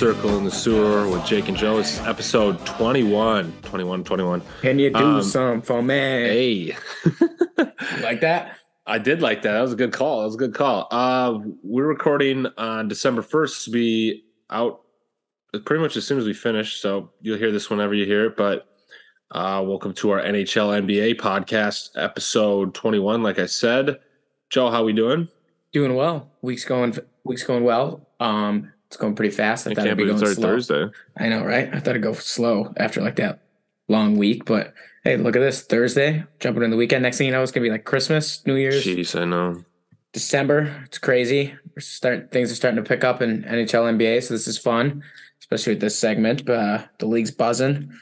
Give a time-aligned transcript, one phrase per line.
[0.00, 1.78] welcome back to Circlin' the Sewer with Jake and Joe.
[1.78, 3.52] It's episode 21.
[3.62, 4.42] 21, 21.
[4.60, 5.94] Can you do Um, some for me?
[5.94, 6.76] Hey.
[8.02, 8.56] Like that?
[8.86, 9.52] I did like that.
[9.52, 10.20] That was a good call.
[10.20, 10.88] That was a good call.
[10.90, 14.80] Uh, we're recording on December 1st to be out
[15.64, 16.76] pretty much as soon as we finish.
[16.80, 18.36] So you'll hear this whenever you hear it.
[18.36, 18.66] But
[19.30, 23.22] uh, welcome to our NHL NBA podcast, episode 21.
[23.22, 24.00] Like I said,
[24.50, 25.28] Joe, how we doing?
[25.72, 26.30] Doing well.
[26.42, 26.96] Week's going.
[27.24, 28.06] Week's going well.
[28.20, 29.66] Um, it's going pretty fast.
[29.66, 30.34] I, I thought it'd be going slow.
[30.34, 30.86] Thursday.
[31.16, 31.68] I know, right?
[31.72, 33.40] I thought it'd go slow after like that
[33.88, 37.02] long week, but hey, look at this Thursday, jumping in the weekend.
[37.02, 39.64] Next thing you know, it's gonna be like Christmas, New Year's, Jeez, I know.
[40.12, 40.82] December.
[40.84, 41.54] It's crazy.
[41.74, 45.02] We're start things are starting to pick up in NHL, NBA, so this is fun,
[45.40, 46.44] especially with this segment.
[46.44, 47.92] But uh, the league's buzzing.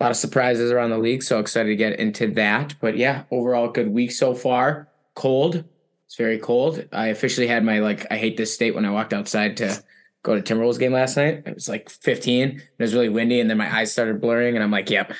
[0.00, 2.74] A lot of surprises around the league, so excited to get into that.
[2.80, 4.88] But yeah, overall good week so far.
[5.14, 5.64] Cold.
[6.06, 6.88] It's very cold.
[6.90, 9.80] I officially had my like I hate this state when I walked outside to
[10.22, 11.42] go to Timberwolves game last night.
[11.46, 12.48] It was like 15.
[12.48, 15.12] It was really windy, and then my eyes started blurring, and I'm like, "Yep,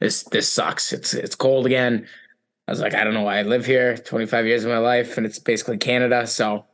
[0.00, 0.92] this this sucks.
[0.92, 2.06] It's it's cold again."
[2.68, 3.96] I was like, I don't know why I live here.
[3.96, 6.26] 25 years of my life, and it's basically Canada.
[6.26, 6.64] So,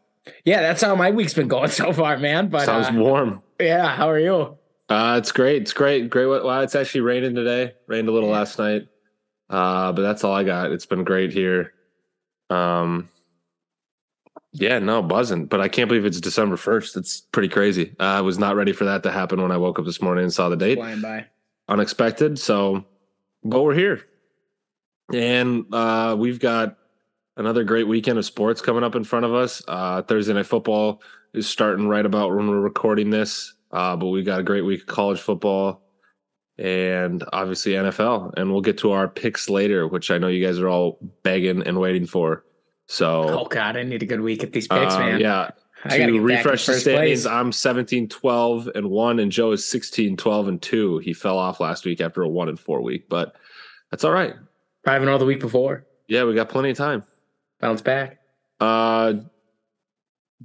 [0.43, 2.49] yeah, that's how my week's been going so far, man.
[2.49, 3.43] But Sounds uh, warm.
[3.61, 4.57] yeah, how are you?
[4.89, 5.61] Uh, it's great.
[5.61, 6.09] It's great.
[6.09, 6.27] Great.
[6.27, 7.75] Wow, it's actually raining today.
[7.89, 8.37] Rained a little Yeah.
[8.37, 8.89] last night.
[9.51, 10.73] Uh, but that's all I got.
[10.73, 11.75] It's been great here.
[12.49, 13.11] Um,
[14.53, 15.47] yeah, no, buzzing.
[15.47, 16.97] But I can't believe it's December 1st.
[16.99, 17.95] It's pretty crazy.
[17.99, 20.25] Uh, I was not ready for that to happen when I woke up this morning
[20.25, 20.77] and saw the date.
[20.77, 21.27] Flying by.
[21.69, 22.39] Unexpected.
[22.39, 22.85] So,
[23.43, 24.05] but we're here.
[25.13, 26.77] And uh, we've got
[27.37, 29.63] another great weekend of sports coming up in front of us.
[29.67, 31.03] Uh, Thursday Night Football
[31.33, 33.55] is starting right about when we're recording this.
[33.71, 35.81] Uh, but we got a great week of college football
[36.59, 38.35] and obviously NFL.
[38.37, 41.63] And we'll get to our picks later, which I know you guys are all begging
[41.67, 42.45] and waiting for.
[42.89, 45.21] So, Oh God, I need a good week at these picks, uh, man.
[45.21, 45.51] yeah,
[45.85, 47.27] I to get back in refresh the standings, place.
[47.27, 50.99] I'm 17 12 and 1, and Joe is 16 12 and 2.
[50.99, 53.35] He fell off last week after a 1 and 4 week, but
[53.91, 54.35] that's all right.
[54.85, 55.87] Five and all the week before.
[56.09, 57.05] Yeah, we got plenty of time.
[57.61, 58.19] Bounce back.
[58.61, 59.15] Uh,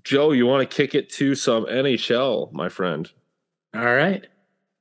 [0.03, 3.09] Joe, you want to kick it to some NHL, my friend?
[3.75, 4.25] All right.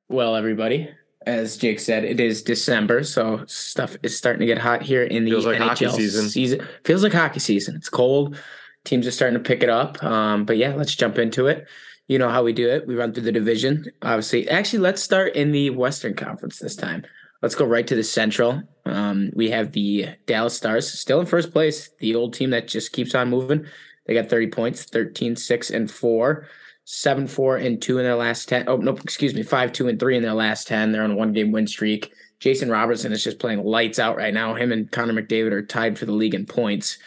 [0.09, 0.89] Well, everybody,
[1.27, 5.25] as Jake said, it is December, so stuff is starting to get hot here in
[5.25, 6.67] the Feels like NHL hockey season.
[6.85, 7.75] Feels like hockey season.
[7.75, 8.39] It's cold.
[8.85, 10.03] Teams are starting to pick it up.
[10.05, 11.67] Um, but yeah, let's jump into it.
[12.07, 12.87] You know how we do it.
[12.87, 13.87] We run through the division.
[14.03, 17.05] Obviously, actually, let's start in the Western Conference this time.
[17.43, 18.63] Let's go right to the Central.
[18.85, 22.93] Um, we have the Dallas Stars still in first place, the old team that just
[22.93, 23.67] keeps on moving.
[24.07, 26.47] They got 30 points, 13, 6, and 4
[26.89, 28.65] seven four and two in their last ten.
[28.69, 30.93] Oh nope, excuse me, five two and three in their last ten.
[30.93, 32.13] They're on a one game win streak.
[32.39, 34.55] Jason Robertson is just playing lights out right now.
[34.55, 36.99] Him and Connor McDavid are tied for the league in points,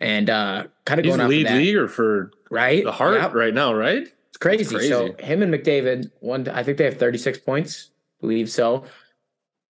[0.00, 2.82] and uh, kind of He's going lead that, leaguer for right?
[2.84, 3.34] the Heart Yep.
[3.34, 4.08] right now, right?
[4.28, 4.74] It's crazy.
[4.74, 4.88] crazy.
[4.88, 8.84] So him and McDavid, one, I think they have 36 points, believe so.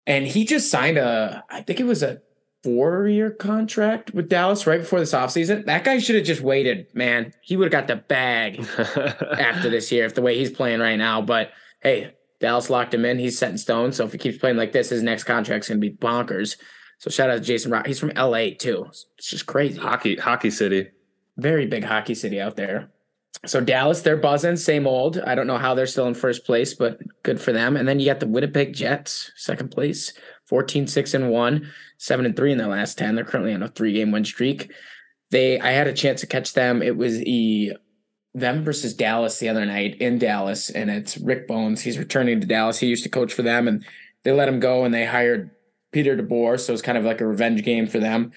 [0.07, 2.21] And he just signed a, I think it was a
[2.63, 5.65] four-year contract with Dallas right before this offseason.
[5.65, 7.33] That guy should have just waited, man.
[7.41, 10.97] He would have got the bag after this year if the way he's playing right
[10.97, 11.21] now.
[11.21, 13.19] But hey, Dallas locked him in.
[13.19, 13.91] He's set in stone.
[13.91, 16.57] So if he keeps playing like this, his next contract's gonna be bonkers.
[16.99, 17.87] So shout out to Jason Rock.
[17.87, 18.85] He's from LA too.
[19.17, 19.79] It's just crazy.
[19.79, 20.89] hockey, hockey city.
[21.37, 22.89] Very big hockey city out there.
[23.45, 25.17] So Dallas, they're buzzing, same old.
[25.19, 27.77] I don't know how they're still in first place, but good for them.
[27.77, 30.11] And then you got the Winnipeg Jets, second place,
[30.49, 33.15] 14, 6 and 1, 7 and 3 in their last 10.
[33.15, 34.71] They're currently on a three-game win streak.
[35.31, 36.81] They I had a chance to catch them.
[36.81, 37.73] It was the
[38.33, 41.81] them versus Dallas the other night in Dallas, and it's Rick Bowness.
[41.81, 42.79] He's returning to Dallas.
[42.79, 43.85] He used to coach for them, and
[44.23, 45.51] they let him go and they hired
[45.91, 46.59] Peter DeBoer.
[46.59, 48.31] So it's kind of like a revenge game for them.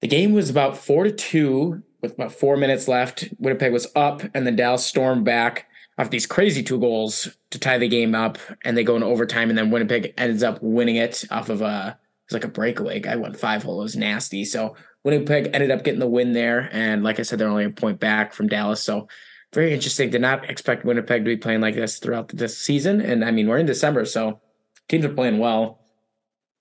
[0.00, 3.28] The game was about four to two with about four minutes left.
[3.38, 5.66] Winnipeg was up, and then Dallas stormed back
[5.98, 9.48] off these crazy two goals to tie the game up, and they go into overtime,
[9.48, 13.00] and then Winnipeg ends up winning it off of a it was like a breakaway.
[13.00, 13.80] Guy went five hole.
[13.80, 14.44] It was nasty.
[14.44, 17.70] So Winnipeg ended up getting the win there, and like I said, they're only a
[17.70, 18.82] point back from Dallas.
[18.82, 19.08] So
[19.52, 20.10] very interesting.
[20.10, 23.48] Did not expect Winnipeg to be playing like this throughout this season, and I mean
[23.48, 24.40] we're in December, so
[24.88, 25.80] teams are playing well.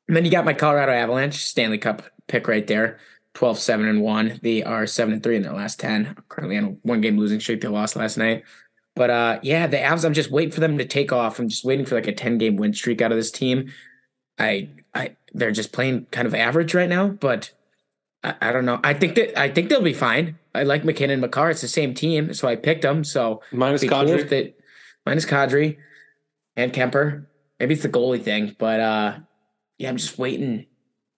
[0.08, 3.00] And then you got my Colorado Avalanche Stanley Cup pick right there.
[3.34, 4.40] 12 7 and 1.
[4.44, 6.18] They are 7 and 3 in their last 10.
[6.28, 7.62] Currently on one game losing streak.
[7.62, 8.44] They lost last night.
[8.96, 11.40] But uh yeah, the Avs, I'm just waiting for them to take off.
[11.40, 13.72] I'm just waiting for like a 10 game win streak out of this team.
[14.38, 17.52] I I they're just playing kind of average right now, but
[18.24, 18.80] I, I don't know.
[18.84, 20.38] I think that I think they'll be fine.
[20.54, 21.52] I like MacKinnon Makar.
[21.52, 23.04] It's the same team, so I picked them.
[23.04, 24.28] So Minus Kadri.
[24.28, 24.54] they
[25.06, 25.78] minus Kadri
[26.56, 27.26] and Kuemper.
[27.60, 29.18] Maybe it's the goalie thing, but uh
[29.78, 30.68] yeah, I'm just waiting,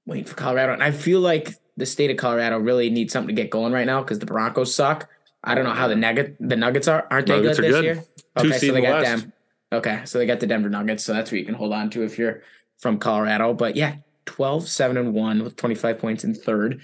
[0.06, 0.72] waiting for Colorado.
[0.72, 3.86] And I feel like the state of Colorado really needs something to get going right
[3.86, 5.10] now because the Broncos suck.
[5.44, 7.08] I don't know how the nugget the Nuggets are.
[7.12, 7.84] Aren't they Nuggets good this good.
[7.84, 8.04] year?
[8.38, 9.22] Two Okay, so they got West.
[9.24, 9.34] them.
[9.72, 12.04] Okay, so they got the Denver Nuggets, so that's what you can hold on to
[12.04, 12.42] if you're
[12.78, 13.54] from Colorado.
[13.54, 13.96] But yeah,
[14.26, 16.82] 12, 7, and 1 with 25 points in third.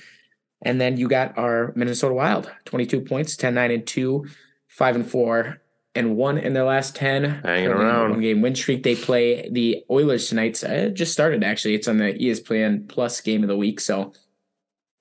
[0.62, 4.26] And then you got our Minnesota Wild, 22 points, 10, 9, and 2,
[4.68, 5.62] 5 and 4,
[5.96, 7.24] and 1 in their last 10.
[7.24, 8.10] Hanging Currently on a around.
[8.12, 8.84] One game win streak.
[8.84, 10.62] They play the Oilers tonight.
[10.64, 11.76] It just started, actually.
[11.76, 13.80] It's on the ESPN Plus game of the week.
[13.80, 14.14] So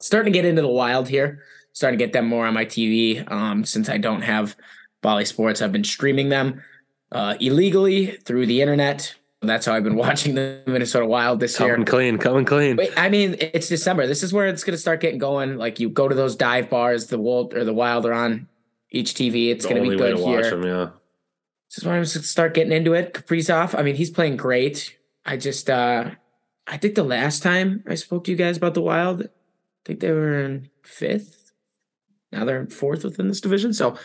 [0.01, 1.43] starting to get into the Wild here.
[1.79, 3.31] Starting to get them more on my TV.
[3.31, 4.57] Um, since I don't have
[5.01, 6.61] Bally Sports, I've been streaming them
[7.13, 9.15] uh, illegally through the internet.
[9.43, 11.75] That's how I've been watching the Minnesota Wild this year.
[11.75, 12.75] Coming clean, coming clean.
[12.75, 14.09] Wait, I mean, it's December.
[14.09, 15.57] This is where it's going to start getting going.
[15.57, 18.49] Like you go to those dive bars, the Wild or the Wild are on
[18.91, 19.53] each TV.
[19.53, 20.51] It's going to be good to watch here.
[20.51, 20.91] them, yeah.
[21.71, 23.15] This is where I'm going to start getting into it.
[23.15, 23.79] Kaprizov.
[23.79, 24.99] I mean, he's playing great.
[25.25, 26.11] I just, uh
[26.67, 29.29] I think the last time I spoke to you guys about the Wild, I
[29.85, 31.38] think they were in fifth.
[32.33, 33.73] Now they're in fourth within this division.
[33.73, 33.97] So,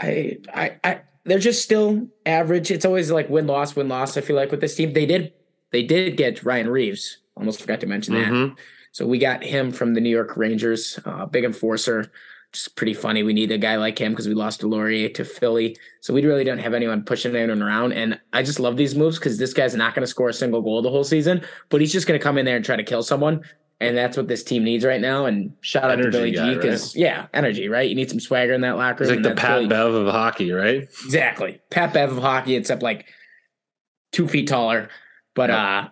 [0.00, 2.70] I, I, I, they're just still average.
[2.70, 4.16] It's always like win loss, win loss.
[4.16, 5.32] I feel like with this team, they did,
[5.72, 7.18] they did get Ryan Reaves.
[7.36, 8.32] Almost forgot to mention that.
[8.32, 8.56] Mhm.
[8.92, 12.10] So we got him from the New York Rangers, uh, big enforcer.
[12.52, 13.22] Just pretty funny.
[13.22, 15.76] We need a guy like him because we lost Deslauriers to Philly.
[16.00, 17.92] So we really don't have anyone pushing anyone around.
[17.92, 20.62] And I just love these moves because this guy's not going to score a single
[20.62, 22.82] goal the whole season, but he's just going to come in there and try to
[22.82, 23.42] kill someone.
[23.80, 25.26] And that's what this team needs right now.
[25.26, 27.88] And shout out Energy to Billy guy, G because yeah, energy, right?
[27.88, 29.14] You need some swagger in that locker room.
[29.14, 30.82] like the Pat Billy- Bev of hockey, right?
[31.04, 31.60] Exactly.
[31.70, 33.06] Pat Bev of hockey, except like
[34.12, 34.88] two feet taller.
[35.34, 35.58] But Yep.
[35.58, 35.88] uh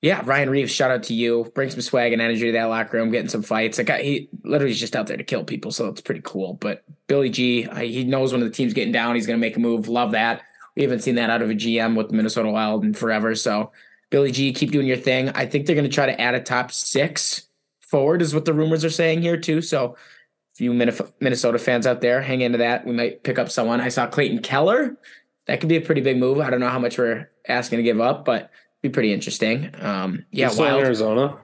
[0.00, 1.48] yeah, Ryan Reaves, shout out to you.
[1.54, 3.78] Bring some swag and energy to that locker room, getting some fights.
[3.78, 6.54] Like he literally is just out there to kill people, so it's pretty cool.
[6.54, 9.86] But Billy G, he knows when the team's getting down, he's gonna make a move.
[9.86, 10.42] Love that.
[10.74, 13.36] We haven't seen that out of a GM with the Minnesota Wild in forever.
[13.36, 13.70] So
[14.12, 15.30] Billy G, keep doing your thing.
[15.30, 17.48] I think they're gonna try to add a top six
[17.80, 19.62] forward, is what the rumors are saying here too.
[19.62, 19.96] So
[20.54, 22.86] if you Minnesota fans out there, hang into that.
[22.86, 23.80] We might pick up someone.
[23.80, 24.98] I saw Clayton Keller.
[25.46, 26.40] That could be a pretty big move.
[26.40, 28.50] I don't know how much we're asking to give up, but
[28.82, 29.74] be pretty interesting.
[29.80, 30.84] Um, yeah, He's still in Wild.
[30.84, 31.38] Arizona.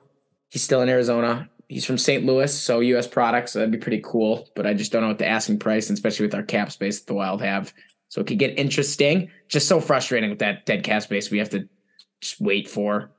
[0.50, 1.48] He's still in Arizona.
[1.68, 2.24] He's from St.
[2.24, 3.06] Louis, so U.S.
[3.06, 3.52] products.
[3.52, 4.46] So that'd be pretty cool.
[4.54, 7.06] But I just don't know what the asking price, especially with our cap space that
[7.06, 7.72] the Wild have.
[8.10, 9.30] So it could get interesting.
[9.48, 11.30] Just so frustrating with that dead cap space.
[11.30, 11.66] We have to
[12.20, 13.10] just wait for.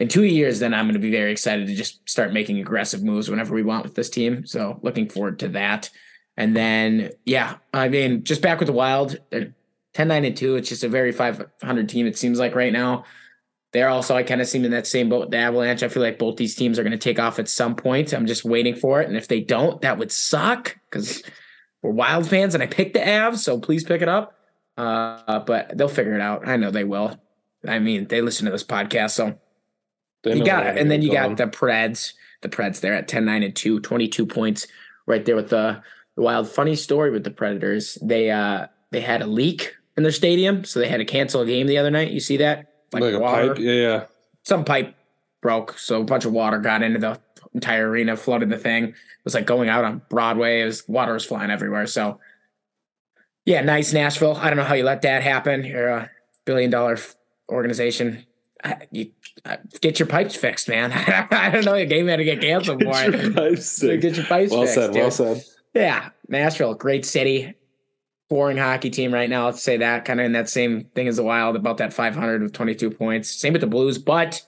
[0.00, 3.02] In two years, then I'm going to be very excited to just start making aggressive
[3.02, 4.44] moves whenever we want with this team.
[4.44, 5.90] So looking forward to that.
[6.36, 9.54] And then, yeah, I mean, just back with the Wild, they're
[9.94, 10.56] 10 9 and 2.
[10.56, 13.04] It's just a very 500 team, it seems like right now.
[13.72, 15.82] They're also, I kind of seem in that same boat with the Avalanche.
[15.82, 18.12] I feel like both these teams are going to take off at some point.
[18.12, 19.08] I'm just waiting for it.
[19.08, 21.22] And if they don't, that would suck because
[21.82, 23.38] we're Wild fans and I picked the Avs.
[23.38, 24.38] So please pick it up.
[24.76, 26.48] Uh, but they'll figure it out.
[26.48, 27.16] I know they will.
[27.66, 29.12] I mean, they listen to this podcast.
[29.12, 29.38] So
[30.22, 30.78] They you got it.
[30.78, 32.12] And then you got the Preds.
[32.42, 34.66] The Preds there at 10 9 and 2, 22 points
[35.06, 35.82] right there with the,
[36.14, 36.48] the Wild.
[36.48, 37.96] Funny story with the Predators.
[38.02, 41.46] They uh they had a leak in their stadium, so they had to cancel a
[41.46, 42.10] game the other night.
[42.10, 42.70] You see that?
[42.92, 43.58] like, a pipe.
[43.58, 44.04] Yeah, yeah.
[44.44, 44.94] some pipe
[45.42, 47.20] broke, so a bunch of water got into the
[47.54, 48.84] entire arena, flooded the thing.
[48.84, 50.60] It was like going out on Broadway.
[50.60, 51.86] It was water was flying everywhere.
[51.86, 52.20] So,
[53.44, 54.36] yeah, nice Nashville.
[54.36, 55.64] I don't know how you let that happen.
[55.64, 56.10] You're a
[56.44, 56.98] billion dollar
[57.48, 58.26] organization.
[58.90, 59.10] You
[59.44, 60.90] I, get your pipes fixed, man.
[61.30, 61.74] I don't know.
[61.74, 64.02] The game had to get canceled for Get your pipes fixed.
[64.02, 64.74] Get your pipes Well fixed.
[64.74, 64.94] said.
[64.94, 65.44] Well said.
[65.74, 67.54] Yeah, Nashville, great city,
[68.30, 69.46] boring hockey team right now.
[69.46, 72.42] Let's say that kind of in that same thing as the Wild, about that 500
[72.42, 73.30] with 22 points.
[73.30, 74.40] Same with the Blues, but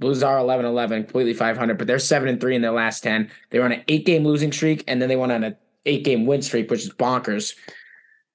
[0.00, 3.30] Blues are 11 11, completely 500, but they're 7 and 3 in their last 10.
[3.50, 6.04] They were on an eight game losing streak, and then they went on an eight
[6.04, 7.54] game win streak, which is bonkers.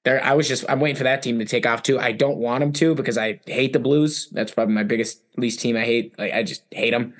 [0.04, 1.98] There, I was just I'm waiting for that team to take off too.
[1.98, 4.28] I don't want them to because I hate the Blues.
[4.32, 6.18] That's probably my biggest least team I hate.
[6.18, 7.14] Like I just hate them.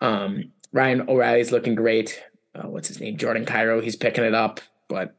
[0.00, 2.22] Um, Ryan O'Reilly's looking great.
[2.54, 3.16] Uh, what's his name?
[3.16, 3.82] Jordan Kyrou.
[3.82, 5.16] He's picking it up, but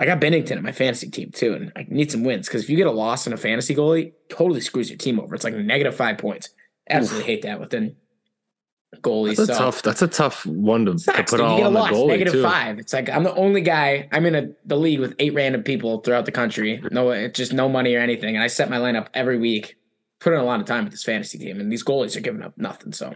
[0.00, 2.70] I got Binnington in my fantasy team too, and I need some wins because if
[2.70, 5.34] you get a loss in a fantasy goalie, totally screws your team over.
[5.34, 6.48] It's like negative five points.
[6.88, 7.94] Absolutely hate that within
[9.02, 9.36] goalies.
[9.36, 9.82] That's a so tough.
[9.82, 11.40] That's a tough one to, to put.
[11.40, 12.42] All get a the goalie negative too.
[12.42, 12.78] five.
[12.78, 14.08] It's like I'm the only guy.
[14.12, 16.82] I'm in a, the league with eight random people throughout the country.
[16.90, 19.76] No, it's just no money or anything, and I set my lineup every week.
[20.18, 22.42] Put in a lot of time with this fantasy team, and these goalies are giving
[22.42, 22.92] up nothing.
[22.92, 23.14] So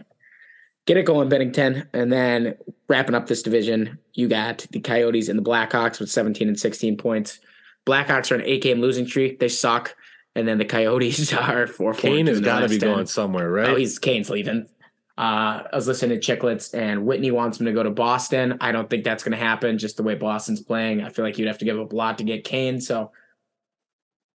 [0.85, 2.55] get it going, Binnington, and then
[2.87, 6.97] wrapping up this division, you got the Coyotes and the Blackhawks with 17 and 16
[6.97, 7.39] points.
[7.85, 9.39] Blackhawks are an eight game losing streak.
[9.39, 9.95] They suck,
[10.35, 11.93] and then the Coyotes are four.
[11.93, 12.95] Kane has got to be going.
[12.95, 13.69] going somewhere, right?
[13.69, 14.67] Oh, he's Kane's leaving.
[15.17, 18.57] Uh, I was listening to Chicklets, and Whitney wants him to go to Boston.
[18.59, 19.77] I don't think that's going to happen.
[19.77, 22.17] Just the way Boston's playing, I feel like you'd have to give up a lot
[22.17, 22.81] to get Kane.
[22.81, 23.11] So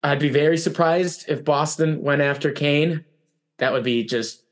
[0.04, 3.04] I'd be very surprised if Boston went after Kane.
[3.58, 4.44] That would be just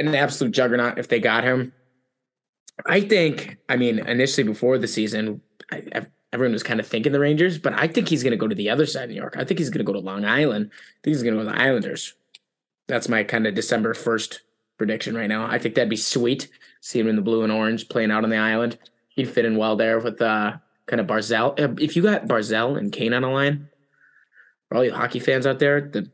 [0.00, 1.72] an absolute juggernaut if they got him.
[2.84, 3.58] I think.
[3.68, 7.72] I mean, initially before the season, I, everyone was kind of thinking the Rangers, but
[7.72, 9.36] I think he's going to go to the other side of New York.
[9.38, 10.70] I think he's going to go to Long Island.
[10.72, 12.14] I think he's going to go to the Islanders.
[12.88, 14.40] That's my kind of December 1st
[14.78, 15.46] prediction right now.
[15.46, 16.48] I think that'd be sweet.
[16.80, 18.78] See him in the blue and orange playing out on the island.
[19.08, 20.56] He'd fit in well there with uh,
[20.86, 21.58] kind of Barzal.
[21.58, 23.68] Uh, if you got Barzal and Kane on the line,
[24.68, 26.10] for all you hockey fans out there, the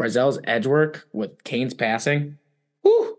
[0.00, 2.38] Barzal's edge work with Kane's passing,
[2.82, 3.16] whoo,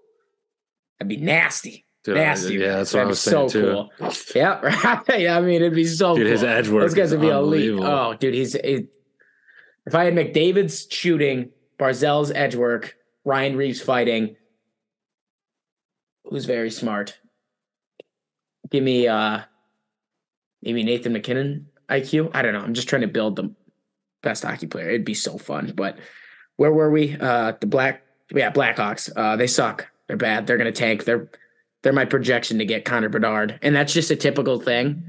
[0.99, 1.85] that'd be nasty.
[2.03, 2.53] Dude, nasty.
[2.55, 3.87] yeah, that's what That'd I was saying too.
[3.99, 4.13] Cool.
[4.33, 4.59] Yeah,
[5.09, 5.19] right.
[5.19, 6.31] yeah, I mean, it'd be so Dude, cool.
[6.31, 7.77] his edge work Those guys would be elite.
[7.81, 8.87] Oh, dude, he's it,
[9.85, 12.95] if I had McDavid's shooting, Barzal's edge work,
[13.25, 14.35] Ryan Reaves fighting,
[16.29, 17.17] who's very smart.
[18.69, 19.41] Give me uh
[20.61, 22.31] maybe Nathan MacKinnon IQ.
[22.33, 22.61] I don't know.
[22.61, 23.53] I'm just trying to build the
[24.21, 24.89] best hockey player.
[24.89, 25.73] It'd be so fun.
[25.75, 25.97] But
[26.57, 27.15] where were we?
[27.19, 28.03] Uh the black
[28.33, 29.09] yeah, Blackhawks.
[29.15, 29.87] Uh they suck.
[30.07, 30.47] They're bad.
[30.47, 31.05] They're gonna tank.
[31.05, 31.29] They're
[31.83, 33.59] they're my projection to get Connor Bedard.
[33.61, 35.03] And that's just a typical thing.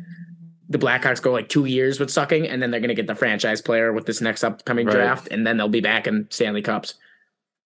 [0.69, 3.63] The Blackhawks go like two years with sucking, and then they're gonna get the franchise
[3.63, 4.93] player with this next upcoming Right.
[4.95, 6.95] draft, and then they'll be back in Stanley Cups.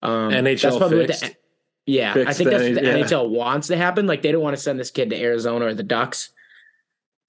[0.03, 1.21] Um, NHL what fixed.
[1.23, 1.35] the,
[1.87, 3.05] yeah, I think that's the- what the yeah.
[3.05, 4.07] NHL wants to happen.
[4.07, 6.31] Like they don't want to send this kid to Arizona or the Ducks.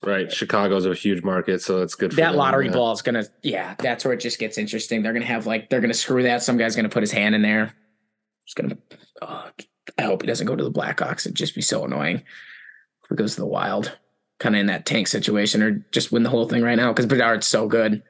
[0.06, 0.30] Right.
[0.30, 2.74] Chicago's a huge market, so it's good for That them, lottery yeah.
[2.74, 5.02] ball is gonna, yeah, that's where it just gets interesting.
[5.02, 6.44] They're gonna have like they're gonna screw that.
[6.44, 7.74] Some guy's gonna put his hand in there.
[8.46, 8.78] Just gonna.
[9.22, 9.50] Oh,
[9.98, 11.22] I hope he doesn't go to the Blackhawks.
[11.26, 13.98] It'd just be so annoying if he goes to the Wild,
[14.40, 17.06] kind of in that tank situation, or just win the whole thing right now because
[17.06, 18.04] Bedard's so good.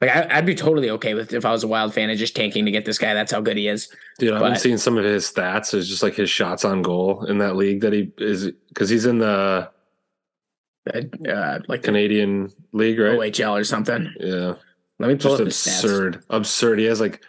[0.00, 2.36] Like I, I'd be totally okay with if I was a Wild fan and just
[2.36, 3.14] tanking to get this guy.
[3.14, 3.88] That's how good he is.
[4.18, 5.74] Dude, I've been seeing some of his stats.
[5.74, 9.06] It's just like his shots on goal in that league that he is because he's
[9.06, 9.70] in the
[10.94, 13.18] Uh, like the Canadian league, right?
[13.18, 14.12] OHL or something.
[14.20, 14.54] Yeah.
[15.00, 16.24] Let me pull Just up absurd.
[16.30, 16.78] Absurd.
[16.78, 17.22] He has like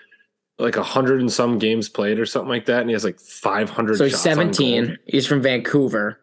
[0.60, 3.20] like a hundred and some games played or something like that, and he has like
[3.20, 3.98] five hundred.
[3.98, 4.98] So he's 17.
[5.08, 6.20] He's from Vancouver.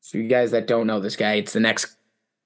[0.00, 1.96] So you guys that don't know this guy, it's the next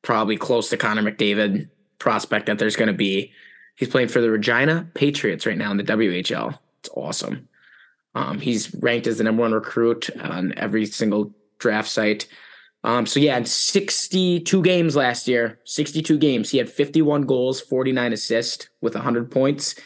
[0.03, 1.69] probably close to Connor McDavid
[2.03, 3.33] prospect that there's going to be.
[3.77, 6.59] He's playing for the Regina Patriots right now in the WHL.
[6.81, 7.49] It's awesome.
[8.17, 12.27] Um, he's ranked as the number one recruit on every single draft site.
[12.83, 18.13] Um, so yeah, in 62 games last year, 62 games, he had 51 goals, 49
[18.13, 19.77] assists with 100 points.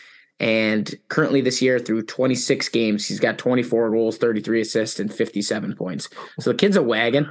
[0.41, 5.77] And currently this year, through 26 games, he's got 24 goals, 33 assists, and 57
[5.77, 6.09] points.
[6.41, 7.31] So the kid's a wagon.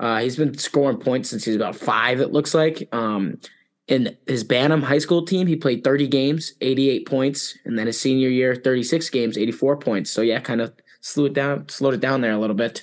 [0.00, 2.88] Uh, he's been scoring points since he's about five, it looks like.
[2.92, 3.38] Um,
[3.88, 7.56] in his Bantam high school team, he played 30 games, 88 points.
[7.64, 10.10] And then his senior year, 36 games, 84 points.
[10.10, 12.82] So yeah, kind of slowed it down, slowed it down there a little bit.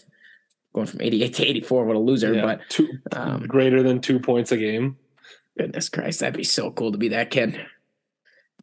[0.73, 2.33] Going from 88 to 84, what a loser.
[2.33, 4.95] Yeah, But two um, greater than two points a game.
[5.57, 7.59] goodness Christ, that'd be so cool to be that kid.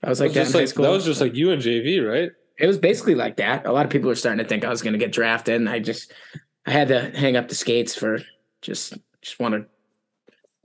[0.03, 0.85] I was That like was, that, just in high like, school.
[0.85, 2.31] that was just like you and JV, right?
[2.59, 3.67] it was basically like that.
[3.67, 5.69] A lot of people were starting to think I was going to get drafted, and
[5.69, 6.13] I just
[6.67, 8.19] I had to hang up the skates for
[8.63, 9.67] just just wanted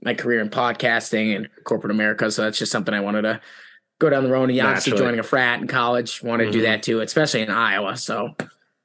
[0.04, 2.30] my career in podcasting and corporate America.
[2.30, 3.40] So that's just something I wanted to
[3.98, 4.50] go down the road.
[4.50, 4.98] And obviously Naturally.
[4.98, 6.64] joining a frat in college, wanted to do Mhm.
[6.64, 7.96] that too, especially in Iowa.
[7.96, 8.34] So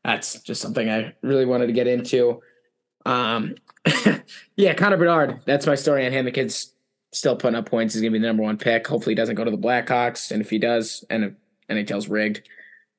[0.04, 2.42] that's just something I really wanted to get into.
[3.06, 3.56] Um,
[4.56, 5.40] yeah, Connor Bedard.
[5.46, 6.26] That's my story on him.
[6.26, 6.74] The kid's
[7.12, 7.94] still putting up points.
[7.94, 8.86] He's gonna be the number one pick.
[8.88, 11.36] Hopefully, he doesn't go to the Blackhawks, and if he does, and
[11.70, 12.48] NHL's rigged.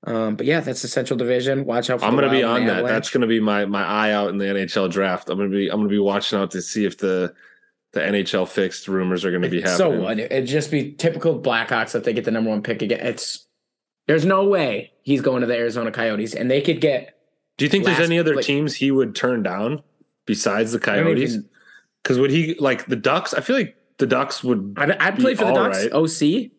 [0.07, 1.65] Um, but yeah, that's the Central Division.
[1.67, 2.07] Watch out for.
[2.07, 2.79] I'm gonna be on that.
[2.79, 2.89] Avalanche.
[2.95, 5.29] That's gonna be my my eye out in the NHL draft.
[5.29, 7.35] I'm gonna be I'm gonna be watching out to see if the
[7.93, 9.77] the NHL fixed rumors are gonna be happening.
[9.79, 10.19] So what?
[10.19, 13.01] It'd just be typical Blackhawks if they get the number one pick again.
[13.01, 13.47] It's
[14.07, 17.17] there's no way he's going to the Arizona Coyotes, and they could get.
[17.59, 19.83] Do you think last- there's any other like- teams he would turn down
[20.27, 21.39] besides the Coyotes?
[22.03, 23.35] Because would he like the Ducks?
[23.35, 25.85] I feel like the Ducks would, I'd, I'd play for the Ducks.
[25.85, 25.93] right.
[25.93, 26.51] OC,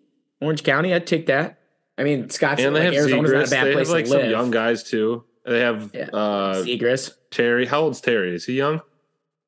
[0.41, 0.93] Orange County.
[0.93, 1.57] I'd take that.
[1.97, 4.05] I mean, Scott's and they like, have Arizona's not a bad They place have like
[4.05, 5.23] to some young guys too.
[5.45, 6.09] They have Yeah.
[6.13, 7.13] uh Zegras.
[7.31, 7.65] Terry.
[7.65, 8.35] How old's Terry?
[8.35, 8.77] Is he young?
[8.77, 8.81] I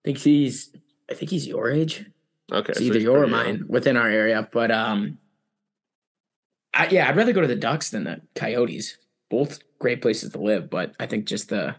[0.05, 0.75] think he's.
[1.09, 2.05] I think he's your age.
[2.51, 3.45] Okay, It's so either your or pretty young.
[3.59, 4.47] mine within our area.
[4.51, 5.17] But um,
[6.73, 8.97] I, yeah, I'd rather go to the Ducks than the Coyotes.
[9.29, 11.75] Both great places to live, but I think just the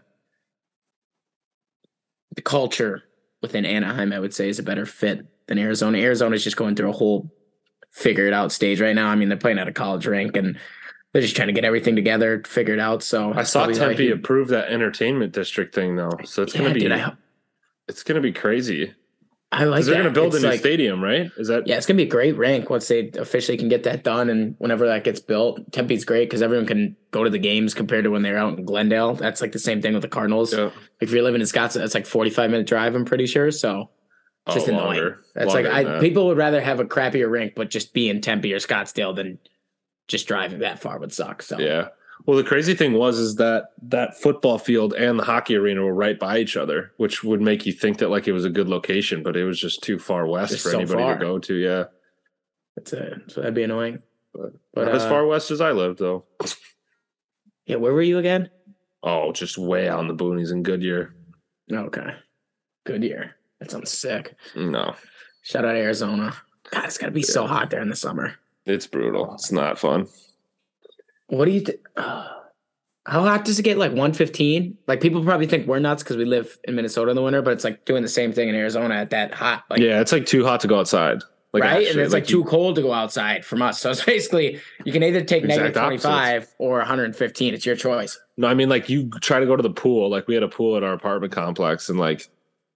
[2.35, 3.03] the culture
[3.41, 5.97] within Anaheim, I would say, is a better fit than Arizona.
[5.99, 7.31] Arizona's just going through a whole
[7.91, 9.07] figure it out stage right now.
[9.07, 10.57] I mean, they're playing at a college rank and
[11.13, 13.03] they're just trying to get everything together, figure it out.
[13.03, 16.79] So I saw Tempe approve that entertainment district thing though, so it's Yeah, gonna be
[16.81, 17.13] dude,
[17.87, 18.93] it's gonna be crazy
[19.55, 21.31] I like they're gonna build It's a new like- stadium, right?
[21.37, 24.03] Is that Yeah, it's gonna be a great rank once they officially can get that
[24.03, 27.73] done, and whenever that gets built, Tempe's great because everyone can go to the games
[27.73, 29.13] compared to when they're out in Glendale.
[29.15, 30.53] That's like the same thing with the Cardinals.
[30.53, 30.71] Yeah.
[30.99, 32.95] If you're living in Scottsdale, that's like 45 minute drive.
[32.95, 33.49] I'm pretty sure.
[33.51, 33.89] So
[34.47, 34.85] Oh, just annoying.
[34.85, 35.19] longer.
[35.33, 36.01] that's Longer like I that.
[36.01, 39.39] people would rather have a crappier rink, but just be in Tempe or Scottsdale than
[40.07, 41.41] just driving that far would suck.
[41.41, 41.87] So Yeah.
[42.25, 45.93] Well, the crazy thing was is that that football field and the hockey arena were
[45.93, 48.67] right by each other, which would make you think that like it was a good
[48.69, 51.13] location, but it was just too far west Just for so anybody far.
[51.17, 51.53] to go to.
[51.55, 51.83] Yeah,
[52.75, 53.13] That's it.
[53.27, 54.01] So that'd be annoying.
[54.33, 56.25] but, But, not as uh, far west as I lived though.
[57.67, 58.49] Yeah, where were you again?
[59.03, 61.13] Oh, just way out in the boonies in Goodyear.
[61.71, 62.15] Okay.
[62.85, 63.35] Good year.
[63.59, 64.35] That sounds sick.
[64.55, 64.95] No,
[65.43, 66.33] Shout out Arizona.
[66.71, 68.33] God, it's gotta be so hot there in the summer.
[68.65, 69.33] it's brutal.
[69.35, 70.07] It's not fun.
[71.27, 71.79] What do you think?
[71.97, 72.27] Uh,
[73.05, 73.77] how hot does it get?
[73.77, 74.77] Like 115?
[74.87, 77.53] Like people probably think we're nuts because we live in Minnesota in the winter, but
[77.53, 79.63] it's like doing the same thing in Arizona at that hot.
[79.69, 81.21] Like, yeah, it's like too hot to go outside.
[81.53, 81.87] Like right?
[81.87, 83.79] and it's like, you- too cold to go outside from us.
[83.79, 86.03] So it's basically you can either take negative opposites.
[86.03, 87.53] 25 or 115.
[87.53, 88.19] It's your choice.
[88.37, 90.09] No, I mean like you try to go to the pool.
[90.09, 92.27] Like we had a pool at our apartment complex, and like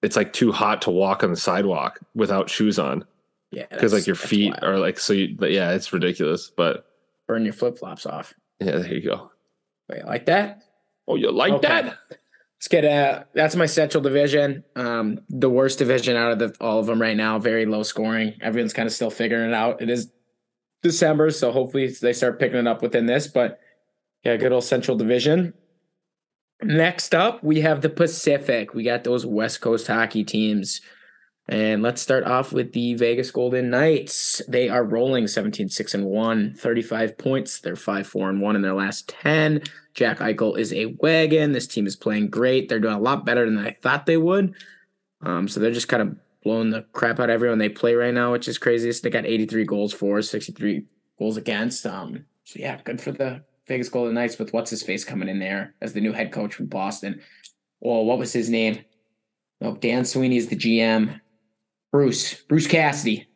[0.01, 3.03] it's like too hot to walk on the sidewalk without shoes on
[3.51, 3.65] Yeah.
[3.69, 4.63] because like your feet wild.
[4.63, 5.11] are like so.
[5.11, 6.49] You, but yeah, it's ridiculous.
[6.55, 6.85] But
[7.27, 8.33] burn your flip flops off.
[8.59, 9.31] Yeah, there you go.
[9.89, 10.61] Wait, like that?
[11.07, 11.67] Oh, you like Okay.
[11.67, 11.97] that?
[12.57, 14.63] Let's get uh that's my central division.
[14.75, 17.39] Um the worst division out of the, all of them right now.
[17.39, 18.33] Very low scoring.
[18.41, 19.81] Everyone's kind of still figuring it out.
[19.81, 20.11] It is
[20.83, 23.27] December, so hopefully they start picking it up within this.
[23.27, 23.59] But
[24.23, 25.53] yeah, good old central division.
[26.61, 28.73] Next up, we have the Pacific.
[28.73, 30.81] We got those West Coast hockey teams.
[31.49, 34.39] And let's start off with the Vegas Golden Knights.
[34.47, 37.59] They are rolling 17 6 and 1, 35 points.
[37.59, 39.63] They're 5 4 and 1 in their last 10.
[39.95, 41.51] Jack Eichel is a wagon.
[41.51, 42.69] This team is playing great.
[42.69, 44.53] They're doing a lot better than I thought they would.
[45.21, 48.13] Um, so they're just kind of blowing the crap out of everyone they play right
[48.13, 48.91] now, which is crazy.
[48.91, 50.85] They got 83 goals for, 63
[51.17, 51.83] goals against.
[51.87, 55.39] Um, so yeah, good for the Vegas Golden Knights with what's his face coming in
[55.39, 57.21] there as the new head coach from Boston.
[57.79, 58.85] Well, what was his name?
[59.59, 61.19] No, Dan Sweeney is the GM.
[61.91, 63.27] Bruce, Bruce Cassidy.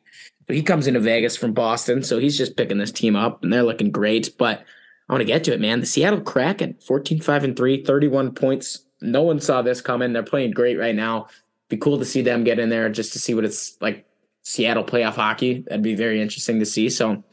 [0.47, 2.03] So he comes into Vegas from Boston.
[2.03, 4.37] So he's just picking this team up and they're looking great.
[4.37, 4.63] But
[5.07, 5.79] I want to get to it, man.
[5.79, 8.85] The Seattle Kraken, 14, 5, and 3, 31 points.
[9.01, 10.13] No one saw this coming.
[10.13, 11.27] They're playing great right now.
[11.69, 14.05] Be cool to see them get in there just to see what it's like
[14.43, 15.61] Seattle playoff hockey.
[15.61, 16.89] That'd be very interesting to see.
[16.89, 17.23] So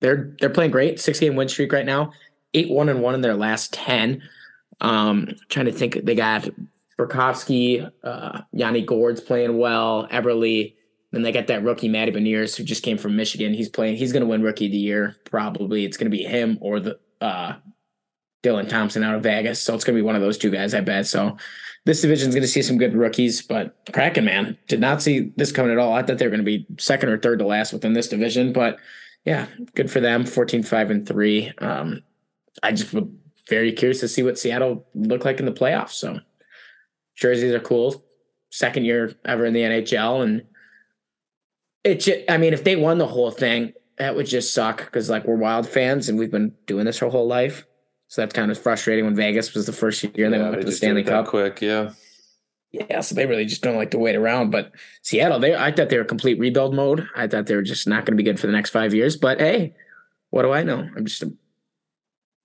[0.00, 1.00] they're they're playing great.
[1.00, 2.12] Six game win streak right now.
[2.54, 4.22] Eight one and one in their last ten.
[4.80, 6.48] Um, trying to think, they got
[7.00, 10.06] Burakovsky, uh, Yanni Gourde's playing well.
[10.08, 10.74] Eberle.
[11.12, 13.52] Then they got that rookie Matty Beniers who just came from Michigan.
[13.52, 13.96] He's playing.
[13.96, 15.84] He's going to win Rookie of the Year probably.
[15.84, 17.54] It's going to be him or the uh,
[18.44, 19.60] Dylan Thompson out of Vegas.
[19.60, 21.06] So it's going to be one of those two guys, I bet.
[21.06, 21.36] So
[21.84, 23.42] this division's going to see some good rookies.
[23.42, 25.92] But Kraken, man, did not see this coming at all.
[25.92, 28.52] I thought they were going to be second or third to last within this division.
[28.52, 28.78] But
[29.24, 30.24] yeah, good for them.
[30.24, 31.52] 14, 5, and 3.
[31.58, 32.02] Um,
[32.62, 33.04] I just was
[33.48, 35.90] very curious to see what Seattle looked like in the playoffs.
[35.90, 36.20] So
[37.20, 38.04] jerseys are cool.
[38.50, 40.24] Second year ever in the NHL.
[40.24, 40.42] And
[41.84, 45.10] it just, I mean, if they won the whole thing, that would just suck because
[45.10, 47.66] like we're wild fans and we've been doing this our whole life.
[48.08, 50.60] So that's kind of frustrating when Vegas was the first year and they went up
[50.60, 51.28] to the Stanley Cup.
[51.28, 51.60] quick.
[51.60, 51.92] Yeah,
[52.72, 54.50] Yeah, so they really just don't like to wait around.
[54.50, 57.06] But Seattle, they I thought they were complete rebuild mode.
[57.14, 59.16] I thought they were just not going to be good for the next five years.
[59.16, 59.76] But hey,
[60.30, 60.88] what do I know?
[60.96, 61.32] I'm just a,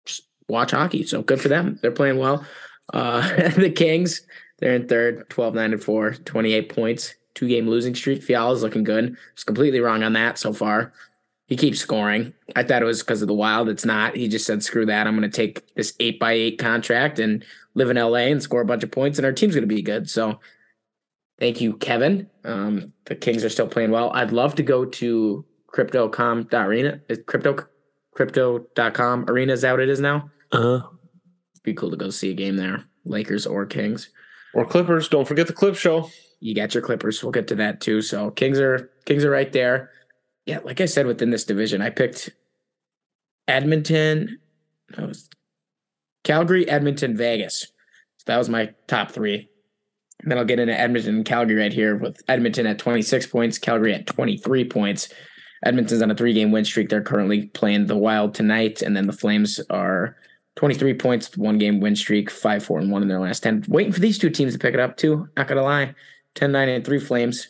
[0.06, 1.04] just watch hockey.
[1.04, 1.80] So good for them.
[1.82, 2.46] They're playing well.
[2.94, 4.22] Uh, the Kings,
[4.60, 8.24] they're in third, 12, 9, and 4, 28 points, two game losing streak.
[8.24, 9.16] Fiala's looking good.
[9.34, 10.94] It's completely wrong on that so far.
[11.48, 12.34] He keeps scoring.
[12.56, 13.70] I thought it was because of the wild.
[13.70, 14.16] It's not.
[14.16, 15.06] He just said, screw that.
[15.06, 18.62] I'm going to take this eight by eight contract and live in LA and score
[18.62, 20.10] a bunch of points, and our team's going to be good.
[20.10, 20.40] So
[21.40, 22.30] thank you, Kevin.
[22.44, 24.12] Um, the Kings are still playing well.
[24.12, 27.02] I'd love to go to crypto.com.arena.
[27.10, 27.68] Is crypto
[28.16, 30.32] crypto.com arena is that what it is now?
[30.54, 30.80] uh
[31.64, 32.86] Be cool to go see a game there.
[33.04, 34.10] Lakers or Kings.
[34.56, 35.08] Or Clippers.
[35.10, 36.10] Don't forget the Clip Show.
[36.40, 37.22] You got your Clippers.
[37.22, 38.02] We'll get to that too.
[38.02, 39.92] So Kings are Kings are right there.
[40.46, 42.30] Yeah, like I said within this division, I picked
[43.48, 44.40] Edmonton,
[44.98, 45.30] was
[46.24, 47.62] Calgary, Edmonton, Vegas.
[48.18, 49.50] So that was my top three.
[50.22, 53.58] And then I'll get into Edmonton and Calgary right here with Edmonton at 26 points,
[53.58, 55.10] Calgary at 23 points.
[55.66, 56.90] Edmonton's on a three game win streak.
[56.90, 58.82] They're currently playing the Wild tonight.
[58.82, 60.16] And then the Flames are
[60.56, 63.66] 23 points, one game win streak, 5 4 and 1 in their last 10.
[63.68, 65.28] Waiting for these two teams to pick it up, too.
[65.36, 65.96] Not going to lie.
[66.36, 67.50] 10 9 and 3 Flames.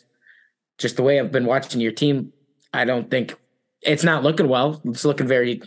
[0.78, 2.32] Just the way I've been watching your team,
[2.74, 3.34] I don't think
[3.80, 4.80] it's not looking well.
[4.84, 5.62] It's looking very,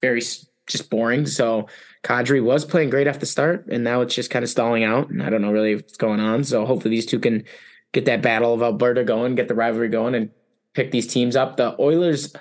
[0.00, 1.26] very just boring.
[1.26, 1.68] So
[2.02, 5.10] Kadri was playing great off the start, and now it's just kind of stalling out.
[5.10, 6.44] And I don't know really what's going on.
[6.44, 7.44] So hopefully these two can
[7.92, 10.30] get that battle of Alberta going, get the rivalry going, and
[10.74, 11.56] pick these teams up.
[11.56, 12.34] The Oilers,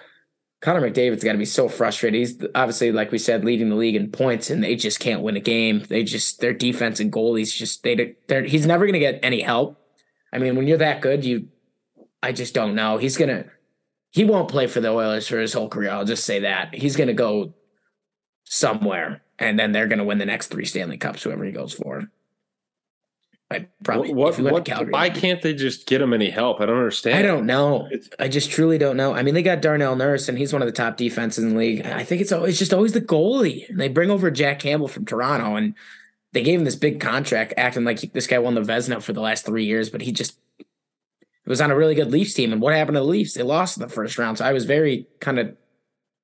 [0.60, 2.20] Connor McDavid's got to be so frustrated.
[2.20, 5.38] He's obviously, like we said, leading the league in points, and they just can't win
[5.38, 5.84] a game.
[5.88, 9.41] They just their defense and goalies just they they're, he's never going to get any
[9.41, 9.80] help.
[10.34, 11.50] I mean, when you're that good, you
[12.24, 12.98] I just don't know.
[12.98, 13.46] He's gonna
[14.12, 15.91] he won't play for the Oilers for his whole career.
[15.91, 17.54] I'll just say that he's gonna go
[18.46, 21.74] somewhere, and then they're going to win the next three Stanley Cups, whoever he goes
[21.74, 22.10] for.
[23.50, 26.60] I probably what, what, Calgary, why can't they just get him any help?
[26.60, 27.18] I don't understand.
[27.18, 27.90] I don't know.
[28.20, 29.14] I just truly don't know.
[29.14, 31.58] I mean, they got Darnell Nurse, and he's one of the top defenses in the
[31.58, 31.86] league.
[31.86, 33.70] I think it's always just always the goalie.
[33.70, 35.76] And they bring over Jack Campbell from Toronto, and
[36.34, 39.14] they gave him this big contract, acting like he, this guy won the Vezina for
[39.14, 40.38] the last three years, but he just
[41.46, 42.52] was on a really good Leafs team.
[42.52, 43.34] And what happened to the Leafs?
[43.34, 44.40] They lost in the first round.
[44.40, 45.56] So I was very kind of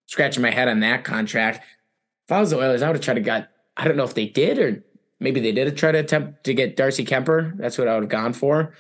[0.08, 1.64] scratching my head on that contract.
[2.28, 3.48] If I was the Oilers, I would have tried to got.
[3.78, 4.84] I don't know if they did or
[5.24, 7.58] maybe they did try to attempt to get Darcy Kuemper.
[7.58, 8.74] That's what I would have gone for.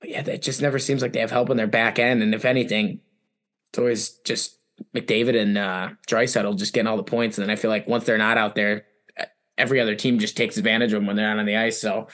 [0.00, 2.22] But yeah, that just never seems like they have help on their back end.
[2.22, 3.00] And if anything,
[3.68, 4.58] it's always just
[4.94, 7.38] McDavid and uh, Draisaitl just getting all the points.
[7.38, 8.86] And then I feel like once they're not out there,
[9.58, 11.78] every other team just takes advantage of them when they're not on the ice.
[11.78, 12.08] So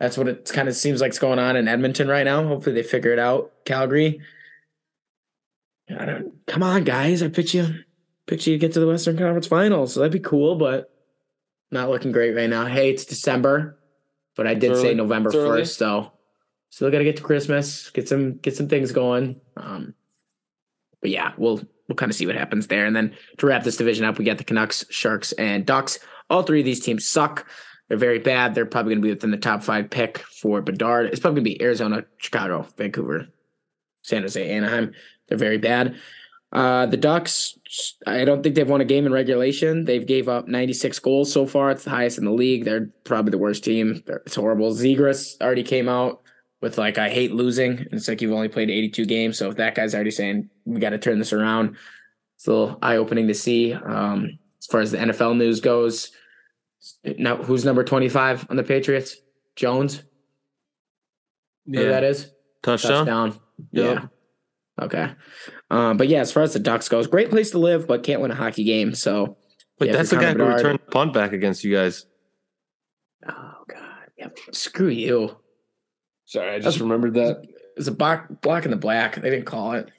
[0.00, 2.42] that's what it kind of seems like is going on in Edmonton right now.
[2.46, 3.52] Hopefully they figure it out.
[3.64, 4.20] Calgary.
[5.90, 7.22] I don't come on, guys.
[7.22, 7.66] I pitch you
[8.26, 9.94] pitch you to get to the Western Conference Finals.
[9.94, 10.97] So that'd be cool, but
[11.70, 12.66] not looking great right now.
[12.66, 13.78] Hey, it's December,
[14.36, 16.12] but I did say November first, so
[16.70, 19.40] still got to get to Christmas, get some get some things going.
[19.56, 19.94] Um,
[21.00, 22.86] but yeah, we'll we'll kind of see what happens there.
[22.86, 25.98] And then to wrap this division up, we got the Canucks, Sharks, and Ducks.
[26.30, 27.46] All three of these teams suck.
[27.88, 28.54] They're very bad.
[28.54, 31.06] They're probably going to be within the top five pick for Bedard.
[31.06, 33.28] It's probably going to be Arizona, Chicago, Vancouver,
[34.02, 34.92] San Jose, Anaheim.
[35.28, 35.96] They're very bad.
[36.52, 37.57] Uh, the Ducks,
[38.06, 39.84] I don't think they've won a game in regulation.
[39.84, 41.70] They've gave up 96 goals so far.
[41.70, 42.64] It's the highest in the league.
[42.64, 44.02] They're probably the worst team.
[44.06, 44.72] It's horrible.
[44.72, 46.22] Zegras already came out
[46.60, 47.78] with like, I hate losing.
[47.78, 49.38] And it's like you've only played 82 games.
[49.38, 51.76] So if that guy's already saying we got to turn this around,
[52.36, 53.74] it's a little eye opening to see.
[53.74, 56.10] Um, as far as the NFL news goes,
[57.04, 59.16] now who's number 25 on the Patriots?
[59.56, 60.02] Jones.
[61.66, 62.30] Yeah, Who that is
[62.62, 63.06] touchdown.
[63.06, 63.40] Touchdown.
[63.72, 63.94] Yep.
[63.94, 64.06] Yeah.
[64.80, 65.10] Okay.
[65.70, 68.20] Um, but yeah, as far as the Ducks goes, great place to live, but can't
[68.20, 68.94] win a hockey game.
[68.94, 69.36] So,
[69.78, 72.06] but yeah, that's the guy who returned the punt back against you guys.
[73.28, 75.36] Oh God, yeah, screw you.
[76.26, 77.42] Sorry, I just that's, remembered that.
[77.76, 79.16] It's a block, block in the black.
[79.16, 79.90] They didn't call it.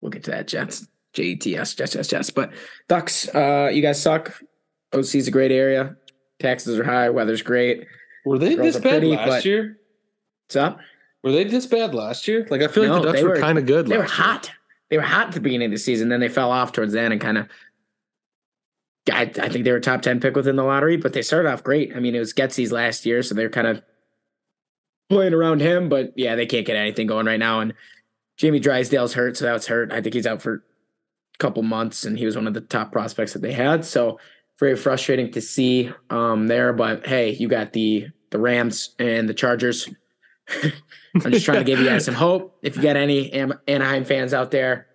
[0.00, 0.48] We'll get to that.
[0.48, 2.30] Jets, J E T S, Jets, Jets, Jets.
[2.30, 2.52] But
[2.88, 4.40] Ducks, uh, you guys suck.
[4.92, 5.96] OC's a great area.
[6.40, 7.10] Taxes are high.
[7.10, 7.86] Weather's great.
[8.24, 9.78] Were they Girls this bad pretty, last year?
[10.46, 10.78] What's up?
[11.22, 12.46] Were they this bad last year?
[12.50, 13.86] Like I feel no, like the Ducks were, were kind of good.
[13.86, 14.46] They were hot.
[14.46, 14.56] Year.
[14.90, 16.08] They were hot at the beginning of the season.
[16.08, 17.48] Then they fell off towards the end and kind of.
[19.12, 21.64] I, I think they were top ten pick within the lottery, but they started off
[21.64, 21.96] great.
[21.96, 23.82] I mean, it was Getsy's last year, so they're kind of
[25.08, 25.88] playing around him.
[25.88, 27.60] But yeah, they can't get anything going right now.
[27.60, 27.74] And
[28.36, 29.92] Jamie Drysdale's hurt, so that's hurt.
[29.92, 32.92] I think he's out for a couple months, and he was one of the top
[32.92, 33.84] prospects that they had.
[33.84, 34.18] So
[34.58, 36.72] very frustrating to see um, there.
[36.72, 39.88] But hey, you got the the Rams and the Chargers
[40.48, 42.58] I'm just trying to give you guys some hope.
[42.62, 44.86] If you got any Anaheim fans out there,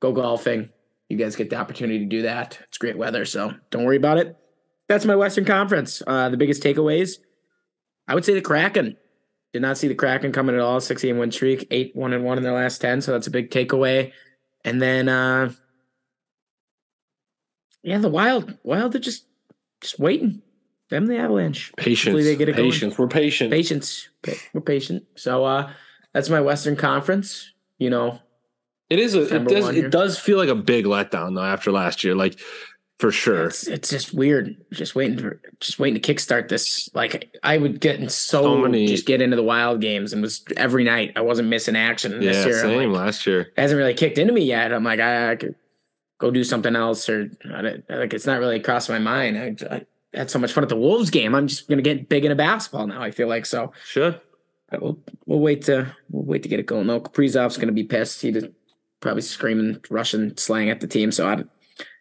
[0.00, 0.70] go golfing.
[1.08, 2.58] You guys get the opportunity to do that.
[2.68, 4.36] It's great weather, so don't worry about it.
[4.88, 6.02] That's my Western Conference.
[6.06, 7.18] Uh, the biggest takeaways,
[8.08, 8.96] I would say the Kraken.
[9.52, 10.80] Did not see the Kraken coming at all.
[10.80, 13.00] 16 win streak, eight one and one in their last 10.
[13.00, 14.12] So that's a big takeaway.
[14.64, 15.52] And then, uh,
[17.82, 18.58] yeah, the Wild.
[18.64, 19.26] Wild they're just
[19.80, 20.42] just waiting.
[20.88, 21.72] Them the Avalanche.
[21.76, 22.24] Patience.
[22.24, 22.96] they get it Patience.
[22.96, 23.08] Going.
[23.08, 23.50] We're patient.
[23.50, 24.08] Patience.
[24.52, 25.04] We're patient.
[25.16, 25.72] So uh
[26.12, 27.52] that's my Western Conference.
[27.78, 28.20] You know,
[28.88, 29.14] it is.
[29.14, 29.68] A, it does.
[29.68, 32.14] It does feel like a big letdown though after last year.
[32.14, 32.38] Like
[32.98, 33.46] for sure.
[33.46, 34.56] It's, it's just weird.
[34.72, 36.88] Just waiting for just waiting to kickstart this.
[36.94, 40.22] Like I would get in so, so many, just get into the wild games and
[40.22, 41.12] was every night.
[41.16, 42.12] I wasn't missing action.
[42.12, 42.60] Yeah, this year.
[42.60, 43.40] same like, last year.
[43.40, 44.72] It hasn't really kicked into me yet.
[44.72, 45.54] I'm like I, I could
[46.18, 49.36] go do something else or like it's not really crossed my mind.
[49.36, 51.34] I, I had so much fun at the Wolves game.
[51.34, 53.02] I'm just gonna get big into basketball now.
[53.02, 53.72] I feel like so.
[53.84, 54.20] Sure.
[54.72, 56.86] We'll we'll wait to we'll wait to get it going.
[56.86, 58.22] No, Kaprizov's gonna be pissed.
[58.22, 58.48] He just
[59.00, 61.12] probably screaming Russian slang at the team.
[61.12, 61.44] So I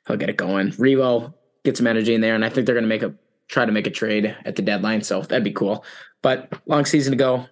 [0.08, 0.72] he'll get it going.
[0.72, 3.14] Revo get some energy in there, and I think they're gonna make a
[3.48, 5.02] try to make a trade at the deadline.
[5.02, 5.86] So that'd be cool.
[6.22, 7.46] But long season to go.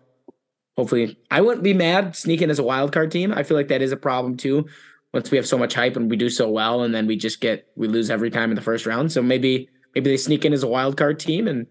[0.78, 3.32] Hopefully, I wouldn't be mad sneaking as a wild card team.
[3.32, 4.66] I feel like that is a problem too.
[5.14, 7.40] Once we have so much hype and we do so well, and then we just
[7.40, 9.12] get we lose every time in the first round.
[9.12, 11.68] So maybe maybe they sneak in as a wild card team and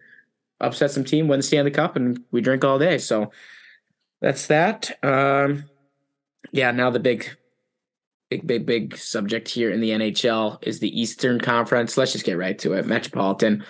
[0.61, 2.99] upset some team, win the Stanley Cup, and we drink all day.
[2.99, 3.31] So
[4.21, 4.99] that's that.
[5.05, 5.65] Um,
[6.53, 7.29] yeah, now the big,
[8.31, 11.97] big, big, big subject here in the NHL is the Eastern Conference.
[11.97, 12.87] Let's just get right to it.
[12.87, 13.65] Metropolitan.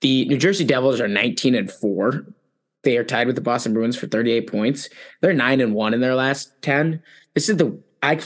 [0.00, 2.26] The New Jersey Devils are 19 and 4.
[2.84, 4.88] They are tied with the Boston Bruins for 38 points.
[5.20, 7.02] They're 9 and 1 in their last 10.
[7.34, 8.20] This is the I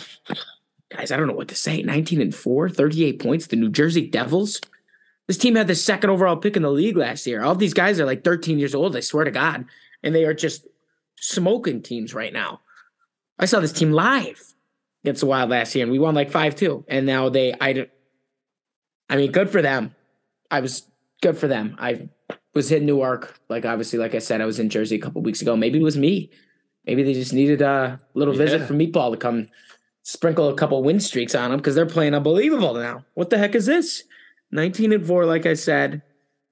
[0.90, 1.82] guys, I don't know what to say.
[1.82, 3.46] 19 and 4, 38 points.
[3.46, 4.60] The New Jersey Devils
[5.32, 7.42] this team had the second overall pick in the league last year.
[7.42, 9.64] All these guys are like 13 years old, I swear to God.
[10.02, 10.66] And they are just
[11.18, 12.60] smoking teams right now.
[13.38, 14.38] I saw this team live
[15.02, 16.84] against the Wild last year, and we won like 5 2.
[16.86, 17.86] And now they, I,
[19.08, 19.94] I mean, good for them.
[20.50, 20.82] I was
[21.22, 21.76] good for them.
[21.78, 22.10] I
[22.52, 25.40] was in Newark, like obviously, like I said, I was in Jersey a couple weeks
[25.40, 25.56] ago.
[25.56, 26.30] Maybe it was me.
[26.84, 28.66] Maybe they just needed a little visit Yeah.
[28.66, 29.48] from Meatball to come
[30.02, 33.06] sprinkle a couple win streaks on them because they're playing unbelievable now.
[33.14, 34.04] What the heck is this?
[34.52, 36.02] 19 and 4, like I said,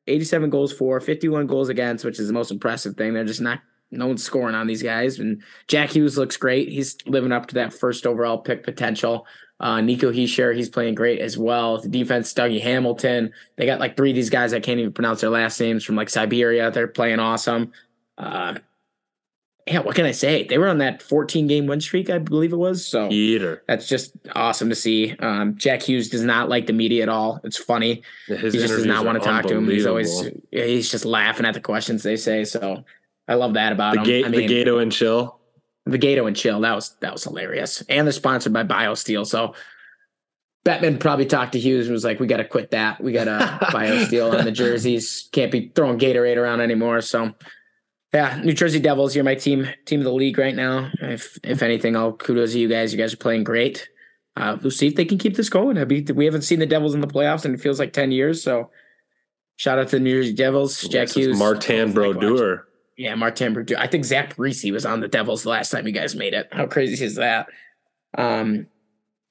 [0.06, 3.14] 87 goals for, 51 goals against, which is the most impressive thing.
[3.14, 3.60] They're just not
[3.92, 5.18] no one's scoring on these guys.
[5.18, 6.68] And Jack Hughes looks great.
[6.68, 9.26] He's living up to that first overall pick potential.
[9.58, 11.78] Uh, Nico Hischier, he's playing great as well.
[11.78, 13.32] The defense, Dougie Hamilton.
[13.56, 15.96] They got like three of these guys I can't even pronounce their last names from
[15.96, 16.70] like Siberia.
[16.70, 17.72] They're playing awesome.
[18.16, 18.58] Uh,
[19.66, 20.44] yeah, what can I say?
[20.46, 22.86] They were on that 14 game win streak, I believe it was.
[22.86, 23.62] So Eater.
[23.68, 25.14] that's just awesome to see.
[25.18, 27.40] Um, Jack Hughes does not like the media at all.
[27.44, 28.02] It's funny.
[28.26, 29.68] His he just does not want to talk to him.
[29.68, 32.44] He's always he's just laughing at the questions they say.
[32.44, 32.84] So
[33.28, 34.06] I love that about the him.
[34.06, 35.38] gate, I mean, the Gato and chill.
[35.86, 36.60] the Gato and Chill.
[36.60, 37.82] That was that was hilarious.
[37.88, 39.26] And they're sponsored by BioSteel.
[39.26, 39.54] So
[40.64, 43.00] Batman probably talked to Hughes and was like, "We got to quit that.
[43.02, 45.28] We got to BioSteel on the jerseys.
[45.32, 47.34] Can't be throwing Gatorade around anymore." So.
[48.12, 50.90] Yeah, New Jersey Devils, you're my team team of the league right now.
[51.00, 52.92] If if anything, I'll kudos to you guys.
[52.92, 53.88] You guys are playing great.
[54.36, 55.78] Uh, we'll see if they can keep this going.
[55.78, 58.10] I mean, we haven't seen the Devils in the playoffs, and it feels like ten
[58.10, 58.42] years.
[58.42, 58.70] So,
[59.56, 60.82] shout out to the New Jersey Devils.
[60.82, 62.66] Jack Yes, it's Hughes, Martin Brodeur.
[62.96, 63.78] yeah, Martin Brodeur.
[63.78, 66.48] I think Zach Parise was on the Devils the last time you guys made it.
[66.50, 67.46] How crazy is that?
[68.18, 68.66] Um,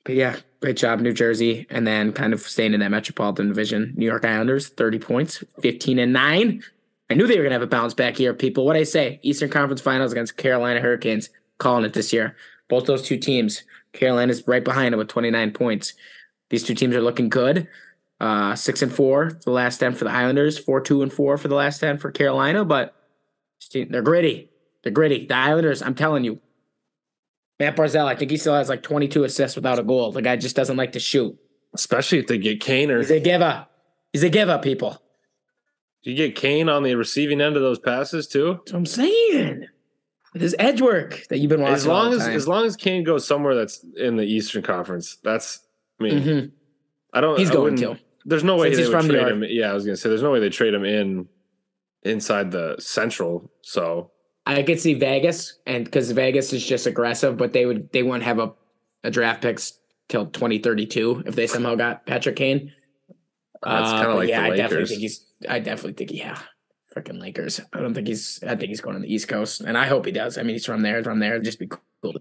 [0.06, 3.94] but yeah, great job, New Jersey, and then kind of staying in that Metropolitan Division.
[3.98, 6.64] New York Islanders, thirty points, fifteen and nine.
[7.10, 8.66] I knew they were gonna have a bounce back here, people.
[8.66, 9.20] What I say?
[9.24, 12.36] Eastern Conference Finals against Carolina Hurricanes, calling it this year.
[12.68, 13.64] Both those two teams.
[13.94, 15.94] Carolina's right behind them with twenty nine points.
[16.50, 17.68] These two teams are looking good.
[18.20, 21.48] Uh, six and four the last ten for the Islanders, four two and four for
[21.48, 22.94] the last ten for Carolina, but
[23.74, 24.50] they're gritty.
[24.84, 25.26] They're gritty.
[25.26, 26.40] The Islanders, I'm telling you.
[27.60, 30.14] Matt Barzal, I think he still has like 22 assists without a goal.
[30.14, 31.38] The guy just doesn't like to shoot.
[31.74, 33.68] Especially if they get Kane or He's a giver.
[34.14, 35.02] He's a giver, people.
[36.04, 38.54] You get Kane on the receiving end of those passes too.
[38.60, 39.68] That's what I'm saying.
[40.36, 41.76] His edge work that you've been watching.
[41.76, 45.60] As long as as long as Kane goes somewhere that's in the Eastern Conference, that's
[46.00, 46.52] I mean Mhm.
[47.14, 47.40] I don't.
[47.40, 47.98] He's I going to.
[48.26, 49.44] There's no way Since they he's would from trade him.
[49.48, 51.28] Yeah, I was gonna say there's no way they trade him in
[52.04, 53.52] inside the Central.
[53.62, 54.12] So
[54.46, 58.24] I could see Vegas, and because Vegas is just aggressive, but they would they wouldn't
[58.24, 58.54] have a,
[59.04, 62.72] a draft picks till 2032 if they somehow got Patrick Kane.
[63.64, 65.26] that's Uh, kind of but like yeah, the I definitely think he's.
[65.48, 66.40] I definitely think yeah,
[66.96, 67.62] freaking Lakers.
[67.72, 68.44] I don't think he's.
[68.44, 70.38] I think he's going to the East Coast, and I hope he does.
[70.38, 71.04] I mean, he's from there.
[71.04, 72.16] From there, It'd just be cool.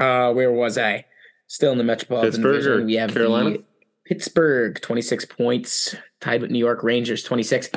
[0.00, 1.06] Uh, where was I?
[1.46, 2.86] Still in the Metropolitan Pittsburgh Division.
[2.86, 3.58] We have Carolina?
[4.06, 7.68] Pittsburgh, twenty six points, tied with New York Rangers, twenty six.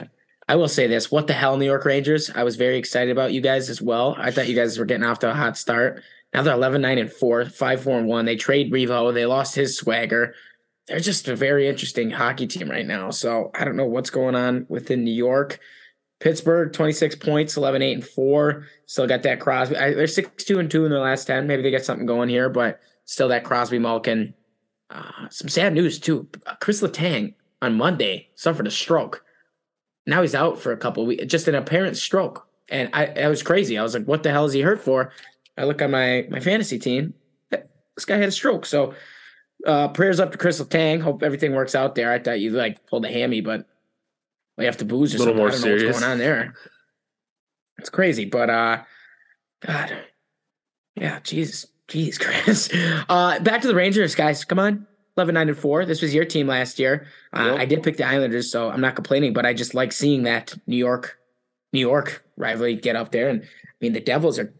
[0.47, 2.29] I will say this: What the hell, New York Rangers?
[2.33, 4.15] I was very excited about you guys as well.
[4.17, 6.01] I thought you guys were getting off to a hot start.
[6.33, 8.25] Now they're 11, 9, and 4, 5, 4, and 1.
[8.25, 9.13] They trade Revo.
[9.13, 10.33] They lost his swagger
[10.87, 13.09] they're just a very interesting hockey team right now.
[13.09, 15.59] So I don't know what's going on within New York.
[16.19, 18.65] Pittsburgh, 26 points, 11, 8, and 4.
[18.85, 19.75] Still got that Crosby.
[19.75, 21.47] I, they're 6, 2, and 2 in their last 10.
[21.47, 24.33] Maybe they got something going here, but still that Crosby Malkin.
[24.89, 26.27] Uh, some sad news, too.
[26.61, 29.23] Chris Letang on Monday suffered a stroke.
[30.05, 32.47] Now he's out for a couple weeks, just an apparent stroke.
[32.69, 33.77] And I, I was crazy.
[33.77, 35.11] I was like, what the hell is he hurt for?
[35.57, 37.13] I look on my, my fantasy team.
[37.51, 38.65] This guy had a stroke.
[38.65, 38.93] So,
[39.65, 41.01] uh, prayers up to Chris Letang.
[41.01, 42.11] Hope everything works out there.
[42.11, 43.65] I thought you like pulled a hammy, but
[44.57, 45.37] we have to booze or A little something.
[45.37, 45.83] more I don't know serious.
[45.87, 46.53] what's going on there.
[47.79, 48.83] It's crazy, but uh,
[49.65, 49.97] God,
[50.95, 52.69] yeah, Jesus, Jesus Chris.
[53.09, 54.45] Uh, back to the Rangers, guys.
[54.45, 54.87] Come on,
[55.17, 55.85] 11, 9, and four.
[55.85, 57.07] This was your team last year.
[57.35, 57.59] Uh, Yep.
[57.59, 60.55] I did pick the Islanders, so I'm not complaining, but I just like seeing that
[60.67, 61.17] New York,
[61.73, 63.29] New York rivalry get up there.
[63.29, 63.47] And I
[63.81, 64.53] mean, the Devils are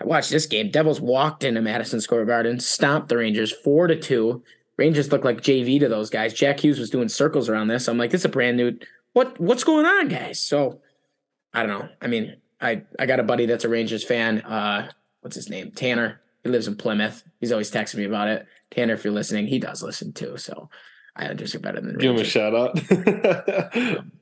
[0.00, 0.70] I watched this game.
[0.70, 4.42] Devils walked into Madison Square Garden, stomped the Rangers four to two.
[4.76, 6.32] Rangers looked like JV to those guys.
[6.32, 7.86] Jack Hughes was doing circles around this.
[7.86, 8.78] I'm like, this is a brand new.
[9.12, 10.40] What what's going on, guys?
[10.40, 10.80] So
[11.52, 11.88] I don't know.
[12.00, 14.40] I mean, I I got a buddy that's a Rangers fan.
[14.40, 15.72] Uh, what's his name?
[15.72, 16.20] Tanner.
[16.42, 17.22] He lives in Plymouth.
[17.38, 18.46] He's always texting me about it.
[18.70, 20.38] Tanner, if you're listening, he does listen too.
[20.38, 20.70] So
[21.14, 24.04] Islanders are better than the Give him a shout out.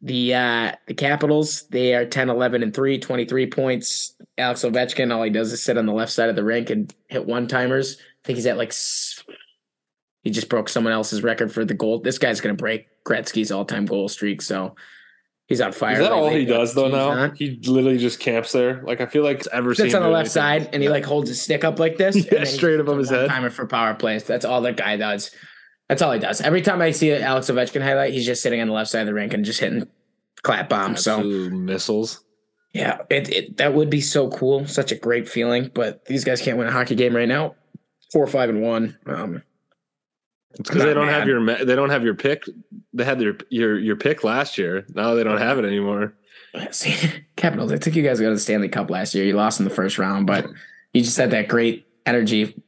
[0.00, 4.14] The uh the Capitals, they are 10, 11, and 3, 23 points.
[4.42, 6.92] Alex Ovechkin, all he does is sit on the left side of the rink and
[7.08, 7.96] hit one timers.
[7.98, 8.72] I think he's at like
[10.22, 12.00] he just broke someone else's record for the goal.
[12.00, 14.76] This guy's gonna break Gretzky's all-time goal streak, so
[15.46, 15.94] he's on fire.
[15.94, 17.14] Is that all he does though now?
[17.14, 17.36] not.
[17.36, 18.82] He literally just camps there.
[18.82, 20.64] Like I feel like ever sits on the left anything.
[20.64, 22.16] side and he like holds his stick up like this.
[22.32, 23.28] Yeah, straight above his head.
[23.28, 24.24] Timer for power plays.
[24.24, 25.30] That's all that guy does.
[25.88, 26.40] That's all he does.
[26.40, 29.00] Every time I see an Alex Ovechkin highlight, he's just sitting on the left side
[29.00, 29.86] of the rink and just hitting
[30.42, 31.02] clap bombs.
[31.02, 32.24] So missiles.
[32.72, 34.66] Yeah, it, it that would be so cool.
[34.66, 35.70] Such a great feeling.
[35.74, 37.54] But these guys can't win a hockey game right now.
[38.12, 38.98] Four, five, and one.
[39.06, 39.42] Um,
[40.58, 42.44] It's because they don't have your they don't have your pick.
[42.94, 44.86] They had your your your pick last year.
[44.94, 46.14] Now they don't have it anymore.
[46.70, 46.94] See,
[47.36, 47.72] Capitals.
[47.72, 49.24] I think you guys got to the Stanley Cup last year.
[49.24, 50.46] You lost in the first round, but
[50.92, 52.62] you just had that great energy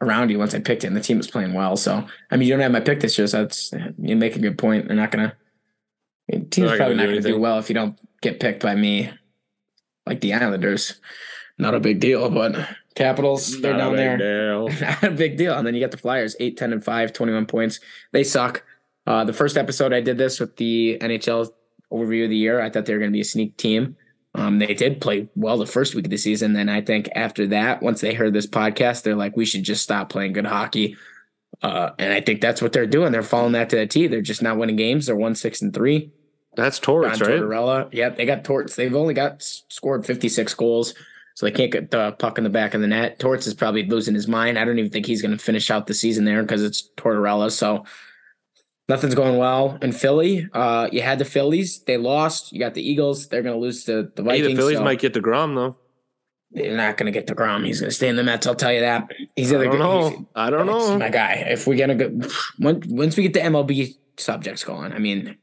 [0.00, 1.76] around you once I picked it, and the team was playing well.
[1.76, 4.40] So, I mean, you don't have my pick this year, so that's you make a
[4.40, 4.86] good point.
[4.86, 5.34] They're not gonna.
[6.30, 9.10] Team's not probably gonna not gonna do well if you don't get picked by me,
[10.10, 11.00] like the Islanders.
[11.56, 14.18] Not a big deal, but Capitals, they're Not down there.
[14.80, 15.54] Not a big deal.
[15.54, 17.80] And then you got the Flyers, 8, 10, and 5, 21 points.
[18.12, 18.64] They suck.
[19.06, 21.50] Uh, the first episode I did this with the NHL
[21.92, 22.60] overview of the year.
[22.60, 23.96] I thought they were going to be a sneak team.
[24.34, 26.52] Um, they did play well the first week of the season.
[26.52, 29.82] Then I think after that, once they heard this podcast, they're like, we should just
[29.82, 30.96] stop playing good hockey.
[31.62, 33.12] Uh, and I think that's what they're doing.
[33.12, 34.06] They're following that to the T.
[34.06, 35.06] They're just not winning games.
[35.06, 36.10] They're one six and three.
[36.56, 37.30] That's Torts, right?
[37.30, 37.88] Tortorella.
[37.92, 38.76] Yep, they got Torts.
[38.76, 40.94] They've only got scored 56 goals,
[41.34, 43.18] so they can't get the puck in the back of the net.
[43.18, 44.58] Torts is probably losing his mind.
[44.58, 47.50] I don't even think he's going to finish out the season there because it's Tortorella.
[47.52, 47.84] So
[48.88, 50.48] nothing's going well in Philly.
[50.52, 51.82] Uh, you had the Phillies.
[51.84, 52.52] They lost.
[52.52, 53.28] You got the Eagles.
[53.28, 54.48] They're going to lose to the Hey, Vikings.
[54.48, 55.76] the Phillies so might get deGrom though.
[56.50, 57.64] they're not going to get deGrom.
[57.64, 58.46] He's going to stay in the Mets.
[58.48, 59.08] I'll tell you that.
[59.36, 60.28] He's I either don't gonna- know.
[60.34, 60.98] I don't know.
[60.98, 61.44] my guy.
[61.48, 62.10] If we're gonna go,
[62.58, 65.36] once once we get the MLB subjects going, I mean,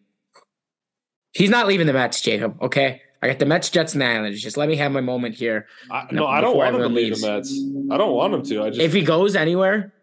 [1.37, 2.61] he's not leaving the Mets, Jacob.
[2.61, 4.41] Okay, I got the Mets, Jets, and Islanders.
[4.41, 5.67] Just let me have my moment here.
[5.91, 7.21] I, No, I don't want him to leave leaves.
[7.21, 7.51] the Mets.
[7.91, 8.63] I don't want him to.
[8.63, 9.93] I just If he goes anywhere,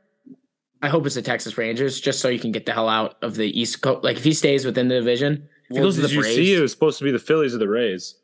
[0.83, 3.35] I hope it's the Texas Rangers, just so you can get the hell out of
[3.37, 4.05] the East Coast.
[4.05, 6.37] Like if he stays within the division, if he Well, goes to the you Braves,
[6.37, 8.16] see it was supposed to be the Phillies or the Rays?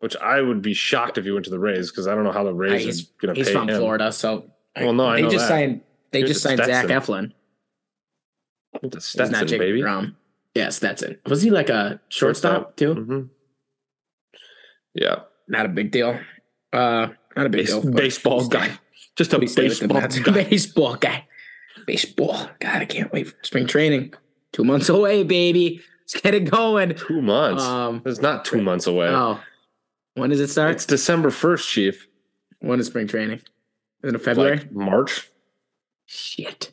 [0.00, 2.32] Which I would be shocked if he went to the Rays because I don't know
[2.32, 3.78] how the uh, Rays he's, are going to he's pay from him.
[3.78, 5.54] Florida, so Well, no, I they know just that.
[5.54, 5.80] signed.
[6.10, 6.90] They Here's just signed Zach Stetson.
[7.14, 7.32] Eflin.
[8.82, 9.80] The He's not Stetson, Jacob baby.
[9.82, 10.16] Grom.
[10.54, 11.20] Yes, that's it.
[11.26, 12.94] Was he like a shortstop too?
[12.94, 13.20] hmm
[14.94, 16.18] Yeah, Not a big deal.
[16.72, 17.92] Uh, not a big Base- deal.
[17.92, 18.78] baseball guy.
[19.16, 20.44] Just a But he stayed with the baseball guy.
[20.44, 21.26] baseball guy.
[21.86, 22.48] Baseball.
[22.60, 24.14] God, I can't wait for spring training.
[24.52, 25.80] Two months away, baby.
[26.02, 26.94] Let's get it going.
[26.94, 27.62] Two months.
[27.62, 29.08] Um, it's not two months away.
[29.08, 29.40] oh,
[30.14, 30.72] when does it start?
[30.72, 32.06] It's December first, Chief.
[32.60, 33.38] when is spring training?
[33.38, 33.42] Is
[34.10, 34.58] it in February?
[34.58, 35.30] Like March
[36.06, 36.70] Shit.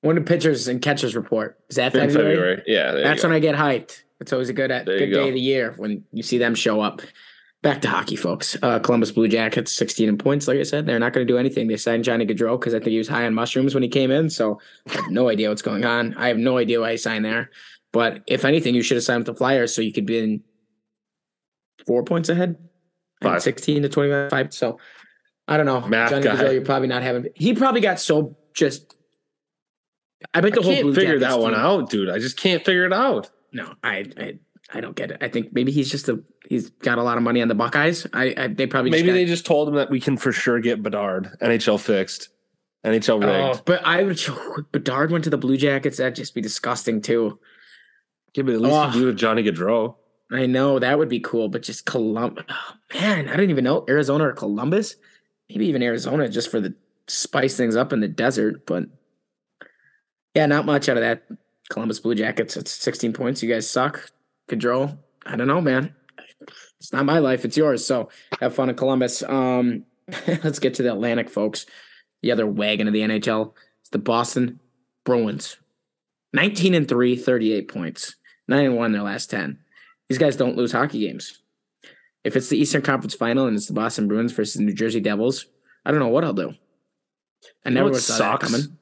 [0.00, 1.58] When do pitchers and catchers report?
[1.68, 2.12] Is that February?
[2.34, 2.62] February.
[2.66, 4.02] Yeah, That's when I get hyped.
[4.20, 5.22] It's always a good There good go.
[5.22, 7.02] day of the year when you see them show up.
[7.60, 8.56] Back to hockey, folks.
[8.62, 10.46] Uh, Columbus Blue Jackets, 16 in points.
[10.46, 11.66] Like I said, they're not going to do anything.
[11.66, 14.12] They signed Johnny Gaudreau because I think he was high on mushrooms when he came
[14.12, 14.30] in.
[14.30, 16.14] So I have no idea what's going on.
[16.14, 17.50] I have no idea why he signed there.
[17.92, 20.42] But if anything, you should have signed with the Flyers so you could be in
[21.84, 22.56] four points ahead.
[23.22, 23.42] Five.
[23.42, 24.54] 16 to 25.
[24.54, 24.78] So
[25.48, 25.80] I don't know.
[25.80, 26.36] Math Johnny guy.
[26.36, 27.26] Gaudreau, you're probably not having.
[27.34, 28.94] He probably got so just.
[30.34, 32.10] I bet I the whole can't Blue figure Jackets that one team- out, dude.
[32.10, 33.30] I just can't figure it out.
[33.52, 34.38] no, I, I
[34.72, 35.18] I don't get it.
[35.22, 38.06] I think maybe he's just a he's got a lot of money on the Buckeyes.
[38.12, 40.32] I, I they probably Maybe just they got, just told him that we can for
[40.32, 42.28] sure get Bedard, NHL fixed,
[42.84, 43.58] NHL oh, rigged.
[43.60, 44.20] Oh, but I would.
[44.72, 45.98] Bedard went to the Blue Jackets.
[45.98, 47.38] That'd just be disgusting too.
[48.34, 48.86] yeah, but at least Oh.
[48.88, 49.94] you do with Johnny Gaudreau.
[50.30, 52.44] I know that would be cool, but just Columbus.
[52.50, 54.96] Oh, man, I didn't even know Arizona or Columbus.
[55.48, 56.74] Maybe even Arizona just for the
[57.06, 58.66] spice things up in the desert.
[58.66, 58.84] But
[60.38, 61.24] yeah, not much out of that.
[61.68, 62.56] Columbus Blue Jackets.
[62.56, 63.42] It's 16 points.
[63.42, 64.12] You guys suck.
[64.48, 64.96] Gaudreau.
[65.26, 65.96] I don't know, man.
[66.78, 67.44] It's not my life.
[67.44, 67.84] It's yours.
[67.84, 68.08] So
[68.40, 69.24] have fun in Columbus.
[69.24, 69.84] Um,
[70.44, 71.66] let's get to the Atlantic, folks.
[72.22, 73.52] The other wagon of the NHL.
[73.80, 74.60] It's the Boston
[75.04, 75.56] Bruins.
[76.34, 78.14] 19 and 3, 38 points.
[78.46, 79.58] 9 and 1 in their last 10.
[80.08, 81.42] These guys don't lose hockey games.
[82.22, 85.00] If it's the Eastern Conference final and it's the Boston Bruins versus the New Jersey
[85.00, 85.46] Devils,
[85.84, 86.50] I don't know what I'll do.
[87.64, 88.77] I You know never what would saw that sucks coming.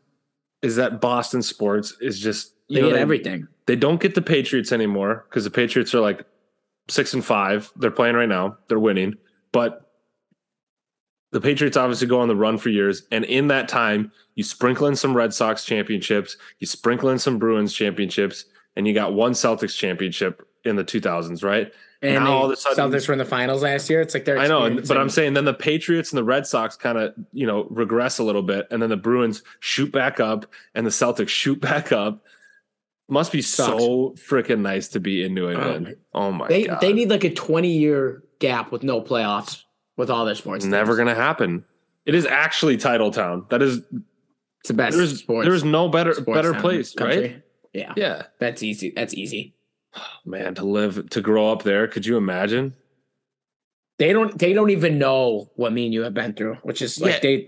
[0.62, 3.48] Is that Boston sports is just They you know get they, everything.
[3.66, 6.24] they don't get the Patriots anymore because the Patriots are like
[6.88, 7.70] six and five.
[7.76, 8.56] They're playing right now.
[8.68, 9.14] They're winning,
[9.52, 9.82] but
[11.32, 13.02] the Patriots obviously go on the run for years.
[13.10, 17.38] And in that time, you sprinkle in some Red Sox championships, you sprinkle in some
[17.38, 21.72] Bruins championships, and you got one Celtics championship in the 2000s, right?
[22.14, 24.00] And now they, all of a sudden- Celtics were in the finals last year.
[24.00, 26.76] It's like they're I know, but I'm saying then the Patriots and the Red Sox
[26.76, 30.46] kind of, you know, regress a little bit, and then the Bruins shoot back up,
[30.74, 32.22] and the Celtics shoot back up.
[33.08, 35.96] Must be so freaking nice to be in New England.
[36.12, 39.62] Oh my, oh they god, they need like a 20 year gap with no playoffs
[39.96, 40.64] with all their sports.
[40.64, 40.98] never teams.
[40.98, 41.64] gonna happen.
[42.04, 43.46] It is actually title town.
[43.50, 43.78] That is
[44.60, 45.46] It's the best there's sports.
[45.48, 47.20] there's no better better town place, country.
[47.20, 47.42] right?
[47.72, 48.92] Yeah, Yeah, that's easy.
[48.94, 49.54] That's easy.
[50.24, 51.86] man, to live to grow up there.
[51.88, 52.74] Could you imagine?
[53.98, 54.38] They don't.
[54.38, 57.18] They don't even know what me and you have been through, which is like Yeah.
[57.22, 57.46] they.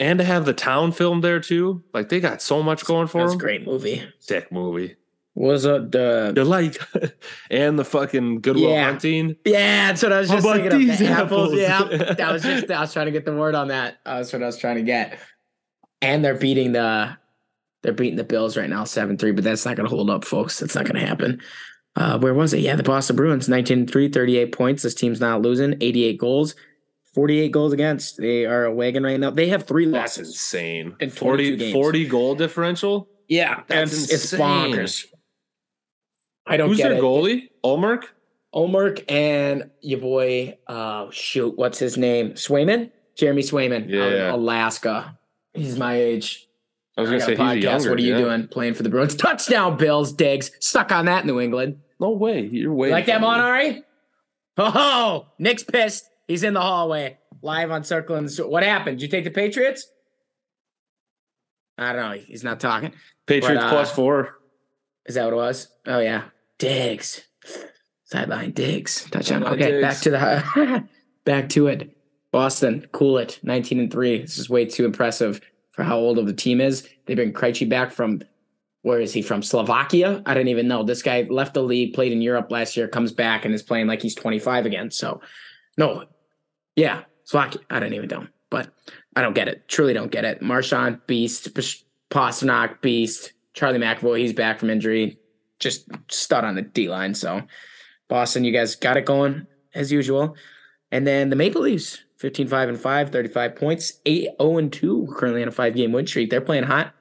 [0.00, 1.82] And to have the town filmed there too.
[1.92, 3.38] Like they got so much going for That's a them.
[3.38, 4.08] great movie.
[4.20, 4.94] Sick movie.
[5.34, 6.76] Was uh, the like,
[7.50, 8.84] and the fucking Goodwill Yeah.
[8.84, 9.36] Hunting.
[9.44, 10.98] Yeah, that's what I was just thinking of.
[10.98, 11.52] The apples.
[11.52, 11.54] apples?
[11.54, 13.98] Yeah, that was just I was trying to get the word on that.
[14.06, 15.18] Uh, that's what I was trying to get.
[16.02, 17.16] And they're beating the
[17.82, 20.24] They're beating the Bills right now, 7 3, but that's not going to hold up,
[20.24, 20.58] folks.
[20.58, 21.40] That's not going to happen.
[21.96, 22.60] Uh, where was it?
[22.60, 24.82] Yeah, the Boston Bruins, 19 3, 38 points.
[24.82, 26.54] This team's not losing, 88 goals,
[27.14, 28.18] 48 goals against.
[28.18, 29.30] They are a wagon right now.
[29.30, 30.28] They have three That's losses.
[30.34, 30.96] insane.
[31.00, 31.72] In 40, games.
[31.72, 33.08] 40 goal differential.
[33.28, 34.40] Yeah, That's it's, insane.
[34.40, 35.06] bonkers.
[36.46, 37.02] I don't Who's their it.
[37.02, 37.48] goalie?
[37.64, 38.04] Ullmark?
[38.54, 42.30] Ullmark and your boy, uh, shoot, what's his name?
[42.32, 42.90] Swayman?
[43.16, 43.88] Jeremy Swayman.
[43.88, 44.34] Yeah.
[44.34, 45.18] Alaska.
[45.52, 46.47] He's my age.
[46.98, 47.54] I was gonna say podcast.
[47.54, 47.90] he's younger.
[47.90, 48.20] What are you yeah.
[48.20, 49.14] doing playing for the Bruins?
[49.14, 50.50] Touchdown, Bills, Diggs.
[50.60, 51.78] Stuck on that, New England.
[52.00, 52.40] No way.
[52.42, 52.92] You're You waiting.
[52.92, 53.20] like that.
[53.20, 53.82] Monari?
[54.56, 56.04] Oh, Nick's pissed.
[56.26, 58.98] He's in the hallway, live on Circlin' the What happened?
[58.98, 59.86] Did you take the Patriots?
[61.78, 62.18] I don't know.
[62.26, 62.92] He's not talking.
[63.26, 64.36] Patriots But, uh, plus four.
[65.06, 65.68] Is that what it was?
[65.86, 66.24] Oh yeah,
[66.58, 67.22] Diggs,
[68.04, 69.42] sideline Diggs, touchdown.
[69.42, 69.82] Sideline Okay, Diggs.
[69.82, 70.88] back to the
[71.24, 71.96] back to it.
[72.32, 74.20] Boston, cool it, nineteen and three.
[74.20, 75.40] This is way too impressive
[75.78, 76.88] for how old of the team is.
[77.06, 78.20] They bring Krejci back from
[78.82, 79.44] where is he from?
[79.44, 80.24] Slovakia?
[80.26, 80.82] I don't even know.
[80.82, 83.86] This guy left the league, played in Europe last year, comes back and is playing
[83.86, 84.90] like he's twenty five again.
[84.90, 85.20] So,
[85.76, 86.06] no,
[86.74, 87.60] yeah, Slovakia.
[87.70, 88.74] I don't even know, but
[89.14, 89.68] I don't get it.
[89.68, 90.42] Truly don't get it.
[90.42, 94.18] Marchand beast, Pas- Pastrnak beast, Charlie McAvoy.
[94.18, 95.16] He's back from injury.
[95.60, 97.14] Just stud on the D line.
[97.14, 97.42] So
[98.08, 100.34] Boston, you guys got it going as usual.
[100.90, 105.08] And then the Maple Leafs, 15 5 and 5, 35 points, 8 0 and 2,
[105.16, 106.30] currently on a five game win streak.
[106.30, 106.94] They're playing hot.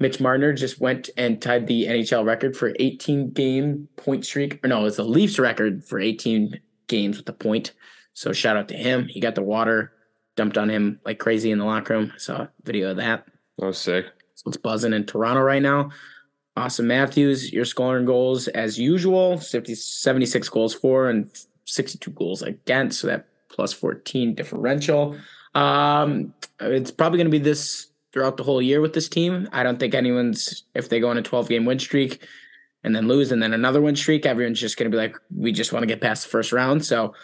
[0.00, 4.64] Mitch Marner just went and tied the NHL record for 18 game point streak.
[4.64, 7.72] Or no, it's the Leafs record for 18 games with a point.
[8.12, 9.06] So shout out to him.
[9.08, 9.92] He got the water
[10.36, 12.12] dumped on him like crazy in the locker room.
[12.14, 13.26] I saw a video of that.
[13.58, 14.06] That was sick.
[14.34, 15.90] So it's buzzing in Toronto right now.
[16.56, 21.30] Auston Matthews, you're scoring goals as usual 50, 76 goals for and
[21.64, 23.00] 62 goals against.
[23.00, 25.16] So that plus 14 differential.
[25.54, 29.48] Um, it's probably going to be this throughout the whole year with this team.
[29.52, 32.26] I don't think anyone's, if they go on a 12 game win streak
[32.82, 35.52] and then lose and then another win streak, everyone's just going to be like, we
[35.52, 36.84] just want to get past the first round.
[36.84, 37.14] So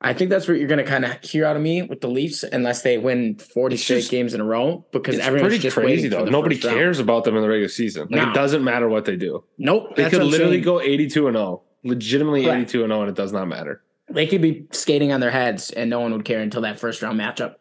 [0.00, 2.08] I think that's what you're going to kind of hear out of me with the
[2.08, 5.50] Leafs, unless they win 40 It's straight just- games in a row, because It's everyone's
[5.50, 6.24] pretty just crazy though.
[6.24, 6.76] Nobody first round.
[6.78, 8.08] cares about them in the regular season.
[8.10, 8.30] Like No.
[8.30, 9.44] it doesn't matter what they do.
[9.58, 9.94] Nope.
[9.96, 10.64] They could literally saying.
[10.64, 11.62] go 82 and 0.
[11.84, 12.56] Legitimately Correct.
[12.70, 13.82] 82 and 0 and it does not matter.
[14.12, 17.02] They could be skating on their heads and no one would care until that first
[17.02, 17.56] round matchup.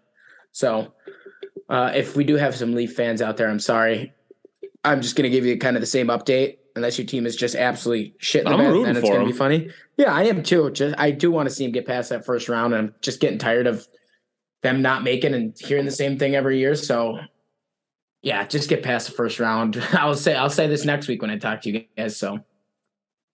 [0.51, 0.93] So,
[1.69, 4.13] uh, if we do have some Leaf fans out there, I'm sorry.
[4.83, 6.57] I'm just going to give you kind of the same update.
[6.75, 9.25] Unless your team is just absolutely shit in the I'm bed, then it's going to
[9.25, 9.69] be funny.
[9.97, 10.69] Yeah, I am too.
[10.71, 12.73] Just I do want to see him get past that first round.
[12.73, 13.85] And I'm just getting tired of
[14.63, 16.75] them not making and hearing the same thing every year.
[16.75, 17.19] So,
[18.21, 19.77] yeah, just get past the first round.
[19.91, 22.17] I'll say I'll say this next week when I talk to you guys.
[22.17, 22.39] So,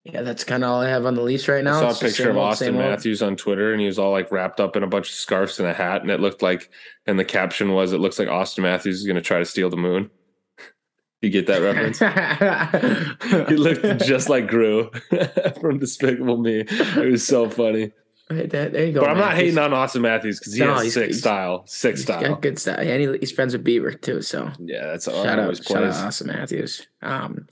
[0.05, 1.77] yeah, that's kind of all I have on the Leafs right now.
[1.77, 2.75] I saw a It's just picture of old, Auston old.
[2.77, 5.59] Matthews on Twitter and he was all like wrapped up in a bunch of scarves
[5.59, 6.01] and a hat.
[6.03, 6.69] And it looked like,
[7.07, 9.69] and the caption was, it looks like Auston Matthews is going to try to steal
[9.69, 10.11] the moon.
[11.21, 11.99] you get that reference?
[13.49, 14.91] he looked just like Gru
[15.61, 16.63] from Despicable Me.
[16.67, 17.91] It was so funny.
[18.29, 19.01] Right, there, there you go.
[19.01, 19.53] But I'm not Matthews.
[19.55, 21.63] hating on Auston Matthews because he No, has he's- sick style.
[21.67, 22.21] Sick He's style.
[22.21, 22.79] got good style.
[22.79, 24.21] And he, he's friends with Bieber too.
[24.23, 25.93] So Yeah, that's all shout I out, always shout out.
[25.93, 26.87] Auston Matthews.
[27.03, 27.47] Um,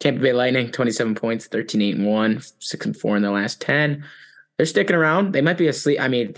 [0.00, 3.60] Tampa Bay Lightning, 27 points, 13, 8, and 1, 6 and 4 in the last
[3.60, 4.04] 10.
[4.56, 5.32] They're sticking around.
[5.32, 6.00] They might be asleep.
[6.00, 6.34] I mean,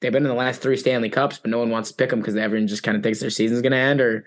[0.00, 2.20] they've been in the last three Stanley Cups, but no one wants to pick them
[2.20, 4.24] because everyone just kind of thinks their season's going to end or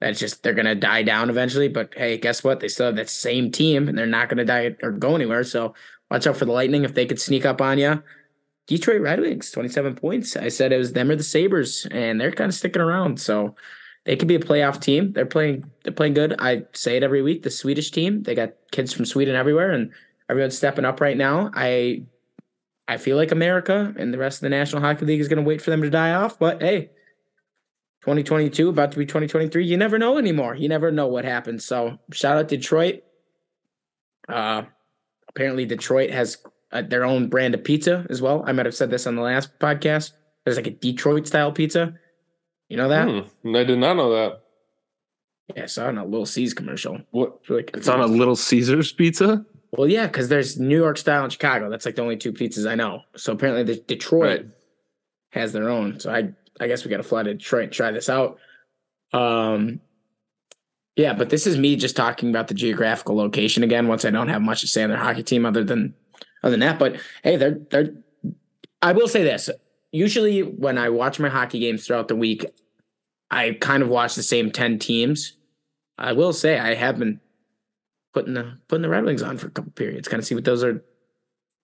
[0.00, 1.68] that's just they're going to die down eventually.
[1.68, 2.60] But hey, guess what?
[2.60, 5.44] They still have that same team and they're not going to die or go anywhere.
[5.44, 5.74] So
[6.10, 8.02] watch out for the Lightning if they could sneak up on you.
[8.66, 10.36] Detroit Red Wings, 27 points.
[10.36, 13.20] I said it was them or the Sabres, and they're kind of sticking around.
[13.20, 13.54] So
[14.04, 15.12] they could be a playoff team.
[15.12, 16.34] They're playing they're playing good.
[16.38, 17.42] I say it every week.
[17.42, 19.92] The Swedish team, they got kids from Sweden everywhere, and
[20.28, 21.50] everyone's stepping up right now.
[21.54, 22.04] I
[22.86, 25.48] I feel like America and the rest of the National Hockey League is going to
[25.48, 26.38] wait for them to die off.
[26.38, 26.90] But hey,
[28.02, 29.64] 2022 about to be 2023.
[29.64, 30.54] You never know anymore.
[30.54, 31.64] You never know what happens.
[31.64, 33.02] So shout out Detroit.
[34.28, 34.64] Uh,
[35.28, 36.38] apparently Detroit has
[36.72, 38.44] uh, their own brand of pizza as well.
[38.46, 40.12] I might have said this on the last podcast.
[40.44, 41.94] There's like a Detroit style pizza.
[42.68, 43.08] You know that?
[43.42, 44.40] Hmm, I did not know that.
[45.54, 47.00] Yeah, I saw it in a Little C's commercial.
[47.10, 47.38] What?
[47.40, 49.44] It's really It's on a Little Caesars pizza.
[49.72, 51.68] Well, yeah, because there's New York style and Chicago.
[51.68, 53.02] That's like the only two pizzas I know.
[53.16, 54.46] So apparently, the Detroit Right.
[55.32, 56.00] has their own.
[56.00, 58.38] So I, I guess we got to fly to Detroit and try this out.
[59.12, 59.80] Um,
[60.96, 63.88] yeah, but this is me just talking about the geographical location again.
[63.88, 65.92] Once I don't have much to say on their hockey team, other than
[66.42, 66.78] other than that.
[66.78, 67.90] But hey, they're they're.
[68.80, 69.50] I will say this.
[69.94, 72.44] Usually, when I watch my hockey games throughout the week,
[73.30, 75.36] I kind of watch the same ten teams.
[75.96, 77.20] I will say I have been
[78.12, 80.44] putting the putting the Red Wings on for a couple periods, kind of see what
[80.44, 80.82] those are.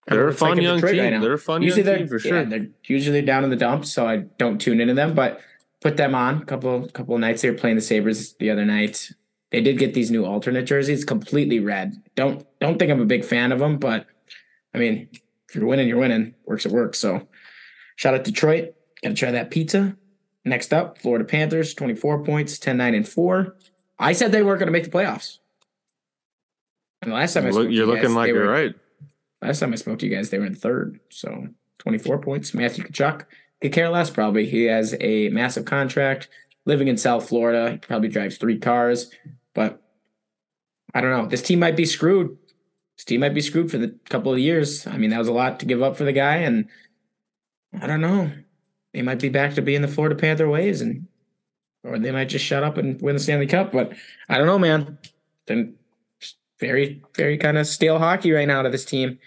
[0.06, 1.12] They're a it's like fun young Detroit team.
[1.12, 1.20] right.
[1.20, 2.44] They're a fun Usually young they're team for yeah, sure.
[2.44, 5.12] they're usually down in the dumps, so I don't tune into them.
[5.12, 5.40] But
[5.80, 7.42] put them on a couple couple of nights.
[7.42, 9.10] They were playing the Sabres the other night.
[9.50, 12.00] They did get these new alternate jerseys, completely red.
[12.14, 14.06] Don't don't think I'm a big fan of them, but
[14.72, 15.08] I mean,
[15.48, 16.34] if you're winning, you're winning.
[16.46, 16.94] Works at work.
[16.94, 17.26] So
[18.00, 18.74] shout out Detroit.
[19.02, 19.94] Gotta try that pizza.
[20.46, 23.56] Next up, Florida Panthers, 24 points, 10, 9, and 4.
[23.98, 25.38] I said they weren't going to make the playoffs.
[27.02, 28.74] And the last time I spoke you're looking guys, like you're were, right.
[29.42, 30.98] Last time I spoke to you guys, they were in third.
[31.10, 31.48] So
[31.80, 32.54] 24 points.
[32.54, 33.26] Matthew Tkachuk
[33.60, 34.46] could care less, probably.
[34.46, 36.28] He has a massive contract
[36.64, 37.72] living in South Florida.
[37.72, 39.10] He probably drives three cars.
[39.54, 39.82] But
[40.94, 41.26] I don't know.
[41.26, 42.34] This team might be screwed.
[42.96, 44.86] This team might be screwed for the couple of years.
[44.86, 46.36] I mean, that was a lot to give up for the guy.
[46.36, 46.70] And
[47.78, 48.32] I don't know.
[48.92, 51.06] They might be back to being the Florida Panther ways and
[51.82, 53.72] or they might just shut up and win the Stanley Cup.
[53.72, 53.92] But
[54.28, 54.98] I don't know, man.
[55.46, 55.74] Then
[56.58, 59.18] very, very kind of stale hockey right now to this team.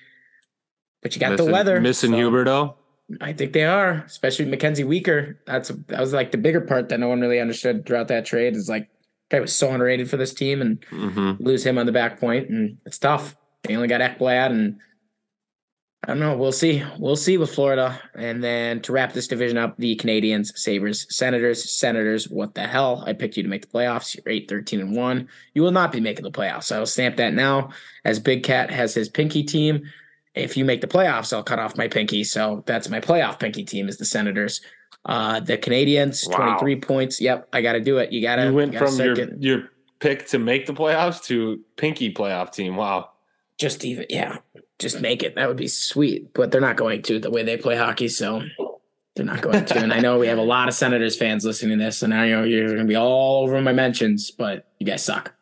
[1.01, 1.81] But you got missing, the weather.
[1.81, 2.75] Missing so Huberdeau.
[3.19, 5.37] I think they are, especially MacKenzie Weegar.
[5.45, 8.55] That's that was like the bigger part that no one really understood throughout that trade.
[8.55, 8.89] Is like
[9.29, 12.49] guy was so underrated for this team, and hmm lose him on the back point,
[12.49, 13.35] and it's tough.
[13.63, 14.79] They only got Ekblad, and
[16.03, 16.35] I don't know.
[16.35, 16.83] We'll see.
[16.99, 17.97] We'll see with Florida.
[18.13, 22.27] And then to wrap this division up, the Canadiens, Sabres, Senators, Senators.
[22.29, 23.05] What the hell?
[23.07, 24.13] I picked you to make the playoffs.
[24.13, 25.29] You're 8, 13, and 1.
[25.53, 26.75] You will not be making the playoffs.
[26.75, 27.69] I'll stamp that now.
[28.03, 29.83] As Big Cat has his pinky team.
[30.35, 32.25] If you make the playoffs, I'll cut off my pinky.
[32.25, 34.59] So that's my playoff pinky team is the Senators.
[35.05, 36.57] Uh the Canadiens, Wow.
[36.57, 37.21] 23 points.
[37.21, 38.11] Yep, I gotta do it.
[38.11, 42.13] You gotta You went gotta from your your pick to make the playoffs to pinky
[42.13, 42.75] playoff team.
[42.75, 43.11] Wow.
[43.57, 44.37] just even yeah
[44.79, 47.57] just make it that would be sweet but they're not going to the way they
[47.57, 48.41] play hockey so
[49.15, 51.77] they're not going to and i know we have a lot of senators fans listening
[51.77, 54.85] to this and i know you're going to be all over my mentions but you
[54.85, 55.33] guys suck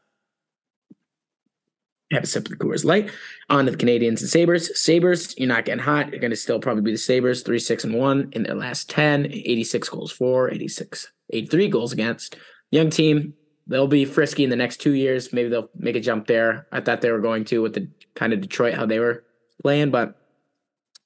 [2.12, 3.10] have a sip of the Coors Light.
[3.50, 4.80] On to the Canadiens and Sabres.
[4.80, 6.10] Sabres, you're not getting hot.
[6.10, 8.90] You're going to still probably be the Sabres, 3 6 and 1 in their last
[8.90, 12.38] 10, 86 goals for, 86, 83 goals against.
[12.72, 13.34] Young team.
[13.68, 15.32] They'll be frisky in the next two years.
[15.32, 16.68] Maybe they'll make a jump there.
[16.72, 17.88] I thought they were going to with the
[18.22, 19.24] kind of Detroit, how they were
[19.63, 20.15] playing, but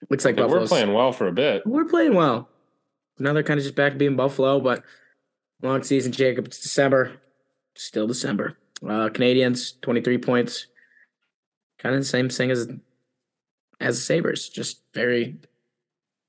[0.09, 1.65] looks like were playing well for a bit.
[1.65, 2.49] we're playing well.
[3.17, 4.83] Now they're kind of just back to being Buffalo, but
[5.61, 6.45] long season, Jacob.
[6.45, 7.13] It's December,
[7.75, 8.57] still December.
[8.83, 10.67] Uh, Canadiens, twenty three points,
[11.79, 12.67] kind of the same thing as
[13.79, 14.49] as the Sabres.
[14.49, 15.37] Just very,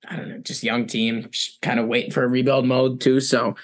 [0.09, 3.19] I don't know, just young team, just kind of waiting for a rebuild mode too.
[3.19, 3.57] So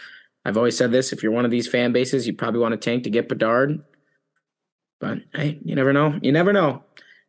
[0.45, 2.79] I've always said this: if you're one of these fan bases, you probably want to
[2.79, 3.85] tank to get Bedard.
[4.99, 6.19] But hey, you never know.
[6.21, 6.83] You never know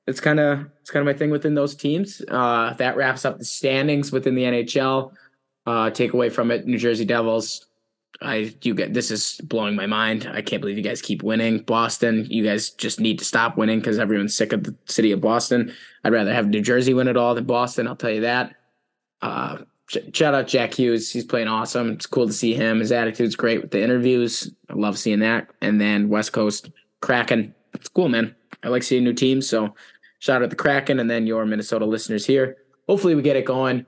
[0.08, 2.22] it's kind of it's kind of my thing within those teams.
[2.28, 5.14] Uh, that wraps up the standings within the NHL.
[5.66, 7.68] Uh, take away from it, New Jersey Devils.
[8.22, 10.30] I you get this is blowing my mind.
[10.32, 11.60] I can't believe you guys keep winning.
[11.60, 15.22] Boston, you guys just need to stop winning because everyone's sick of the city of
[15.22, 15.74] Boston.
[16.04, 17.88] I'd rather have New Jersey win it all than Boston.
[17.88, 18.56] I'll tell you that.
[19.22, 21.12] Uh, shout out Jack Hughes.
[21.12, 21.92] He's playing awesome.
[21.92, 22.80] It's cool to see him.
[22.80, 24.52] His attitude's great with the interviews.
[24.70, 25.50] I love seeing that.
[25.62, 27.56] And then West Coast Kraken.
[27.74, 28.36] It's cool, man.
[28.64, 29.50] I like seeing new teams.
[29.50, 29.74] So
[30.24, 32.56] shout out the Kraken and then your Minnesota listeners here.
[32.88, 33.86] Hopefully we get it going.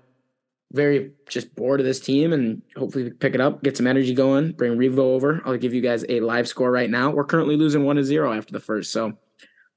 [0.73, 4.13] Very just bored of this team and hopefully we pick it up, get some energy
[4.13, 5.41] going, bring Revo over.
[5.45, 7.09] I'll give you guys a live score right now.
[7.09, 8.91] We're currently losing one to zero after the first.
[8.91, 9.13] So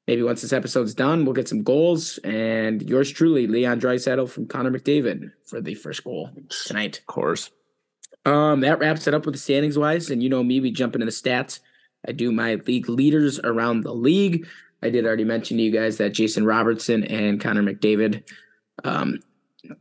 [0.09, 2.19] maybe once this episode's done, we'll get some goals.
[2.25, 6.31] And yours truly, Leon Draisaitl from Connor McDavid for the first goal
[6.67, 6.99] tonight.
[6.99, 7.53] Of course.
[8.25, 10.11] Um, that wraps it up with the standings wise.
[10.11, 11.61] And you know me, we jump into the stats.
[12.07, 14.49] I do my league leaders around the league.
[14.83, 18.23] I did already mention to you guys that Jason Robertson and Connor McDavid.
[18.85, 19.21] Um,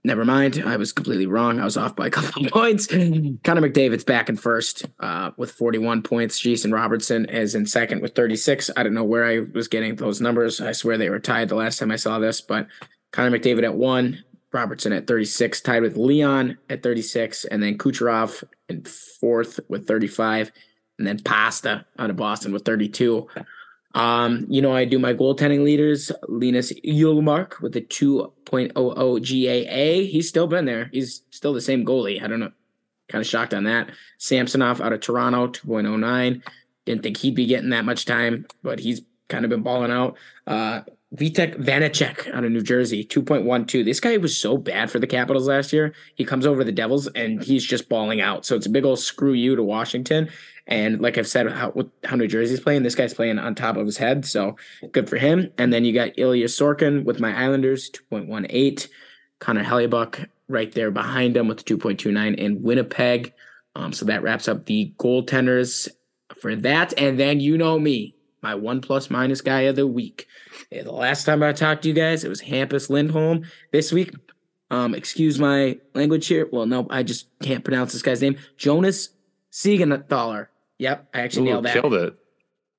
[0.04, 0.64] never mind.
[0.66, 1.60] I was completely wrong.
[1.60, 2.88] I was off by a couple of points.
[2.88, 6.40] Connor McDavid's back in first uh, with 41 points.
[6.40, 8.72] Jason Robertson is in second with 36.
[8.76, 10.62] I don't know where I was getting those numbers.
[10.62, 12.68] I swear they were tied the last time I saw this, but
[13.12, 18.44] Connor McDavid at one, Robertson at 36, tied with Leon at 36, and then Kucherov
[18.70, 20.52] in fourth with 35,
[20.98, 23.28] and then Pasta out of Boston with 32.
[23.98, 30.08] Um, you know, I do my goaltending leaders, Linus Ullmark with a 2.00 GAA.
[30.08, 30.92] He's still been there.
[30.94, 32.22] He's still the same goalie.
[32.22, 32.52] I don't know.
[33.10, 33.90] Kind of shocked on that.
[34.20, 36.44] Samsonov out of Toronto, 2.09.
[36.86, 40.16] Didn't think he'd be getting that much time, but he's kind of been balling out.
[40.46, 40.82] Uh,
[41.16, 43.86] Vitek Vanecek out of New Jersey, 2.12.
[43.86, 45.94] This guy was so bad for the Capitals last year.
[46.16, 48.46] He comes over the Devils and he's just balling out.
[48.46, 50.30] So it's a big old screw you to Washington.
[50.68, 53.86] And like I've said, how, how New Jersey's playing, this guy's playing on top of
[53.86, 54.26] his head.
[54.26, 54.58] So
[54.92, 55.50] good for him.
[55.58, 58.90] And then you got Ilya Sorokin with my Islanders, 2.18.
[59.40, 63.34] Connor Hellebuyck right there behind him with 2.29 in Winnipeg.
[63.76, 65.88] Um, so that wraps up the goaltenders
[66.42, 66.94] for that.
[66.98, 70.28] And then you know me, my one plus minus guy of the week.
[70.72, 73.44] The last time I talked to you guys, it was Hampus Lindholm.
[73.72, 74.12] This week,
[74.70, 76.48] um, excuse my language here.
[76.52, 78.38] Well, no, I just can't pronounce this guy's name.
[78.58, 79.10] Jonas
[79.52, 80.48] Siegenthaler.
[80.80, 81.74] Yep, I actually Ooh, nailed that.
[81.74, 82.16] killed it.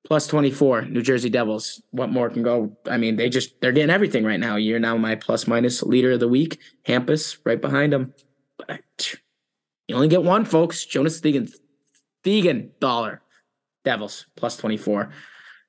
[0.05, 1.81] plus 24 New Jersey Devils.
[1.91, 2.77] What more can go?
[2.85, 4.55] I mean, they just they're getting everything right now.
[4.55, 6.59] You're now my plus minus leader of the week.
[6.87, 8.13] Hampus right behind him.
[8.57, 8.79] But I,
[9.87, 10.85] you only get one, folks.
[10.85, 11.51] Jonas Thegan,
[12.23, 13.21] Thegan dollar.
[13.83, 15.09] Devils plus 24.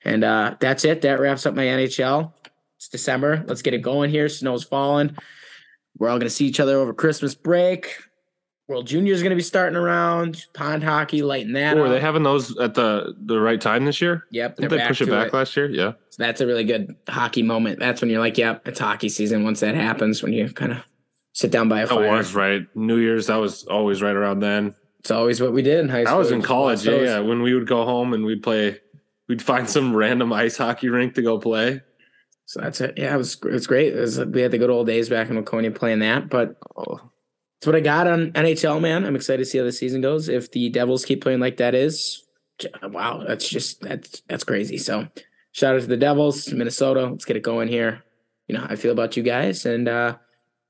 [0.04, 1.02] And uh that's it.
[1.02, 2.32] That wraps up my NHL.
[2.76, 3.44] It's December.
[3.46, 4.28] Let's get it going here.
[4.28, 5.16] Snow's falling.
[5.98, 7.94] We're all gonna see each other over Christmas break.
[8.68, 10.46] World Junior is going to be starting around.
[10.54, 11.76] Pond hockey, lighting that.
[11.76, 14.26] Oh, are they having those at the the right time this year?
[14.30, 15.68] Yep, Didn't they push it back last year?
[15.68, 15.94] Yeah.
[16.10, 17.80] So that's a really good hockey moment.
[17.80, 19.42] That's when you're like, yep, it's hockey season.
[19.42, 20.78] Once that happens, when you kind of
[21.32, 22.12] sit down by a That fire.
[22.12, 22.64] was right.
[22.76, 24.76] New Year's, that was always right around then.
[25.00, 26.14] It's always what we did in high school.
[26.14, 27.18] I was in college, yeah, yeah.
[27.18, 28.78] When we would go home and we'd play,
[29.30, 31.80] we'd find some random ice hockey rink to go play.
[32.44, 32.94] So that's it.
[32.98, 33.94] Yeah, it was it was great.
[33.94, 36.28] It was, we had the good old days back in Laconia playing that.
[36.28, 39.06] But Oh, that's what I got on NHL, man.
[39.06, 40.28] I'm excited to see how the season goes.
[40.28, 42.24] If the Devils keep playing like that is,
[42.82, 44.78] wow, that's just that's that's crazy.
[44.78, 45.06] So
[45.52, 47.06] shout out to the Devils, Minnesota.
[47.06, 48.02] Let's get it going here.
[48.48, 50.16] You know how I feel about you guys, and uh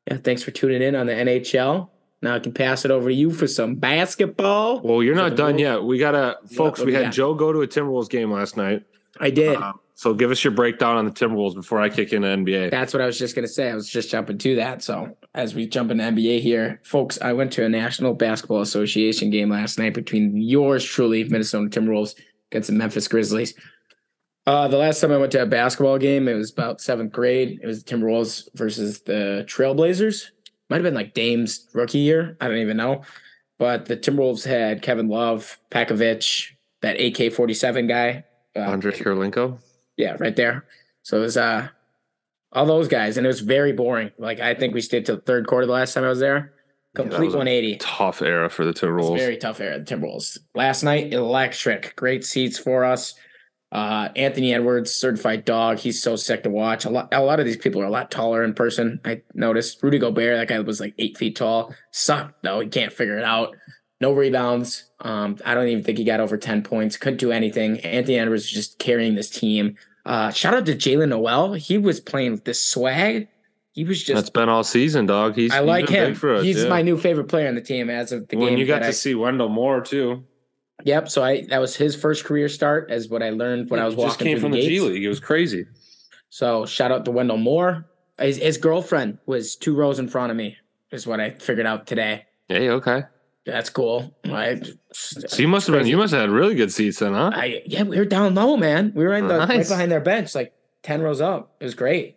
[0.07, 1.89] yeah, thanks for tuning in on the NHL.
[2.23, 4.81] Now I can pass it over to you for some basketball.
[4.81, 5.83] well, you're not done yet.
[5.83, 6.81] We gotta, folks.
[6.81, 7.13] We had got?
[7.13, 8.85] Joe go to a Timberwolves game last night.
[9.19, 9.57] I did.
[9.57, 12.71] Um, so give us your breakdown on the Timberwolves before I kick into NBA.
[12.71, 13.71] That's what I was just gonna say.
[13.71, 14.83] I was just jumping to that.
[14.83, 19.31] So as we jump into NBA here, folks, I went to a National Basketball Association
[19.31, 22.15] game last night between yours truly, Minnesota Timberwolves,
[22.51, 23.55] against the Memphis Grizzlies.
[24.47, 27.61] Uh, the last time I went to a basketball game, it was about seventh grade.
[27.63, 30.31] It was the Timberwolves versus the Trailblazers.
[30.71, 32.37] Might have been like Dame's rookie year.
[32.41, 33.03] I don't even know.
[33.59, 38.25] But the Timberwolves had Kevin Love, Pekovic, that AK forty seven guy.
[38.57, 39.61] Uh, Andre Kirilenko.
[39.97, 40.65] yeah, right there.
[41.03, 41.69] So it was uh
[42.53, 44.13] all those guys, and it was very boring.
[44.19, 46.55] Like I think we stayed till the third quarter the last time I was there.
[46.97, 47.77] Yeah, Complete was 180.
[47.77, 49.19] Tough era for the Timberwolves.
[49.19, 50.39] very tough era, the Timberwolves.
[50.55, 51.95] Last night, electric.
[51.97, 53.15] Great seats for us.
[53.73, 55.79] Uh, Anthony Edwards, certified dog.
[55.79, 56.85] He's so sick to watch.
[56.85, 59.01] A lot, a lot of these people are a lot taller in person.
[59.05, 59.83] I noticed.
[59.83, 61.73] Rudy Gobert, that guy was like eight feet tall.
[61.93, 62.61] Sucked though.
[62.61, 63.55] He can't figure it out.
[64.01, 64.91] No rebounds.
[65.01, 66.97] Um, I don't even think he got over 10 points.
[66.97, 67.79] Couldn't do anything.
[67.81, 69.77] Anthony Edwards was just carrying this team.
[70.07, 71.53] Uh, shout out to Jaylen Nowell.
[71.53, 73.29] He was playing with this swag.
[73.73, 75.37] He was just That's been all season, dog.
[75.37, 76.13] He's I like him.
[76.13, 76.69] us, He's yeah.
[76.69, 78.59] my new favorite player on the team as of the when game.
[78.59, 80.25] you got to I- see Wendell Moore too.
[80.85, 81.09] Yep.
[81.09, 83.95] So I that was his first career start, as what I learned when I was
[83.95, 84.69] He walking just came through from the, the.
[84.69, 85.05] G League.
[85.05, 85.67] It was crazy.
[86.31, 87.87] So shout out to Wendell Moore.
[88.19, 90.57] His, his girlfriend was two rows in front of me.
[90.91, 92.27] Is what I figured out today.
[92.49, 93.05] Hey, okay.
[93.47, 94.15] That's cool.
[94.25, 94.61] I,
[94.93, 95.87] So you must have been.
[95.87, 97.31] You must have had really good seats then, huh?
[97.33, 98.93] I yeah, we were down low, man.
[98.95, 100.53] We were in the right behind their bench, like
[100.83, 101.55] ten rows up.
[101.61, 102.17] It was great.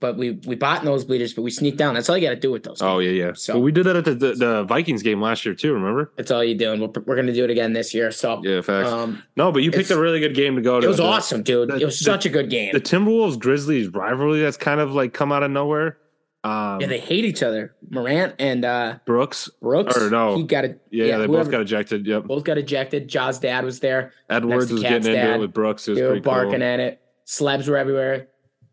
[0.00, 1.92] But we we bought those nosebleeders, but we sneaked down.
[1.94, 2.80] That's all you got to do with those.
[2.80, 3.32] Oh yeah, yeah.
[3.34, 5.74] So- So we did that at the, the the Vikings game last year too.
[5.74, 6.10] Remember?
[6.16, 8.10] That's all you do, and we're, we're gonna do it again this year.
[8.10, 8.88] So Yeah, facts.
[8.88, 10.86] um, no, but you picked a really good game to go to.
[10.86, 11.68] it was The- awesome, dude.
[11.68, 12.72] the- it was such a good game.
[12.72, 15.98] The Timberwolves Grizzlies rivalry that's kind of like come out of nowhere.
[16.42, 17.74] Um, yeah, they hate each other.
[17.90, 19.50] Morant and uh, Brooks.
[19.60, 19.98] Brooks.
[19.98, 20.36] Or no.
[20.36, 20.80] he got it.
[20.90, 22.06] Yeah, yeah, they whoever- both got ejected.
[22.06, 22.24] Yep.
[22.24, 23.06] both got ejected.
[23.08, 24.14] Ja's dad was there.
[24.30, 25.34] Edwards was getting into dad.
[25.36, 25.86] it with Brooks.
[25.86, 26.62] It was They were barking cool.
[26.62, 27.00] at it.
[27.26, 28.28] Slabs were everywhere.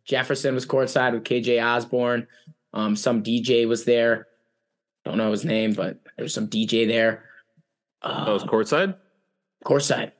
[0.07, 2.27] Jefferson was courtside with KJ Osborn.
[2.73, 4.27] Um, some DJ was there.
[5.05, 7.23] Don't know his name, but there's some DJ there.
[8.01, 8.95] Uh, That was courtside.
[9.65, 10.11] courtside.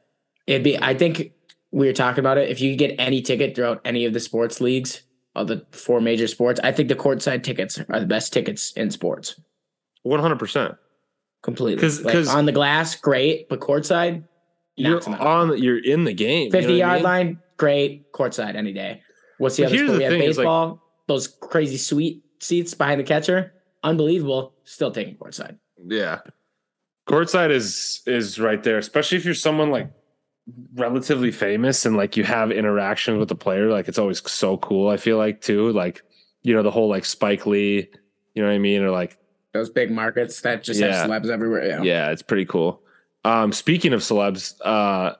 [0.45, 0.77] It'd be.
[0.81, 1.31] I think
[1.71, 2.49] we were talking about it.
[2.49, 5.01] If you could get any ticket throughout any of the sports leagues,
[5.35, 8.89] of the four major sports, I think the courtside tickets are the best tickets in
[8.91, 9.39] sports.
[10.03, 10.75] One hundred percent.
[11.43, 11.81] Completely.
[11.81, 14.23] 'Cause- Like, on the glass, great, but courtside,
[14.75, 15.21] You're knocks 'em out.
[15.51, 15.57] on.
[15.61, 16.49] You're in the game.
[16.51, 17.27] Fifty you know what I yard mean?
[17.27, 18.11] line, great.
[18.13, 19.01] Courtside any day.
[19.37, 19.93] What's the But other here's sport?
[19.93, 20.81] the We have thing, is, like- baseball.
[21.07, 24.53] those crazy sweet seats behind the catcher, unbelievable.
[24.63, 25.57] Still taking courtside.
[25.85, 26.19] Yeah.
[27.07, 29.89] Courtside is is right there, especially if you're someone like
[30.75, 33.69] relatively famous and like you have interactions with the player.
[33.71, 34.89] Like it's always so cool.
[34.89, 36.01] I feel like too, like
[36.43, 37.87] you know the whole like Spike Lee,
[38.33, 39.17] you know what I mean, or like
[39.53, 40.93] Those big markets that just Yeah.
[40.93, 41.65] have celebs everywhere.
[41.65, 41.81] Yeah.
[41.83, 42.81] yeah, it's pretty cool.
[43.23, 45.13] Um, speaking of celebs, uh,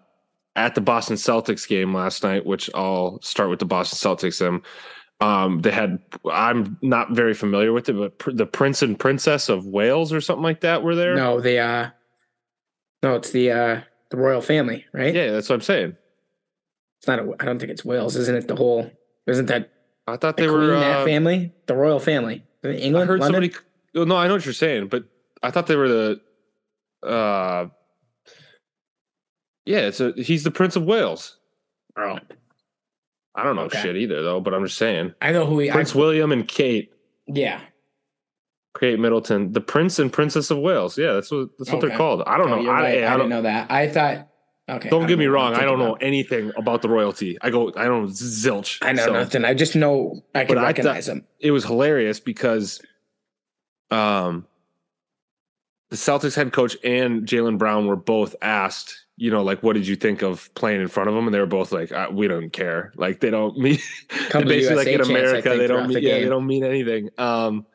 [0.58, 4.46] at the Boston Celtics game last night, which I'll start with the Boston Celtics.
[4.46, 4.62] Um,
[5.20, 6.00] um, they had
[6.30, 10.20] I'm not very familiar with it, but pr- the Prince and Princess of Wales or
[10.22, 11.16] something like that were there.
[11.16, 11.90] No, the uh,
[13.04, 15.14] no, it's the uh, the royal family, right?
[15.16, 15.96] Yeah, that's what I'm saying.
[17.00, 17.20] It's not.
[17.20, 18.48] A, I don't think it's Wales, isn't it?
[18.48, 18.92] The whole
[19.28, 19.72] isn't that
[20.08, 20.80] I thought the they queen were.
[20.80, 23.22] that Uh, family, the royal family, England, I heard London.
[23.52, 23.54] somebody.
[23.96, 25.04] well, No, I know what you're saying, but
[25.44, 26.22] I thought they were the.
[27.04, 27.68] Uh,
[29.68, 30.14] yeah, it's a.
[30.18, 31.38] He's the Prince of Wales.
[31.98, 32.18] Oh,
[33.36, 33.82] I don't know Okay.
[33.82, 34.40] shit either, though.
[34.40, 35.70] But I'm just saying, I know who he.
[35.70, 36.92] Prince I, William and Kate,
[37.28, 37.62] yeah,
[38.80, 40.98] Kate Middleton, the Prince and Princess of Wales.
[40.98, 41.88] Yeah, that's what that's what Okay.
[41.90, 42.24] they're called.
[42.26, 42.72] I don't No, know.
[42.72, 43.04] I, right.
[43.04, 43.72] I I, don't didn't know that.
[43.72, 44.28] I thought
[44.70, 44.90] Okay.
[44.90, 45.62] Don't get me know what I'm wrong.
[45.62, 46.04] I don't know about.
[46.04, 47.38] anything about the royalty.
[47.42, 48.80] I go, I don't zilch.
[48.82, 49.46] I know So nothing.
[49.46, 51.26] I just know I can But recognize him.
[51.40, 52.82] It was hilarious because,
[53.92, 54.46] um,
[55.90, 59.88] the Celtics head coach and Jaylen Brown were both asked, you know, like, what did
[59.88, 61.26] you think of playing in front of them?
[61.26, 62.94] And they were both like, uh, we don't care.
[62.96, 63.80] Like, they don't mean,
[64.32, 66.64] basically like USA in chance, America, think, they don't mean, the yeah, they don't mean
[66.64, 67.10] anything.
[67.18, 67.66] Um,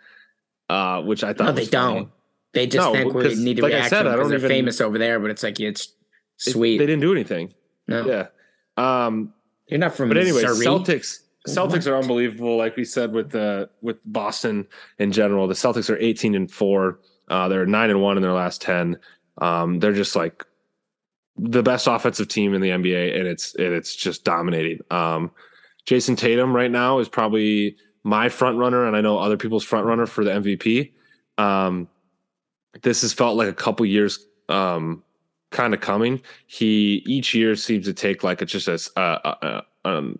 [0.70, 1.94] uh, which I thought No, they funny.
[2.00, 2.08] don't.
[2.54, 4.30] They just No, think we need to like I react said, to I because don't
[4.30, 5.18] they're even- famous over there.
[5.20, 5.88] But it's like it's
[6.46, 6.78] It- sweet.
[6.78, 7.52] they didn't do anything.
[7.88, 8.26] no, Yeah.
[8.76, 9.32] Um,
[9.68, 10.08] you're not from.
[10.08, 10.42] But anyway.
[10.44, 11.20] Celtics.
[11.48, 12.56] Celtics are unbelievable.
[12.56, 14.66] Like we said with the with Boston
[14.98, 17.00] in general, the Celtics are eighteen and four.
[17.28, 18.96] Uh, they're nine and one in their last ten.
[19.38, 20.44] Um, they're just like
[21.36, 24.80] the best offensive team in the NBA, and it's and it's just dominating.
[24.90, 25.30] Um,
[25.86, 29.86] Jayson Tatum right now is probably my front runner, and I know other people's front
[29.86, 30.92] runner for the MVP.
[31.38, 31.88] Um,
[32.82, 35.02] this has felt like a couple years um,
[35.50, 36.20] kind of coming.
[36.46, 40.18] He each year seems to take like it's just a, uh, uh, um,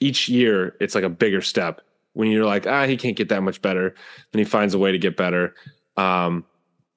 [0.00, 1.80] each year it's like a bigger step.
[2.14, 3.94] When you're like, ah, he can't get that much better,
[4.32, 5.54] then he finds a way to get better.
[5.96, 6.44] Um,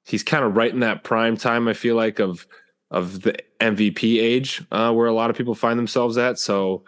[0.05, 1.67] he's kind of right in that prime time.
[1.69, 2.45] I feel like of
[2.91, 6.39] of the MVP age, uh, where a lot of people find themselves at.
[6.39, 6.83] So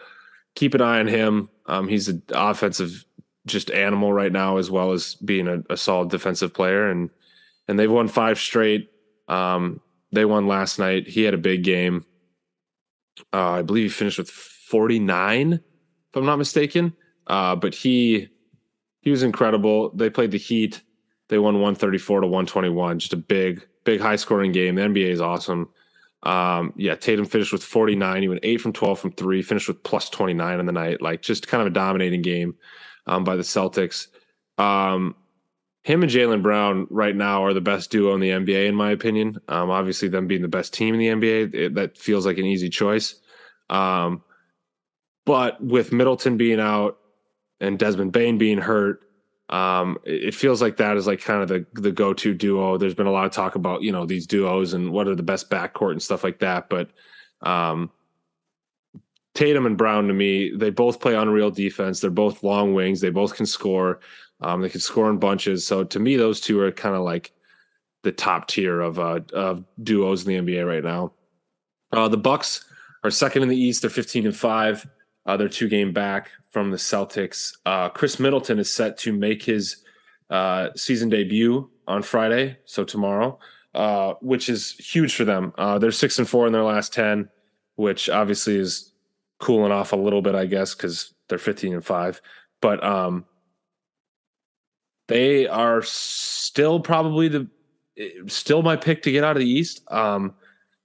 [0.55, 1.49] keep an eye on him.
[1.65, 3.05] Um, he's an offensive
[3.45, 6.89] just animal right now, as well as being a, a solid defensive player.
[6.89, 7.09] And
[7.67, 8.89] and they've won five straight.
[9.27, 9.81] Um,
[10.11, 11.07] they won last night.
[11.07, 12.05] He had a big game.
[13.33, 15.61] Uh, I believe he finished with 49, if
[16.15, 16.93] I'm not mistaken.
[17.25, 18.29] Uh, but he
[19.01, 19.91] he was incredible.
[19.91, 20.81] They played the Heat.
[21.29, 22.99] They won 134 to 121.
[22.99, 24.75] Just a big, big high scoring game.
[24.75, 25.69] The NBA is awesome.
[26.27, 28.21] Um, yeah, Tatum finished with 49.
[28.21, 31.01] He went eight from 12 from three, finished with plus 29 on the night.
[31.01, 32.55] Like just kind of a dominating game
[33.05, 34.07] um, by the Celtics.
[34.57, 35.15] Um,
[35.83, 38.91] him and Jaylen Brown right now are the best duo in the NBA, in my
[38.91, 39.39] opinion.
[39.47, 42.45] Um, obviously, them being the best team in the NBA, it, that feels like an
[42.45, 43.15] easy choice.
[43.69, 44.21] Um,
[45.25, 46.97] but with Middleton being out
[47.61, 48.99] and Desmond Bane being hurt,
[49.49, 52.77] um, it, feels like that is like kind of the the go to duo.
[52.77, 55.23] There's been a lot of talk about you know these duos and what are the
[55.23, 56.89] best backcourt and stuff like that, but
[57.41, 57.91] um,
[59.37, 61.99] Tatum and Brown to me, they both play unreal defense.
[61.99, 62.99] They're both long wings.
[62.99, 63.99] They both can score.
[64.41, 65.65] Um, they can score in bunches.
[65.65, 67.31] So to me, those two are kind of like
[68.03, 71.13] the top tier of uh, of duos in the NBA right now.
[71.91, 72.65] Uh, the Bucks
[73.03, 73.81] are second in the East.
[73.81, 74.85] They're 15 and five.
[75.25, 77.55] Uh, they're two game back from the Celtics.
[77.67, 79.83] Uh, Khris Middleton is set to make his
[80.31, 83.37] uh, season debut on Friday, so tomorrow,
[83.75, 85.53] uh, which is huge for them.
[85.59, 87.29] Uh, they're six and four in their last ten,
[87.75, 88.91] which obviously is
[89.39, 92.23] cooling off a little bit, I guess, because they're 15 and five.
[92.59, 93.25] But um,
[95.07, 97.47] they are still probably the
[98.25, 99.83] still my pick to get out of the East.
[99.91, 100.33] Um,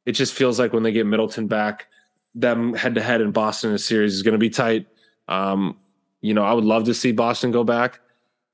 [0.05, 1.87] it just feels like when they get Middleton back,
[2.35, 4.87] them head to head in Boston in a series is going to be tight.
[5.33, 5.77] Um,
[6.21, 8.01] you know, I would love to see Boston go back,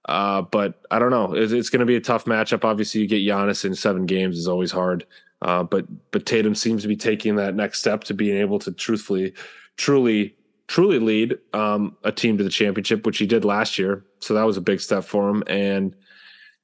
[0.06, 1.34] uh, but I don't know.
[1.34, 2.64] It's, it's going to be a tough matchup.
[2.64, 5.04] Obviously, you get Giannis in seven games is always hard.
[5.42, 8.72] Uh, but but Tatum seems to be taking that next step to being able to
[8.72, 9.34] truthfully,
[9.76, 10.34] truly,
[10.66, 14.04] truly lead um, a team to the championship, which he did last year.
[14.20, 15.44] So that was a big step for him.
[15.46, 15.94] And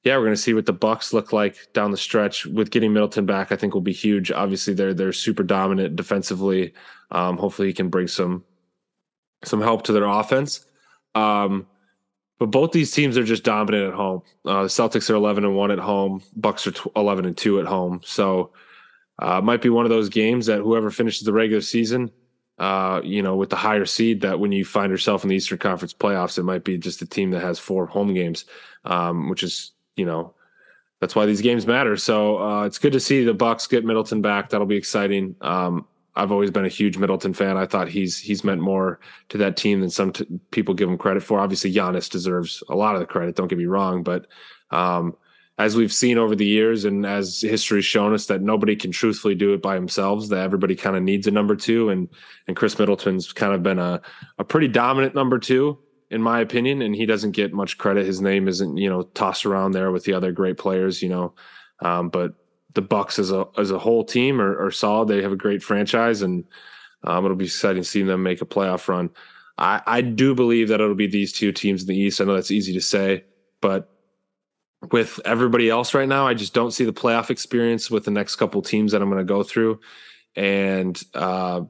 [0.03, 2.93] yeah, we're going to see what the Bucks look like down the stretch with getting
[2.93, 3.53] Middleton back.
[3.53, 4.33] I think will be huge.
[4.33, 6.73] Obviously, they're they're super dominant defensively.
[7.11, 8.45] Um, hopefully, he can bring some
[9.47, 10.65] some help to their offense.
[11.15, 11.67] Um,
[12.39, 14.23] but both these teams are just dominant at home.
[14.45, 16.23] Uh, the Celtics are eleven and one at home.
[16.37, 18.01] Bucks are tw- eleven and two at home.
[18.05, 18.53] So
[19.19, 22.11] uh, might be one of those games that whoever finishes the regular season,
[22.59, 25.59] uh, you know, with the higher seed, that when you find yourself in the Eastern
[25.59, 28.47] Conference playoffs, it might be just a team that has four home games,
[28.85, 30.35] um, which is you know
[31.01, 31.97] that's why these games matter.
[31.97, 34.51] So uh, it's good to see the Bucks get Middleton back.
[34.51, 35.37] That'll be exciting.
[35.41, 35.87] Um,
[36.17, 37.57] I've always been a huge Middleton fan.
[37.57, 39.01] I thought he's he's meant more
[39.31, 41.41] to that team than some t- people give him credit for.
[41.41, 43.37] Obviously, Giannis deserves a lot of the credit.
[43.37, 44.27] Don't get me wrong, but
[44.71, 45.17] um,
[45.59, 49.35] as we've seen over the years, and as history's shown us, that nobody can truthfully
[49.35, 50.29] do it by themselves.
[50.29, 52.09] That everybody kind of needs a number two, and
[52.47, 54.01] and Khris Middleton's kind of been a
[54.39, 55.79] a pretty dominant number two
[56.11, 58.07] in my opinion, and he doesn't get much credit.
[58.07, 61.35] His name isn't, you know, tossed around there with the other great players, you know.
[61.81, 62.35] Um, but
[62.75, 65.09] the Bucks as a as a whole team are, are solid.
[65.09, 66.45] They have a great franchise, and
[67.05, 69.11] um, it'll be exciting seeing them make a playoff run.
[69.57, 72.21] I, I do believe that it'll be these two teams in the East.
[72.21, 73.25] I know that's easy to say,
[73.61, 73.89] but
[74.91, 78.37] with everybody else right now, I just don't see the playoff experience with the next
[78.37, 79.81] couple teams that I'm going to go through,
[80.35, 81.63] and uh,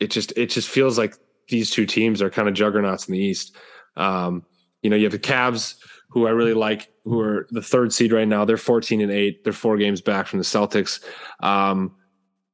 [0.00, 1.14] it just it just feels like
[1.48, 3.56] these two teams are kind of juggernauts in the East.
[3.96, 4.44] Um,
[4.82, 5.76] you know, you have the Cavs,
[6.12, 8.44] who I really like, who are the third seed right now.
[8.44, 9.44] They're 14 and eight.
[9.44, 11.02] They're four games back from the Celtics.
[11.40, 11.94] Um,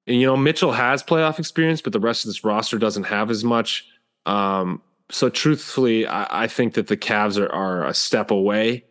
[0.06, 3.30] and you know Mitchell has playoff experience, but the rest of this roster doesn't have
[3.30, 3.86] as much.
[4.26, 4.80] Um,
[5.10, 8.84] so truthfully, I, I, think that the Cavs are, are a step away.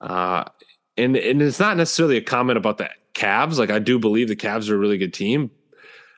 [0.00, 0.44] Uh,
[0.96, 3.58] and and it's not necessarily a comment about the Cavs.
[3.58, 5.50] Like I do believe the Cavs are a really good team.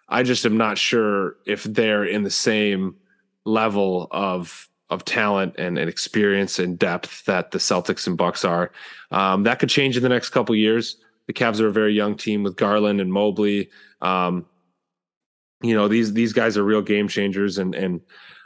[0.09, 2.97] I just am not sure if they're in the same
[3.45, 8.71] level of of talent and, and experience and depth that the Celtics and Bucks are.
[9.11, 10.97] Um, that could change in the next couple years.
[11.27, 13.71] The Cavs are a very young team with Garland and Mobley.
[14.01, 14.47] Um,
[15.63, 18.01] you know these these guys are real game changers, and and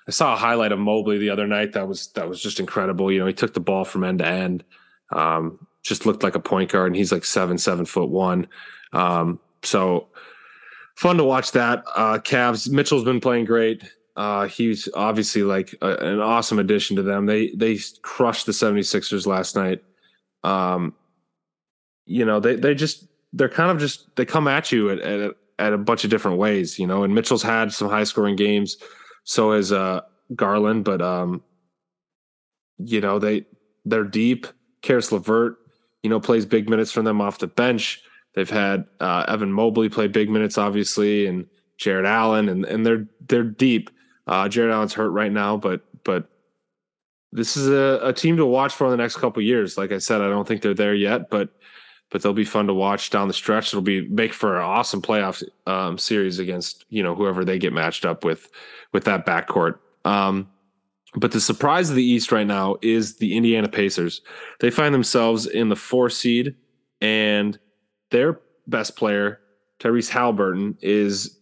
[0.06, 3.10] I saw a highlight of Mobley the other night that was that was just incredible.
[3.10, 4.64] You know he took the ball from end to end,
[5.12, 8.46] um, just looked like a point guard, and he's like seven seven foot one.
[8.92, 10.08] Um, so
[10.94, 11.84] fun to watch that.
[11.96, 13.82] Uh, Cavs Mitchell's been playing great.
[14.16, 17.26] Uh, he's obviously like a, an awesome addition to them.
[17.26, 19.82] They they crushed the 76ers last night.
[20.42, 20.94] Um,
[22.06, 25.34] you know, they they just they're kind of just they come at you at, at
[25.58, 27.02] at a bunch of different ways, you know.
[27.04, 28.76] And Mitchell's had some high scoring games,
[29.24, 30.00] so has uh,
[30.34, 31.42] Garland, but um,
[32.78, 33.44] you know they
[33.84, 34.46] they're deep.
[34.82, 35.56] Caris LeVert,
[36.02, 38.02] you know, plays big minutes from them off the bench.
[38.34, 41.46] They've had uh, Evan Mobley play big minutes, obviously, and
[41.78, 43.90] Jarrett Allen, and and they're they're deep.
[44.26, 46.28] Uh, Jarrett Allen's hurt right now, but but
[47.32, 49.76] this is a, a team to watch for in the next couple years.
[49.76, 51.50] Like I said, I don't think they're there yet, but
[52.10, 53.68] but they'll be fun to watch down the stretch.
[53.68, 57.72] It'll be make for an awesome playoff um, series against you know whoever they get
[57.72, 58.48] matched up with
[58.92, 59.78] with that backcourt.
[60.04, 60.48] Um,
[61.14, 64.20] but the surprise of the East right now is the Indiana Pacers.
[64.60, 66.54] They find themselves in the four seed,
[67.00, 67.58] and
[68.10, 69.40] their best player,
[69.80, 71.38] Tyrese Haliburton, is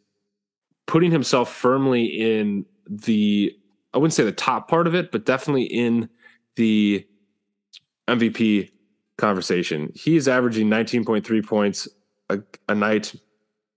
[0.86, 3.56] putting himself firmly in the
[3.92, 6.08] I wouldn't say the top part of it, but definitely in
[6.56, 7.06] the
[8.08, 8.70] MVP
[9.16, 9.92] conversation.
[9.94, 11.88] He is averaging 19.3 points
[12.28, 13.14] a, a night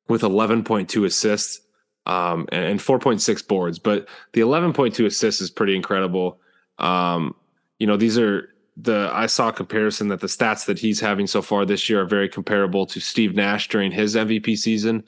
[0.10, 1.62] with 11.2 assists
[2.08, 3.78] um, and, and 4.6 boards.
[3.78, 6.40] But the 11.2 assists is pretty incredible.
[6.80, 7.36] Um,
[7.80, 11.28] you know, these are the I saw a comparison that the stats that he's having
[11.28, 15.04] so far this year are very comparable to Steve Nash during his MVP season.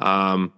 [0.00, 0.52] Um,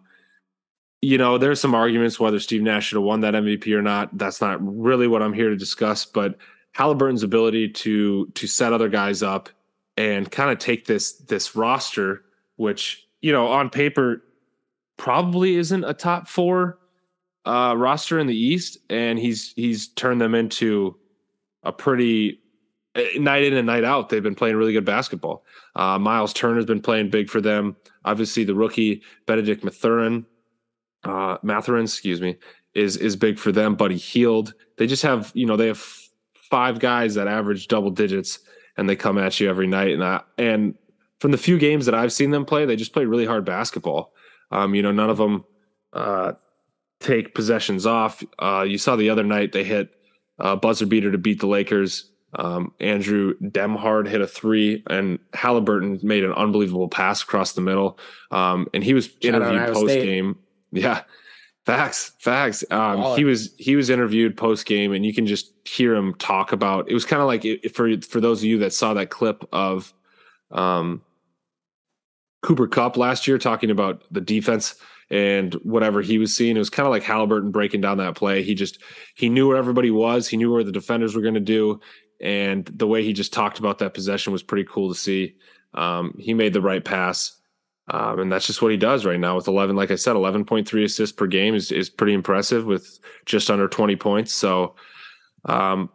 [1.03, 4.17] you know, there's some arguments whether Steve Nash should have won that MVP or not.
[4.17, 6.05] That's not really what I'm here to discuss.
[6.07, 6.37] But
[6.77, 9.51] Haliburton's ability to to set other guys up
[9.97, 12.23] and kind of take this this roster,
[12.57, 14.23] which you know on paper
[14.97, 16.79] probably isn't a top four
[17.45, 20.97] uh, roster in the East, and he's he's turned them into
[21.65, 22.39] a pretty
[22.95, 24.09] eh, night in and night out.
[24.09, 25.45] They've been playing really good basketball.
[25.75, 27.75] Uh, Miles Turner's been playing big for them.
[28.05, 30.27] Obviously, the rookie Bennedict Mathurin
[31.05, 32.39] uh, Mathurin, excuse me,
[32.75, 33.75] is is big for them.
[33.75, 34.55] Buddy Hield.
[34.79, 35.85] They just have you know they have
[36.51, 38.39] five guys that average double digits
[38.77, 39.93] and they come at you every night.
[39.93, 40.75] And I, and
[41.19, 44.13] from the few games that I've seen them play, they just play really hard basketball.
[44.51, 45.45] Um, you know, none of them
[45.93, 46.33] uh,
[47.01, 48.23] take possessions off.
[48.39, 49.91] Uh, you saw the other night they hit
[50.39, 52.11] a buzzer beater to beat the Lakers.
[52.35, 57.99] Um, Andrew Nembhard hit a three, and Haliburton made an unbelievable pass across the middle.
[58.31, 60.39] Um, and he was Shout interviewed post game.
[60.73, 61.03] Yeah.
[61.65, 62.65] Facts, facts.
[62.73, 66.51] Um, he was he was interviewed post game, and you can just hear him talk
[66.51, 66.91] about.
[66.91, 69.95] It was kind of like for for those of you that saw that clip of
[70.51, 71.03] um,
[72.43, 74.75] Cooper Kupp last year talking about the defense
[75.09, 76.57] and whatever he was seeing.
[76.57, 78.43] It was kind of like Haliburton breaking down that play.
[78.43, 78.79] He just
[79.15, 80.27] he knew where everybody was.
[80.27, 81.81] He knew where the defenders were going to do,
[82.21, 85.37] and the way he just talked about that possession was pretty cool to see.
[85.75, 87.37] Um, he made the right pass.
[87.89, 90.85] Um, and that's just what he does right now with 11, like I said, 11.3
[90.85, 94.33] assists per game is, is pretty impressive with just under 20 points.
[94.33, 94.75] So,
[95.47, 95.91] um,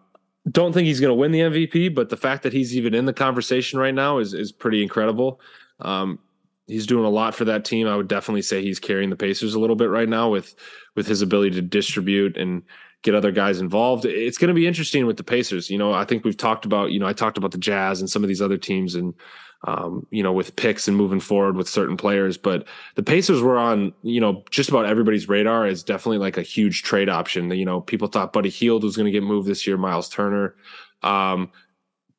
[0.50, 3.06] don't think he's going to win the MVP, but the fact that he's even in
[3.06, 5.42] the conversation right now is, is pretty incredible.
[5.80, 6.20] Um,
[6.68, 7.88] he's doing a lot for that team.
[7.88, 10.56] I would definitely say he's carrying the Pacers a little bit right now with,
[10.96, 12.64] with his ability to distribute and
[13.04, 14.06] get other guys involved.
[14.06, 15.70] It's going to be interesting with the Pacers.
[15.70, 18.10] You know, I think we've talked about, you know, I talked about the Jazz and
[18.10, 19.14] some of these other teams and,
[19.64, 22.38] um, you know, with picks and moving forward with certain players.
[22.38, 26.43] But the Pacers were on, you know, just about everybody's radar as definitely like a
[26.43, 27.49] huge trade option.
[27.51, 30.55] You know, people thought Buddy Hield was going to get moved this year, Miles Turner.
[31.01, 31.51] Um,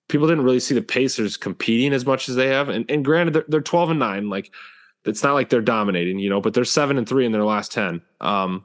[0.09, 2.69] people didn't really see the Pacers competing as much as they have.
[2.69, 4.29] And, and granted, they're, they're 12 and nine.
[4.29, 4.53] Like,
[5.05, 7.73] it's not like they're dominating, you know, but they're seven and three in their last
[7.73, 8.03] 10.
[8.21, 8.65] Um,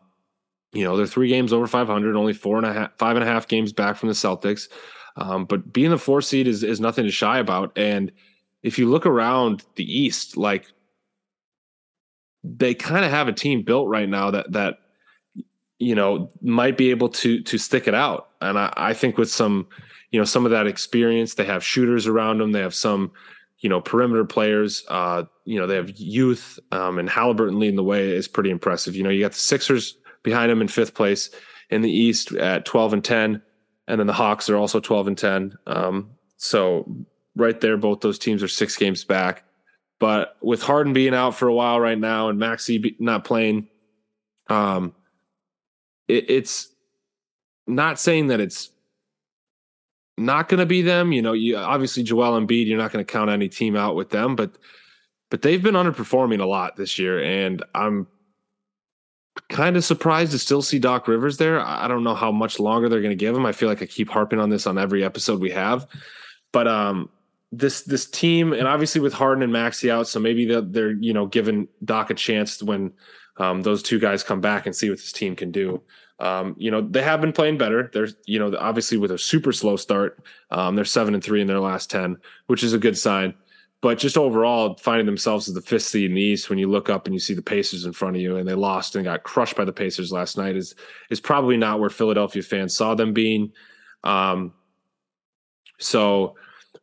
[0.73, 3.27] you know, they're three games over 500, only four and a half, five and a
[3.27, 4.67] half games back from the Celtics.
[5.15, 7.77] Um, but being the four seed is, is nothing to shy about.
[7.77, 8.11] And,
[8.63, 10.65] if you look around the East, like
[12.43, 14.79] they kind of have a team built right now that that
[15.79, 18.29] you know might be able to to stick it out.
[18.41, 19.67] And I, I think with some
[20.11, 22.51] you know some of that experience, they have shooters around them.
[22.51, 23.11] They have some
[23.59, 24.85] you know perimeter players.
[24.87, 28.95] Uh, you know, they have youth, um, and Haliburton leading the way is pretty impressive.
[28.95, 31.29] You know, you got the Sixers behind them in fifth place
[31.69, 33.41] in the East at 12 and 10,
[33.87, 35.57] and then the Hawks are also 12 and 10.
[35.67, 37.05] Um, so
[37.35, 39.43] right there, both those teams are six games back.
[39.99, 43.67] But with Harden being out for a while right now and Maxey not playing,
[44.49, 44.93] um,
[46.07, 46.67] it, it's
[47.67, 48.69] not saying that it's
[50.17, 51.11] not going to be them.
[51.11, 53.95] You know, you obviously Joel and Embiid, you're not going to count any team out
[53.95, 54.57] with them, but
[55.29, 58.05] but they've been underperforming a lot this year, and I'm
[59.49, 61.59] kind of surprised to still see Doc Rivers there.
[61.59, 63.45] I don't know how much longer they're going to give him.
[63.45, 65.87] I feel like I keep harping on this on every episode we have,
[66.51, 67.09] but um,
[67.57, 71.13] this this team, and obviously with Harden and Maxey out, so maybe they're, they're you
[71.13, 72.91] know giving Doc a chance when
[73.37, 75.81] um, those two guys come back and see what this team can do.
[76.19, 77.89] Um, you know, they have been playing better.
[77.91, 81.47] They're, you know, obviously with a super slow start, um, they're seven and three in
[81.47, 83.33] their last 10, which is a good sign.
[83.81, 86.89] But just overall, finding themselves as the fifth seed in the East, when you look
[86.89, 89.23] up and you see the Pacers in front of you, and they lost and got
[89.23, 90.73] crushed by the Pacers last night, is
[91.09, 93.51] is probably not where Philadelphia fans saw them being.
[94.05, 94.53] Um,
[95.79, 96.35] so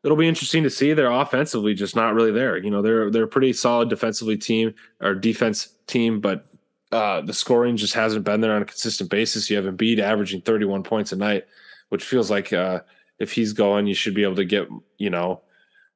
[0.04, 0.92] it'll be interesting to see.
[0.92, 2.56] They're offensively just not really there.
[2.56, 6.46] You know, they're they're a pretty solid defensively team or defense team, but
[6.92, 9.48] uh, the scoring just hasn't been there on a consistent basis.
[9.48, 11.44] You have Embiid averaging 31 points a night,
[11.88, 12.80] which feels like uh,
[13.18, 14.68] if he's going, you should be able to get
[14.98, 15.42] you know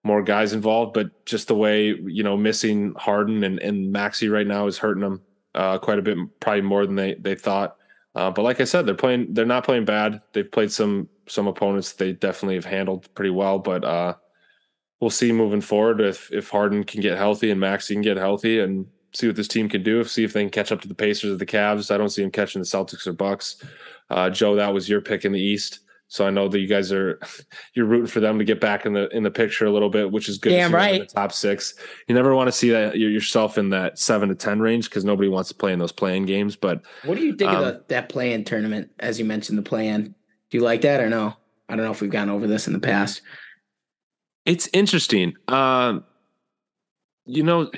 [0.02, 0.92] more guys involved.
[0.94, 5.02] But just the way you know missing Harden and, and Maxey right now is hurting
[5.02, 5.22] them
[5.54, 7.76] uh, quite a bit, probably more than they they thought.
[8.14, 9.34] Uh, but like I said, they're playing.
[9.34, 10.20] They're not playing bad.
[10.32, 13.58] They've played some some opponents they definitely have handled pretty well.
[13.58, 14.14] But uh,
[15.00, 18.60] we'll see moving forward if if Harden can get healthy and Maxey can get healthy
[18.60, 20.00] and see what this team can do.
[20.00, 21.90] If See if they can catch up to the Pacers or the Cavs.
[21.90, 23.62] I don't see them catching the Celtics or Bucks.
[24.10, 25.80] Uh, Joe, that was your pick in the East.
[26.08, 27.18] So I know that you guys are
[27.74, 30.10] you're rooting for them to get back in the in the picture a little bit,
[30.10, 30.50] which is good.
[30.50, 31.00] Damn right.
[31.00, 31.74] the top six.
[32.06, 35.28] You never want to see that yourself in that seven to ten range because nobody
[35.28, 36.56] wants to play in those play-in games.
[36.56, 38.90] But what do you think um, of the, that play-in tournament?
[39.00, 40.14] As you mentioned, the play-in.
[40.54, 41.34] Do you like that or no?
[41.68, 43.22] I don't know if we've gone over this in the past.
[44.46, 45.34] It's interesting.
[45.48, 45.98] Uh,
[47.26, 47.72] you know,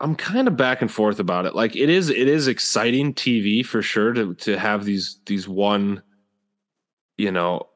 [0.00, 1.54] I'm kind of back and forth about it.
[1.54, 6.02] Like it is it is exciting TV for sure to to have these these one
[7.18, 7.68] you know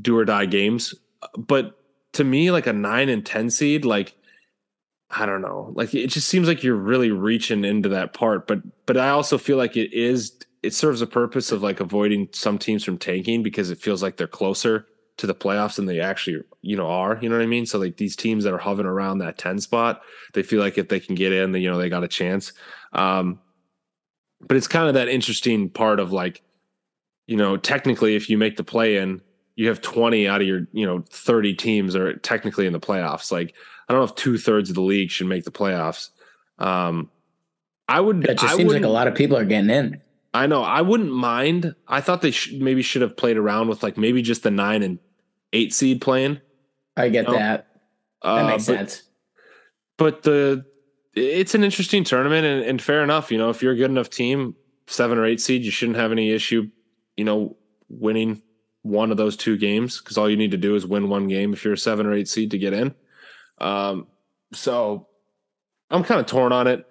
[0.00, 0.94] do or die games.
[1.36, 1.78] But
[2.14, 4.14] to me like a 9 and 10 seed like
[5.10, 5.70] I don't know.
[5.74, 9.36] Like it just seems like you're really reaching into that part, but but I also
[9.36, 10.32] feel like it is
[10.62, 14.16] it serves a purpose of like avoiding some teams from tanking because it feels like
[14.16, 14.86] they're closer
[15.18, 17.66] to the playoffs than they actually you know are you know what i mean?
[17.66, 20.02] So like these teams that are hovering around that 10 spot
[20.32, 22.52] they feel like if they can get in then you know they got a chance.
[22.92, 23.40] Um
[24.40, 26.42] but it's kind of that interesting part of like
[27.26, 29.20] you know technically if you make the play in
[29.54, 33.30] you have 20 out of your you know 30 teams are technically in the playoffs.
[33.30, 33.54] Like
[33.88, 36.10] i don't know if two-thirds of the league should make the playoffs.
[36.58, 37.10] Um
[37.88, 40.00] i would it just I seems like a lot of people are getting in
[40.34, 40.62] I know.
[40.62, 41.74] I wouldn't mind.
[41.86, 44.82] I thought they sh- maybe should have played around with like maybe just the nine
[44.82, 44.98] and
[45.52, 46.40] eight seed playing.
[46.96, 47.38] I get you know?
[47.38, 47.66] that.
[48.22, 49.02] That uh, makes but, sense.
[49.98, 50.64] But the
[51.14, 53.30] it's an interesting tournament, and, and fair enough.
[53.30, 54.56] You know, if you're a good enough team,
[54.86, 56.68] seven or eight seed, you shouldn't have any issue.
[57.16, 57.56] You know,
[57.90, 58.40] winning
[58.80, 61.52] one of those two games because all you need to do is win one game
[61.52, 62.94] if you're a seven or eight seed to get in.
[63.58, 64.06] Um,
[64.54, 65.08] so
[65.90, 66.86] I'm kind of torn on it.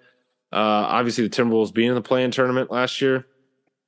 [0.52, 3.26] Uh, obviously, the Timberwolves being in the play-in tournament last year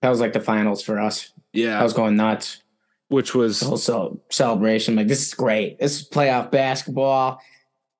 [0.04, 1.32] that was like the finals for us.
[1.54, 1.80] Yeah.
[1.80, 2.60] I was going nuts.
[3.08, 4.96] Which was the whole celebration.
[4.96, 5.78] Like, this is great.
[5.78, 7.40] This is playoff basketball.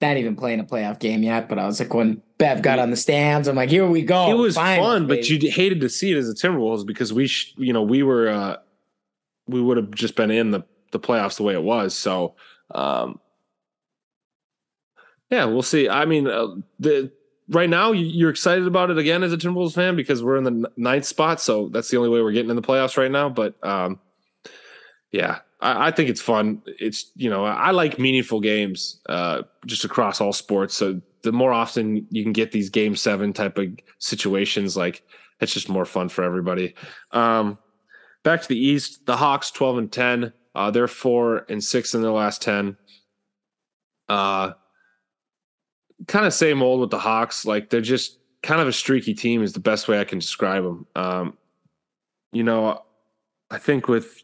[0.03, 2.91] Not even playing a playoff game yet, but I was like, when Bev got on
[2.91, 4.31] the stands, I'm like, here we go.
[4.31, 5.21] It was finals, fun, baby.
[5.23, 8.03] but you hated to see it as a Timberwolves because we, sh- you know, we
[8.03, 8.57] were, uh,
[9.47, 11.95] we would have just been in the, the playoffs the way it was.
[11.95, 12.35] So,
[12.75, 13.19] um,
[15.31, 15.89] yeah, we'll see.
[15.89, 16.49] I mean, uh,
[16.79, 17.11] the
[17.49, 20.71] right now you're excited about it again as a Timberwolves fan because we're in the
[20.77, 23.29] ninth spot, so that's the only way we're getting in the playoffs right now.
[23.29, 24.01] But um,
[25.13, 26.63] yeah, I, I, think it's fun.
[26.67, 30.75] It's you know I like meaningful games uh, just across all sports.
[30.75, 33.69] So the more often you can get these game seven type of
[33.99, 35.03] situations, like
[35.41, 36.75] it's just more fun for everybody.
[37.13, 37.59] Um,
[38.23, 40.33] back to the East, the Hawks twelve and ten.
[40.55, 42.77] Uh, they're four and six in their last ten.
[44.09, 44.53] Uh,
[46.07, 47.45] kind of same old with the Hawks.
[47.45, 50.65] Like they're just kind of a streaky team is the best way I can describe
[50.65, 50.87] them.
[50.95, 51.39] Um,
[52.33, 52.83] you know,
[53.51, 54.23] I think with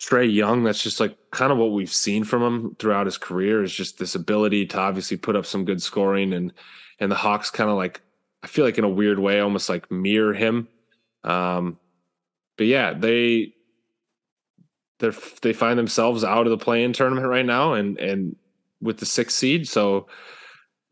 [0.00, 3.62] Trae Young, that's just like kind of what we've seen from him throughout his career
[3.62, 6.52] is just this ability to obviously put up some good scoring and
[7.00, 8.00] and the Hawks kind of like
[8.42, 10.68] I feel like in a weird way almost like mirror him.
[11.24, 11.78] Um,
[12.56, 13.54] but yeah, they
[14.98, 15.10] they
[15.42, 18.36] they find themselves out of the play-in tournament right now and and
[18.80, 19.68] with the sixth seed.
[19.68, 20.06] So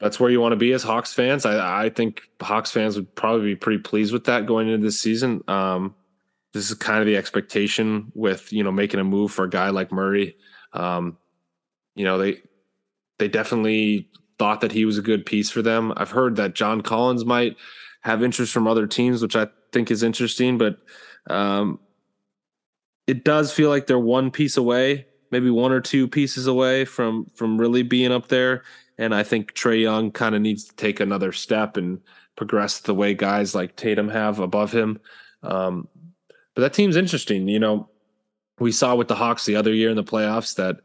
[0.00, 1.46] that's where you want to be as Hawks fans.
[1.46, 5.00] I, I think Hawks fans would probably be pretty pleased with that going into this
[5.00, 5.42] season.
[5.48, 5.94] Um,
[6.52, 9.70] this is kind of the expectation with you know making a move for a guy
[9.70, 10.36] like Murray.
[10.72, 11.16] Um,
[11.94, 12.42] you know they
[13.18, 15.92] they definitely thought that he was a good piece for them.
[15.96, 17.56] I've heard that John Collins might
[18.02, 20.78] have interest from other teams, which I think is interesting, but
[21.28, 21.80] um,
[23.06, 27.26] it does feel like they're one piece away, maybe one or two pieces away from
[27.34, 28.62] from really being up there.
[28.98, 32.00] And I think Trae Young kind of needs to take another step and
[32.36, 35.00] progress the way guys like Tatum have above him.
[35.42, 35.88] Um,
[36.54, 37.48] but that team's interesting.
[37.48, 37.90] You know,
[38.58, 40.80] we saw with the Hawks the other year in the playoffs that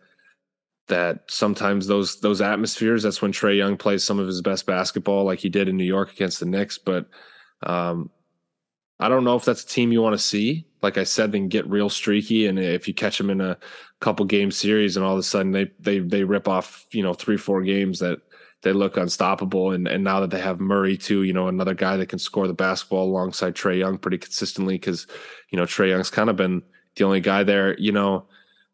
[0.88, 5.24] that sometimes those those atmospheres that's when Trae Young plays some of his best basketball
[5.24, 7.08] like he did in New York against the Knicks but
[7.64, 8.10] um,
[9.02, 10.66] I don't know if that's a team you want to see.
[10.82, 13.58] Like I said they can get real streaky and if you catch them in a
[14.00, 17.14] couple game series and all of a sudden they they they rip off you know
[17.14, 18.20] 3 4 games that
[18.64, 21.98] they look unstoppable and and now that they have Murray too you know another guy
[21.98, 25.08] that can score the basketball alongside Trae Young pretty consistently cuz
[25.50, 26.64] you know Trae Young's kind of been
[26.96, 28.26] the only guy there you know.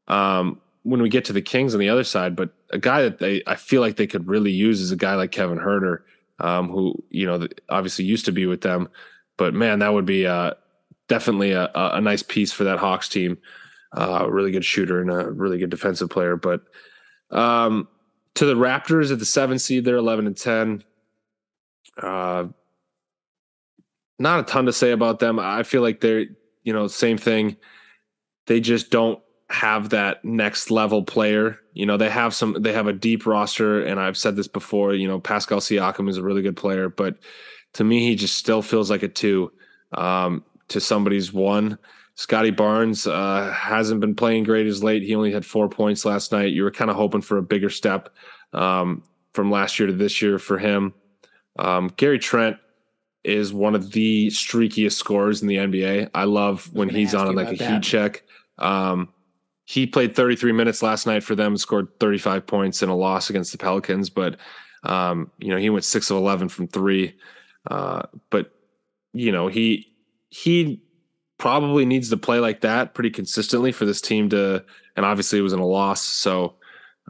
[0.07, 3.19] Um, when we get to the Kings on the other side, but a guy that
[3.19, 6.03] they I feel like they could really use is a guy like Kevin Huerter,
[6.39, 8.88] um, who you know obviously used to be with them,
[9.38, 10.53] but man, that would be uh,
[11.07, 13.38] definitely a, a nice piece for that Hawks team.
[13.95, 16.35] Uh, a really good shooter and a really good defensive player.
[16.35, 16.61] But
[17.31, 17.88] um,
[18.35, 20.83] to the Raptors at the seven seed, they're eleven and ten.
[22.01, 22.47] Uh,
[24.19, 25.39] not a ton to say about them.
[25.39, 26.25] I feel like they're
[26.63, 27.55] you know same thing.
[28.47, 31.59] They just don't have that next level player.
[31.73, 34.93] You know, they have some they have a deep roster and I've said this before,
[34.93, 37.17] you know, Pascal Siakam is a really good player, but
[37.74, 39.51] to me he just still feels like a 2
[39.93, 41.78] um, to somebody's 1.
[42.15, 45.03] Scottie Barnes uh, hasn't been playing great as late.
[45.03, 46.53] He only had 4 points last night.
[46.53, 48.09] You were kind of hoping for a bigger step
[48.53, 49.03] um,
[49.34, 50.93] from last year to this year for him.
[51.59, 52.57] Um, Gary Trent
[53.24, 56.09] is one of the streakiest scorers in the NBA.
[56.13, 57.74] I love when he's on like a that.
[57.74, 58.24] heat check.
[58.57, 59.09] Um,
[59.65, 63.51] he played 33 minutes last night for them, scored 35 points in a loss against
[63.51, 64.09] the Pelicans.
[64.09, 64.38] But
[64.84, 67.15] um, you know, he went six of 11 from three.
[67.68, 68.51] Uh, but
[69.13, 69.93] you know, he
[70.30, 70.82] he
[71.38, 74.63] probably needs to play like that pretty consistently for this team to.
[74.95, 76.55] And obviously, it was in a loss, so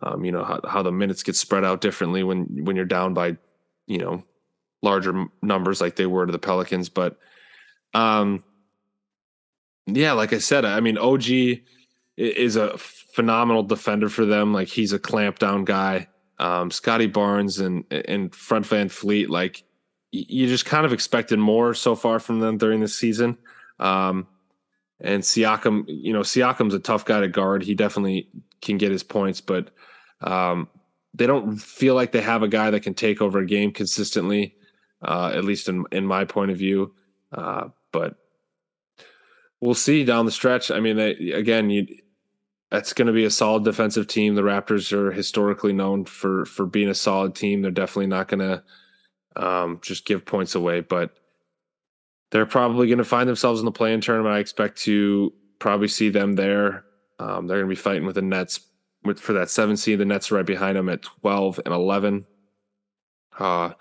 [0.02, 3.14] um, you know how, how the minutes get spread out differently when when you're down
[3.14, 3.38] by
[3.88, 4.24] you know
[4.82, 6.90] larger numbers like they were to the Pelicans.
[6.90, 7.18] But
[7.94, 8.44] um,
[9.86, 11.26] yeah, like I said, I mean, OG
[12.18, 14.54] is a phenomenal defender for them.
[14.54, 16.08] Like he's a clamp down guy.
[16.40, 19.64] Um, Scottie Barnes and and Fred VanVleet, like
[20.12, 23.38] you just kind of expected more so far from them during the season.
[23.80, 24.28] Um,
[25.00, 27.64] and Siakam, you know, Siakam's a tough guy to guard.
[27.64, 28.30] He definitely
[28.62, 29.70] can get his points, but
[30.22, 30.68] um,
[31.14, 34.56] they don't feel like they have a guy that can take over a game consistently,
[35.02, 36.94] uh, at least in in my point of view.
[37.32, 38.16] Uh, but
[39.62, 40.72] we'll see down the stretch.
[40.72, 41.88] I mean, they, again, you
[42.72, 44.36] that's going to be a solid defensive team.
[44.36, 47.62] The Raptors are historically known for for being a solid team.
[47.62, 48.64] They're definitely not going to
[49.38, 51.16] um, just give points away, but
[52.32, 54.36] they're probably going to find themselves in the play-in tournament.
[54.36, 56.84] I expect to probably see them there.
[57.20, 58.60] Um, they're going to be fighting with the Nets
[59.04, 60.00] with for that seven seed.
[60.00, 62.26] The Nets are right behind them at twelve and eleven.
[63.40, 63.72] Uh,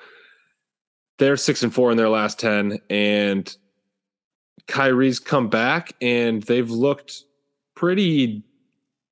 [1.18, 3.54] they're six and four in their last ten, and
[4.68, 7.24] Kyrie's come back, and they've looked
[7.74, 8.44] pretty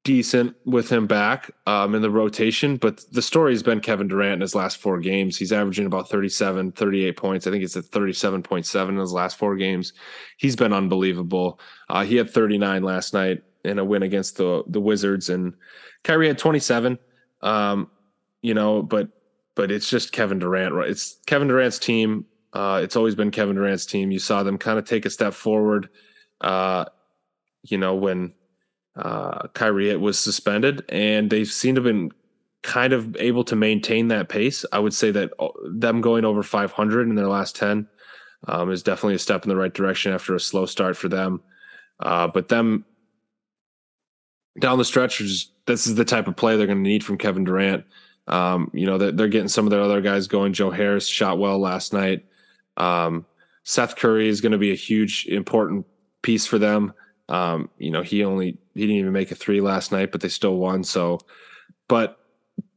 [0.04, 4.34] decent with him back um, in the rotation, but the story has been Kevin Durant
[4.34, 5.38] in his last four games.
[5.38, 7.46] He's averaging about 37, 38 points.
[7.46, 9.94] I think it's at 37.7 in his last four games.
[10.36, 11.58] He's been unbelievable.
[11.88, 15.54] Uh, he had 39 last night in a win against the the Wizards, and
[16.02, 16.98] Kyrie had 27.
[17.40, 17.90] Um,
[18.42, 19.08] you know, but
[19.54, 20.74] but it's just Kevin Durant.
[20.74, 20.90] Right?
[20.90, 22.26] It's Kevin Durant's team.
[22.52, 24.10] Uh, it's always been Kevin Durant's team.
[24.10, 25.88] You saw them kind of take a step forward.
[26.42, 26.84] Uh,
[27.62, 28.34] you know when
[28.96, 32.12] uh, Kyrie was suspended, and they seem to have been
[32.62, 34.64] kind of able to maintain that pace.
[34.72, 37.86] I would say that uh, them going over 500 in their last 10
[38.48, 41.42] um, is definitely a step in the right direction after a slow start for them.
[42.00, 42.84] Uh, but them
[44.58, 45.18] down the stretch,
[45.66, 47.84] this is the type of play they're going to need from Kevin Durant.
[48.26, 50.54] Um, you know, they're, they're, getting some of their other guys going.
[50.54, 52.24] Joe Harris shot well last night.
[52.78, 53.26] Um,
[53.64, 55.84] Seth Curry is going to be a huge, important
[56.22, 56.94] piece for them.
[57.28, 60.28] Um, you know, he only he didn't even make a three last night, but they
[60.28, 60.84] still won.
[60.84, 61.20] So,
[61.88, 62.18] but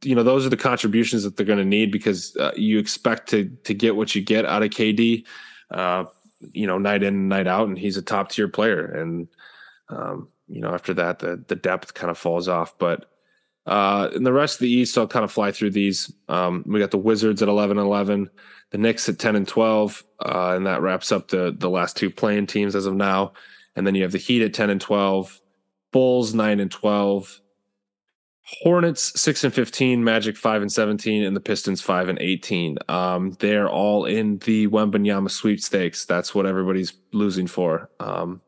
[0.02, 3.28] you know, those are the contributions that they're going to need because uh, you expect
[3.30, 5.24] to to get what you get out of KD.
[5.70, 6.04] Uh,
[6.52, 8.84] you know, night in, night out, and he's a top tier player.
[8.84, 9.28] And
[9.88, 12.78] um, you know, after that, the the depth kind of falls off.
[12.78, 13.06] But
[13.66, 16.10] Uh, and the rest of the East, I'll kind of fly through these.
[16.28, 18.30] Um, we got the Wizards at 11 11,
[18.70, 22.10] the Knicks at 10 and 12, uh, and that wraps up the the last two
[22.10, 23.32] playing teams as of now.
[23.78, 25.40] And then you have the Heat at 10 and 12,
[25.92, 27.40] Bulls 9 and 12,
[28.42, 32.78] Hornets 6 and 15, Magic 5 and 17, and the Pistons 5 and 18.
[32.88, 36.06] Um, they're all in the Wembanyama sweepstakes.
[36.06, 37.88] That's what everybody's losing for.
[38.00, 38.40] Um,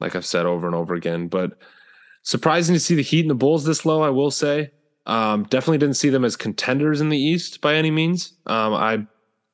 [0.00, 1.28] like I've said over and over again.
[1.28, 1.56] But
[2.22, 4.70] surprising to see the Heat and the Bulls this low, I will say.
[5.06, 8.34] Um, definitely didn't see them as contenders in the East by any means.
[8.46, 9.06] Um, I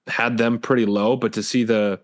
[0.09, 2.01] had them pretty low, but to see the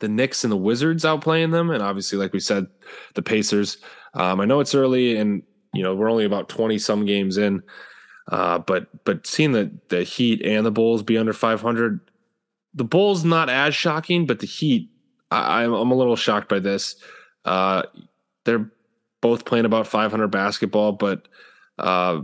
[0.00, 2.66] the Knicks and the Wizards outplaying them, and obviously, like we said,
[3.14, 3.78] the Pacers.
[4.14, 5.42] Um, I know it's early, and
[5.72, 7.62] you know we're only about twenty some games in,
[8.30, 12.00] uh, but but seeing the the Heat and the Bulls be under five hundred,
[12.74, 14.90] the Bulls not as shocking, but the Heat,
[15.30, 16.96] I, I'm a little shocked by this.
[17.44, 17.82] Uh,
[18.44, 18.70] they're
[19.20, 21.28] both playing about 500 basketball, but
[21.78, 22.20] uh,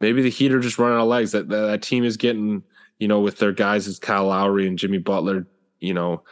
[0.00, 1.32] maybe the Heat are just running out of legs.
[1.32, 2.62] That, that, that team is getting,
[2.98, 5.46] you know, with their guys as Kyle Lowry and Jimmy Butler,
[5.80, 6.22] you know,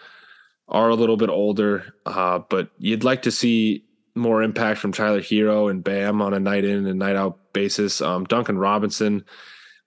[0.69, 1.95] are a little bit older.
[2.05, 3.85] Uh, but you'd like to see
[4.15, 8.01] more impact from Tyler Herro and Bam on a night in and night out basis.
[8.01, 9.25] Um, Duncan Robinson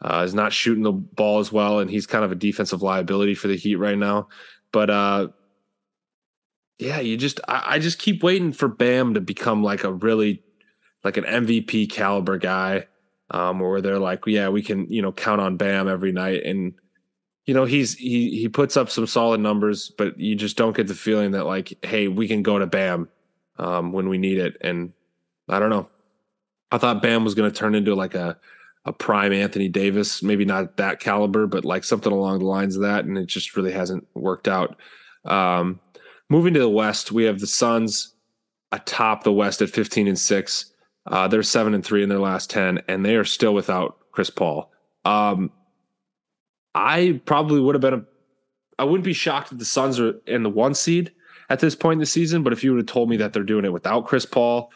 [0.02, 3.36] uh, is not shooting the ball as well, and he's kind of a defensive liability
[3.36, 4.30] for the Heat right now.
[4.72, 5.28] But uh,
[6.78, 10.44] yeah, you just I, I, just keep waiting for Bam to become like a really
[11.04, 12.88] like an MVP caliber guy,
[13.32, 16.74] um, where they're like, yeah, we can you know count on Bam every night, and
[17.45, 20.88] you know he's he he puts up some solid numbers, but you just don't get
[20.88, 23.10] the feeling that like, hey, we can go to Bam
[23.57, 24.94] um, when we need it, and
[25.48, 25.90] I don't know.
[26.72, 28.38] I thought Bam was going to turn into like a
[28.86, 32.84] a prime Anthony Davis, maybe not that caliber, but like something along the lines of
[32.84, 34.78] that, and it just really hasn't worked out.
[35.26, 35.80] Um,
[36.30, 38.14] Moving to the West, we have the Suns
[38.72, 40.66] atop the West at 15 and 6.
[41.07, 44.30] Uh, they're 7 and 3 in their last 10, and they are still without Chris
[44.30, 44.72] Paul.
[45.06, 45.52] Um,
[46.80, 48.06] I probably would have been a,
[48.78, 51.12] I wouldn't be shocked if the Suns are in the one seed
[51.50, 53.44] at this point in the season, but if you would have told me that they're
[53.44, 54.72] doing it without Chris Paul,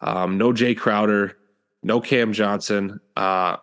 [0.00, 1.36] um, no Jae Crowder,
[1.84, 3.56] no Cam Johnson, uh,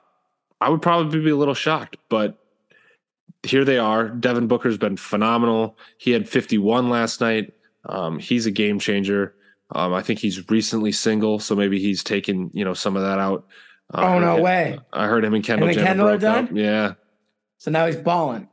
[0.61, 1.97] I would probably be a little shocked.
[2.07, 2.37] But
[3.43, 4.07] here they are.
[4.07, 5.77] Devin Booker's been phenomenal.
[5.97, 7.53] He had 51 last night.
[7.85, 9.35] Um, he's a game changer.
[9.73, 13.19] Um, I think he's recently single, so maybe he's taken you know some of that
[13.19, 13.47] out.
[13.93, 14.79] Uh, oh no way!
[14.93, 16.45] I heard him and Kendall him and Kendall are done.
[16.45, 16.51] Up.
[16.53, 16.93] Yeah.
[17.61, 18.49] So now he's balling.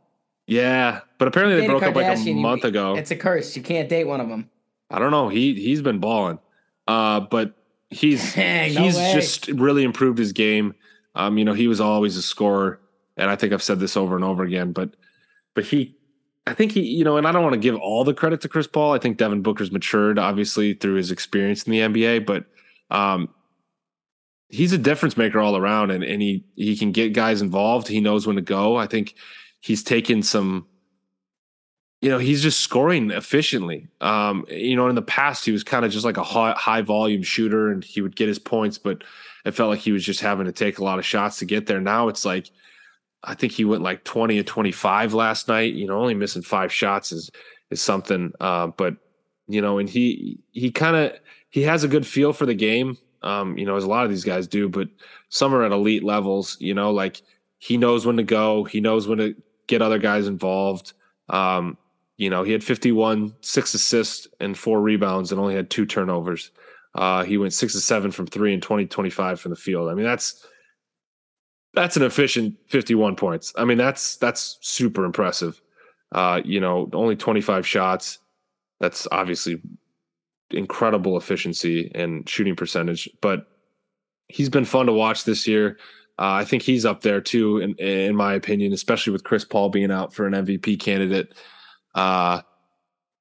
[0.47, 2.95] Yeah, but apparently they broke up like a month you, ago.
[2.95, 3.57] It's a curse.
[3.57, 4.51] You can't date one of them.
[4.91, 5.31] I don't know.
[5.31, 6.39] He he's been balling,
[6.87, 7.55] uh, but
[7.89, 10.75] he's Dang, he's no just really improved his game.
[11.15, 12.81] Um, you know, he was always a scorer
[13.17, 14.91] and I think I've said this over and over again, but
[15.55, 15.97] but he
[16.47, 18.49] I think he, you know, and I don't want to give all the credit to
[18.51, 18.93] Chris Paul.
[18.93, 22.45] I think Devin Booker's matured obviously through his experience in the NBA, but
[22.95, 23.31] um
[24.49, 27.89] he's a difference maker all around and, and he he can get guys involved.
[27.89, 28.77] He knows when to go.
[28.77, 29.15] I think
[29.61, 30.67] he's taken some
[32.01, 33.89] you know, he's just scoring efficiently.
[34.01, 36.83] Um, you know, in the past he was kind of just like a high, high
[36.83, 39.03] volume shooter and he would get his points, but
[39.45, 41.67] it felt like he was just having to take a lot of shots to get
[41.67, 41.81] there.
[41.81, 42.51] Now it's like
[43.25, 45.75] I think he went like 20 and 25 last night.
[45.75, 47.31] You know, only missing five shots is
[47.71, 48.33] is something.
[48.41, 48.97] Uh, but
[49.49, 51.19] you know, and he he kind of
[51.51, 52.97] he has a good feel for the game.
[53.23, 54.89] Um, you know, as a lot of these guys do, but
[55.29, 56.57] some are at elite levels.
[56.61, 57.23] You know, like
[57.59, 58.65] he knows when to go.
[58.65, 59.35] He knows when to
[59.67, 60.93] get other guys involved.
[61.29, 61.77] Um,
[62.17, 66.51] you know, he had 51, six assists and four rebounds, and only had two turnovers.
[66.95, 69.89] Uh, he went six to seven from three and 20, 25 from the field.
[69.89, 70.47] I mean, that's
[71.75, 73.53] that's an efficient 51 points.
[73.57, 75.61] I mean, that's that's super impressive.
[76.11, 78.19] Uh, you know, only 25 shots.
[78.81, 79.61] That's obviously
[80.51, 83.47] incredible efficiency and shooting percentage, but
[84.29, 85.79] he's been fun to watch this year.
[86.19, 89.69] Uh, I think he's up there too, in, in my opinion, especially with Chris Paul
[89.69, 91.35] being out for an MVP candidate.
[91.95, 92.43] Uh,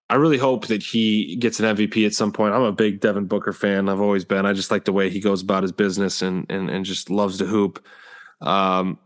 [0.09, 2.53] I really hope that he gets an MVP at some point.
[2.53, 3.89] I'm a big Devin Booker fan.
[3.89, 4.45] I've always been.
[4.45, 7.37] I just like the way he goes about his business and and and just loves
[7.39, 7.85] to hoop.
[8.41, 8.97] Um,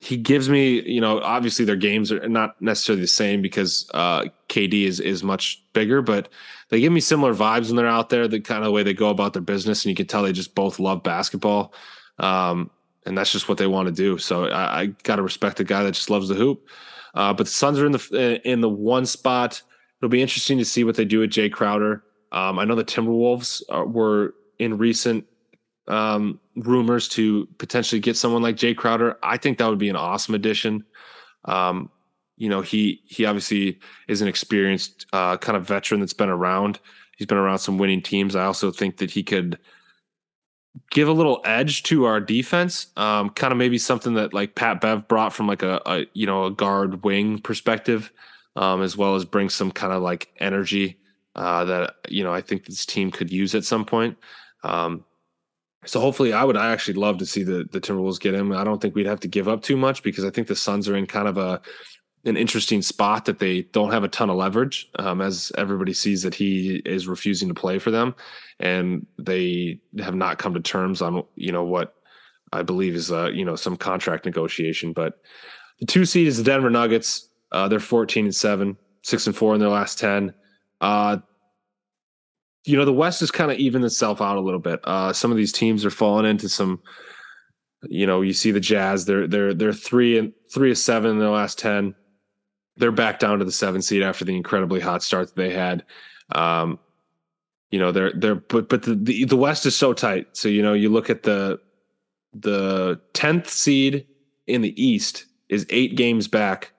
[0.00, 4.24] he gives me, you know, obviously their games are not necessarily the same because uh,
[4.48, 6.28] KD is is much bigger, but
[6.68, 8.28] they give me similar vibes when they're out there.
[8.28, 10.54] The kind of way they go about their business, and you can tell they just
[10.54, 11.72] both love basketball,
[12.18, 12.70] um,
[13.06, 14.18] and that's just what they want to do.
[14.18, 16.66] So I, I got to respect a guy that just loves the hoop.
[17.14, 19.62] Uh, but the Suns are in the in the one spot.
[20.00, 22.04] It'll be interesting to see what they do with Jae Crowder.
[22.30, 25.24] Um, I know the Timberwolves are, were in recent
[25.88, 29.16] um, rumors to potentially get someone like Jae Crowder.
[29.22, 30.84] I think that would be an awesome addition.
[31.46, 31.90] Um,
[32.38, 36.78] you know, he he obviously is an experienced uh, kind of veteran that's been around.
[37.16, 38.36] He's been around some winning teams.
[38.36, 39.58] I also think that he could
[40.90, 42.86] give a little edge to our defense.
[42.96, 46.26] Um, kind of maybe something that like Pat Bev brought from like a, a you
[46.26, 48.12] know a guard wing perspective,
[48.56, 50.98] um, as well as bring some kind of like energy
[51.34, 54.16] uh, that you know I think this team could use at some point.
[54.62, 55.04] Um,
[55.86, 58.52] so hopefully, I would I actually love to see the the Timberwolves get him.
[58.52, 60.88] I don't think we'd have to give up too much because I think the Suns
[60.88, 61.60] are in kind of a
[62.24, 66.22] an interesting spot that they don't have a ton of leverage, um, as everybody sees
[66.22, 68.14] that he is refusing to play for them,
[68.60, 71.94] and they have not come to terms on you know what
[72.52, 74.92] I believe is uh, you know some contract negotiation.
[74.92, 75.20] But
[75.80, 77.28] the two seed is the Denver Nuggets.
[77.52, 80.34] Uh, they're fourteen and seven, six and four in their last ten.
[80.80, 81.18] Uh,
[82.64, 84.80] you know the West has kind of evened itself out a little bit.
[84.84, 86.80] Uh, some of these teams are falling into some.
[87.84, 89.04] You know, you see the Jazz.
[89.04, 91.94] They're they're they're three and three of seven in their last ten
[92.78, 95.84] they're back down to the seven seed after the incredibly hot start that they had.
[96.32, 96.78] Um,
[97.70, 100.36] you know, they're they're but but the, the the West is so tight.
[100.36, 101.60] So you know, you look at the
[102.32, 104.06] the tenth seed
[104.46, 106.72] in the East is eight games back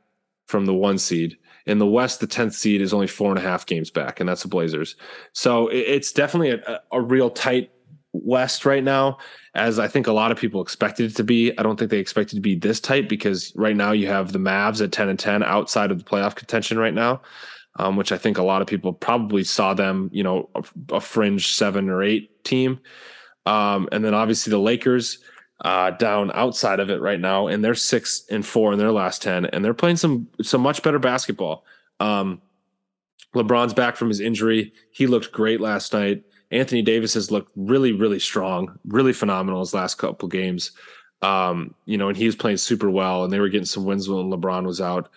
[0.47, 1.37] from the one seed.
[1.65, 4.27] In the West, the tenth seed is only four and a half games back, and
[4.27, 4.95] that's the Blazers.
[5.33, 7.71] So it's definitely a, a real tight
[8.13, 9.17] West right now,
[9.53, 11.57] as I think a lot of people expected it to be.
[11.57, 14.39] I don't think they expected to be this tight because right now you have the
[14.39, 17.21] Mavs at 10 and 10 outside of the playoff contention right now,
[17.77, 20.63] um, which I think a lot of people probably saw them, you know, a,
[20.95, 22.79] a fringe seven or eight team.
[23.45, 25.19] Um, and then obviously the Lakers
[25.61, 29.21] uh, down outside of it right now, and they're six and four in their last
[29.21, 31.65] 10, and they're playing some some much better basketball.
[31.99, 32.41] Um,
[33.35, 34.73] LeBron's back from his injury.
[34.91, 36.23] He looked great last night.
[36.51, 40.71] Anthony Davis has looked really, really strong, really phenomenal his last couple games.
[41.21, 44.07] Um, you know, and he was playing super well, and they were getting some wins
[44.09, 45.09] when LeBron was out.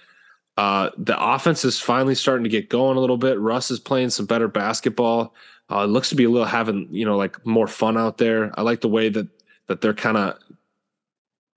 [0.56, 3.40] Uh, the offense is finally starting to get going a little bit.
[3.40, 5.34] Russ is playing some better basketball.
[5.70, 8.52] Uh, it looks to be a little having you know like more fun out there.
[8.58, 9.28] I like the way that
[9.68, 10.38] that they're kind of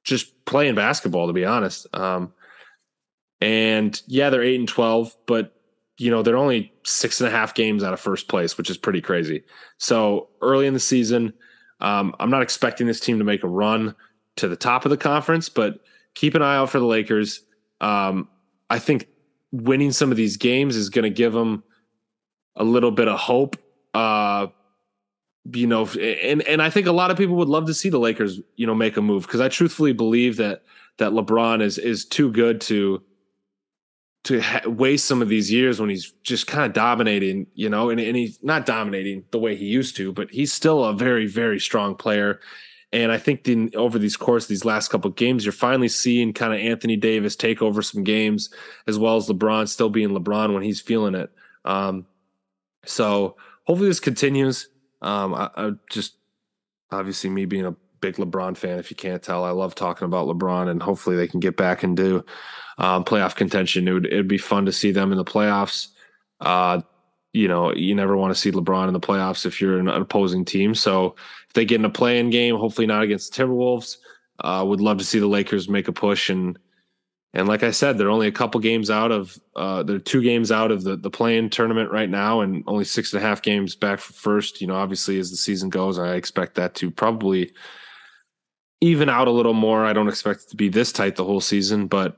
[0.03, 1.87] just playing basketball, to be honest.
[1.93, 2.31] Um,
[3.41, 5.54] and yeah, they're eight and twelve, but
[5.97, 8.77] you know, they're only six and a half games out of first place, which is
[8.77, 9.43] pretty crazy.
[9.77, 11.33] So early in the season,
[11.79, 13.95] um, I'm not expecting this team to make a run
[14.37, 15.79] to the top of the conference, but
[16.13, 17.41] keep an eye out for the Lakers.
[17.79, 18.27] Um,
[18.69, 19.07] I think
[19.51, 21.63] winning some of these games is going to give them
[22.55, 23.57] a little bit of hope.
[23.93, 24.47] Uh,
[25.53, 27.99] you know, and and I think a lot of people would love to see the
[27.99, 30.63] Lakers, you know, make a move because I truthfully believe that
[30.97, 33.01] that LeBron is is too good to
[34.25, 37.89] to ha- waste some of these years when he's just kind of dominating, you know,
[37.89, 41.27] and, and he's not dominating the way he used to, but he's still a very,
[41.27, 42.39] very strong player.
[42.91, 46.53] And I think the, over these course, these last couple games, you're finally seeing kind
[46.53, 48.49] of Anthony Davis take over some games,
[48.87, 51.31] as well as LeBron still being LeBron when he's feeling it.
[51.63, 52.07] Um,
[52.83, 53.35] so
[53.65, 54.69] hopefully this continues.
[55.01, 56.15] Um, I, I just
[56.91, 57.75] obviously me being a
[58.05, 58.77] big LeBron fan.
[58.77, 61.81] If you can't tell, I love talking about LeBron, and hopefully they can get back
[61.81, 62.23] and do
[62.77, 63.87] um, playoff contention.
[63.87, 65.87] It would it'd be fun to see them in the playoffs.
[66.39, 66.81] Uh,
[67.33, 70.45] you know, you never want to see LeBron in the playoffs if you're an opposing
[70.45, 70.75] team.
[70.75, 71.15] So
[71.47, 73.97] if they get in a play-in game, hopefully not against the Timberwolves.
[74.39, 76.59] Uh, would love to see the Lakers make a push and
[77.35, 80.53] and like I said, they're only a couple games out of uh, they're two games
[80.53, 83.75] out of the the play-in tournament right now, and only six and a half games
[83.75, 84.61] back for first.
[84.61, 87.51] You know, obviously as the season goes, I expect that to probably
[88.81, 89.85] even out a little more.
[89.85, 92.17] I don't expect it to be this tight the whole season, but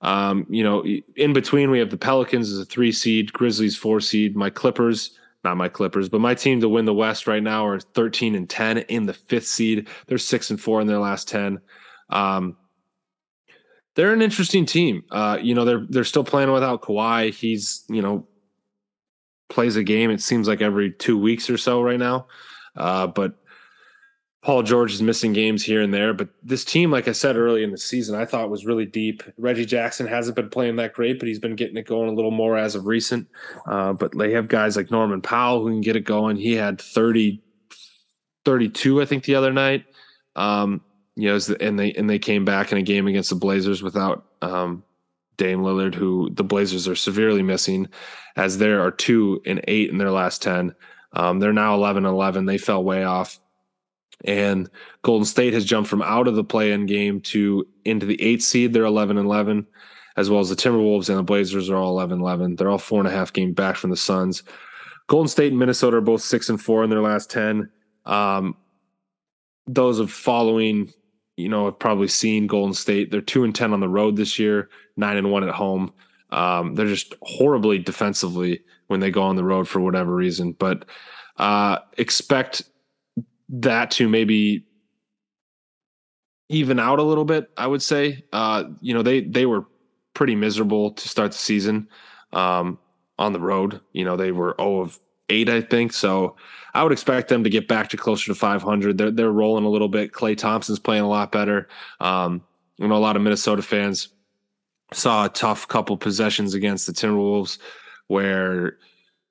[0.00, 0.84] um, you know,
[1.16, 5.18] in between we have the Pelicans as a three seed, Grizzlies four seed, my Clippers,
[5.44, 8.48] not my Clippers, but my team to win the West right now are 13 and
[8.48, 9.88] 10 in the fifth seed.
[10.06, 11.60] They're six and four in their last 10.
[12.10, 12.56] Um,
[13.96, 15.02] they're an interesting team.
[15.10, 17.34] Uh, you know, they're they're still playing without Kawhi.
[17.34, 18.28] He's, you know,
[19.48, 22.26] plays a game, it seems like every two weeks or so right now.
[22.76, 23.34] Uh, but
[24.48, 27.62] Paul George is missing games here and there, but this team, like I said early
[27.62, 29.22] in the season, I thought was really deep.
[29.36, 32.30] Reggie Jackson hasn't been playing that great, but he's been getting it going a little
[32.30, 33.28] more as of recent.
[33.66, 36.38] Uh, but they have guys like Norman Powell who can get it going.
[36.38, 37.42] He had 30,
[38.46, 39.84] 32, I think, the other night.
[40.34, 40.80] Um,
[41.14, 44.24] you know, and they and they came back in a game against the Blazers without
[44.40, 44.82] um,
[45.36, 47.86] Dame Lillard, who the Blazers are severely missing,
[48.34, 50.74] as there are two and eight in their last ten.
[51.12, 52.46] Um, they're now 11 11.
[52.46, 53.38] They fell way off
[54.24, 54.68] and
[55.02, 58.72] Golden State has jumped from out of the play-in game to into the eighth seed.
[58.72, 59.66] They're 11 and 11,
[60.16, 62.56] as well as the Timberwolves and the Blazers are all 11 11.
[62.56, 64.42] They're all four and a half game back from the Suns.
[65.06, 67.70] Golden State and Minnesota are both six and four in their last 10.
[68.04, 68.56] Um,
[69.66, 70.92] those of following,
[71.36, 73.10] you know, have probably seen Golden State.
[73.10, 75.92] They're two and 10 on the road this year, nine and one at home.
[76.30, 80.52] Um, they're just horribly defensively when they go on the road for whatever reason.
[80.52, 80.84] But
[81.36, 82.62] uh, expect
[83.48, 84.64] that to maybe
[86.48, 87.50] even out a little bit.
[87.56, 89.66] I would say, uh, you know, they they were
[90.14, 91.88] pretty miserable to start the season
[92.32, 92.78] um,
[93.18, 93.80] on the road.
[93.92, 94.98] You know, they were 0 of
[95.28, 95.92] eight, I think.
[95.92, 96.36] So
[96.74, 98.98] I would expect them to get back to closer to 500.
[98.98, 100.12] They're they're rolling a little bit.
[100.12, 101.68] Klay Thompson's playing a lot better.
[102.00, 102.42] Um,
[102.78, 104.08] you know, a lot of Minnesota fans
[104.92, 107.58] saw a tough couple possessions against the Timberwolves
[108.06, 108.78] where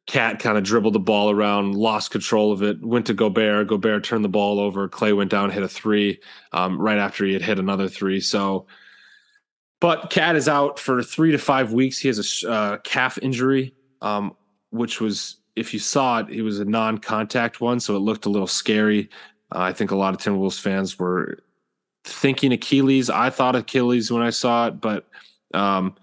[0.08, 3.68] KAT kind of dribbled the ball around, lost control of it, went to Gobert.
[3.68, 4.88] Gobert turned the ball over.
[4.88, 6.22] Klay went down, hit a three
[6.54, 8.22] um, right after he had hit another three.
[8.22, 8.68] So,
[9.82, 12.00] but KAT is out for three to five weeks.
[12.00, 14.34] He has a uh, calf injury, um,
[14.72, 17.82] which was, if you saw it, it was a non contact one.
[17.82, 19.10] So it looked a little scary.
[19.54, 21.40] Uh, I think a lot of Timberwolves fans were
[22.06, 23.10] thinking Achilles.
[23.10, 25.10] I thought Achilles when I saw it, but
[25.54, 25.96] um,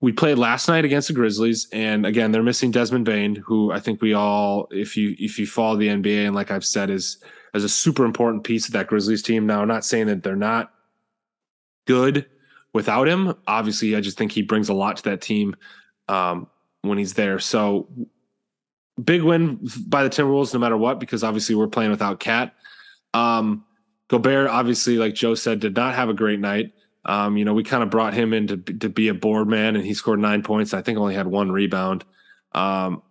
[0.00, 3.80] we played last night against the Grizzlies, and again, they're missing Desmond Bane, who I
[3.80, 7.18] think we all, if you if you follow the NBA, and like I've said, is
[7.52, 9.46] as a super important piece of that Grizzlies team.
[9.46, 10.72] Now, I'm not saying that they're not
[11.86, 12.26] good
[12.72, 13.34] without him.
[13.46, 15.56] Obviously, I just think he brings a lot to that team
[16.08, 16.46] um,
[16.82, 17.38] when he's there.
[17.38, 17.88] So,
[19.02, 22.54] big win by the Timberwolves, no matter what, because obviously we're playing without KAT.
[23.12, 23.64] Um,
[24.08, 26.72] Gobert, obviously, like Joe said, did not have a great night.
[27.04, 29.76] Um, you know, we kind of brought him in to, to be a board man,
[29.76, 30.74] and he scored nine points.
[30.74, 32.04] I think only had one rebound.
[32.52, 33.02] Um,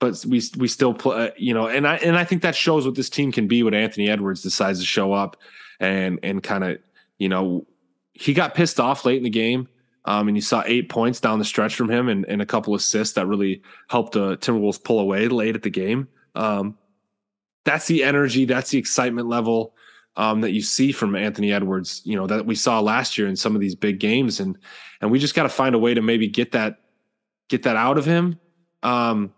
[0.00, 2.94] but we we still play, you know, and I and I think that shows what
[2.94, 5.36] this team can be when Anthony Edwards decides to show up
[5.80, 6.78] and and kind of,
[7.18, 7.66] you know,
[8.12, 9.68] he got pissed off late in the game.
[10.04, 12.74] Um, and you saw eight points down the stretch from him and, and a couple
[12.74, 16.08] assists that really helped the Timberwolves pull away late at the game.
[16.34, 16.78] Um,
[17.64, 19.74] that's the energy, that's the excitement level
[20.18, 23.36] um, that you see from Anthony Edwards, you know, that we saw last year in
[23.36, 24.40] some of these big games.
[24.40, 24.58] And,
[25.00, 26.80] and we just got to find a way to maybe get that,
[27.48, 28.38] get that out of him.
[28.82, 29.32] Um,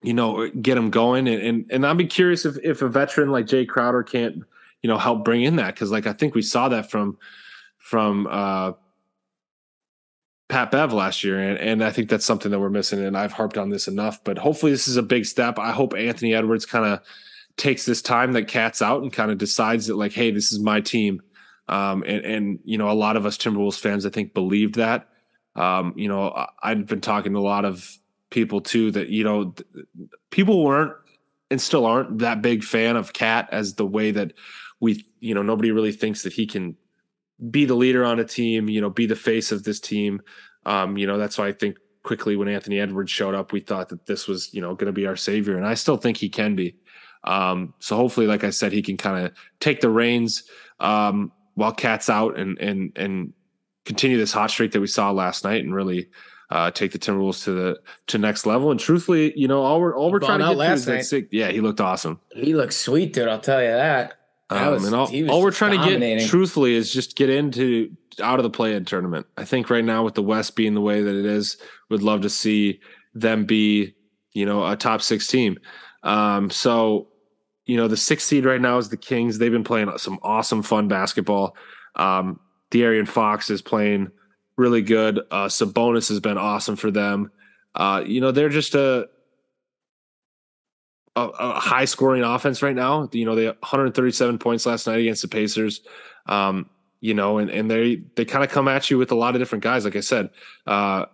[0.00, 1.26] you know, get him going.
[1.26, 4.36] And, and, and I'd be curious if, if a veteran like Jae Crowder can't,
[4.80, 5.74] you know, help bring in that.
[5.74, 7.18] Cause like, I think we saw that from,
[7.78, 8.72] from, uh,
[10.48, 13.04] Pat Bev last year, and, and I think that's something that we're missing.
[13.04, 15.60] And I've harped on this enough, but hopefully this is a big step.
[15.60, 17.00] I hope Anthony Edwards kind of
[17.56, 20.60] takes this time that KAT's out and kind of decides that like, hey, this is
[20.60, 21.22] my team.
[21.68, 25.08] Um, and, and, you know, a lot of us Timberwolves fans, I think, believed that.
[25.54, 27.88] Um, you know, I've been talking to a lot of
[28.30, 29.54] people too that, you know,
[30.30, 30.94] people weren't
[31.50, 34.32] and still aren't that big fan of KAT as the way that
[34.80, 36.76] we, you know, nobody really thinks that he can
[37.50, 40.22] be the leader on a team, you know, be the face of this team.
[40.66, 43.88] Um, you know, that's why I think quickly when Anthony Edwards showed up, we thought
[43.88, 45.56] that this was, you know, going to be our savior.
[45.56, 46.76] And I still think he can be.
[47.24, 50.44] Um, so hopefully, like I said, he can kind of take the reins
[50.78, 53.32] um, while KAT's out and and and
[53.84, 56.08] continue this hot streak that we saw last night and really
[56.50, 58.70] uh, take the Timberwolves to the to next level.
[58.70, 61.50] And truthfully, you know, all we're all we're trying to get last is that Yeah,
[61.50, 62.20] he looked awesome.
[62.34, 63.28] He looked sweet, dude.
[63.28, 64.14] I'll tell you that.
[64.48, 67.94] that um, was, and all, all we're trying to get, truthfully, is just get into
[68.20, 69.26] out of the play-in tournament.
[69.36, 71.56] I think right now with the West being the way that it is,
[71.88, 72.80] would love to see
[73.14, 73.94] them be,
[74.32, 75.58] you know, a top six team.
[76.02, 77.08] Um, so
[77.66, 79.38] you know, the sixth seed right now is the Kings.
[79.38, 81.54] They've been playing some awesome, fun basketball.
[81.94, 82.40] Um,
[82.72, 84.10] De'Aaron Fox is playing
[84.56, 85.20] really good.
[85.30, 87.30] Uh, Sabonis has been awesome for them.
[87.74, 89.08] Uh, you know, they're just a,
[91.14, 93.08] a, a, high scoring offense right now.
[93.12, 95.82] You know, they 137 points last night against the Pacers.
[96.26, 96.68] Um,
[97.00, 99.40] you know, and, and they they kind of come at you with a lot of
[99.40, 99.84] different guys.
[99.84, 100.30] Like I said,
[100.66, 101.06] uh,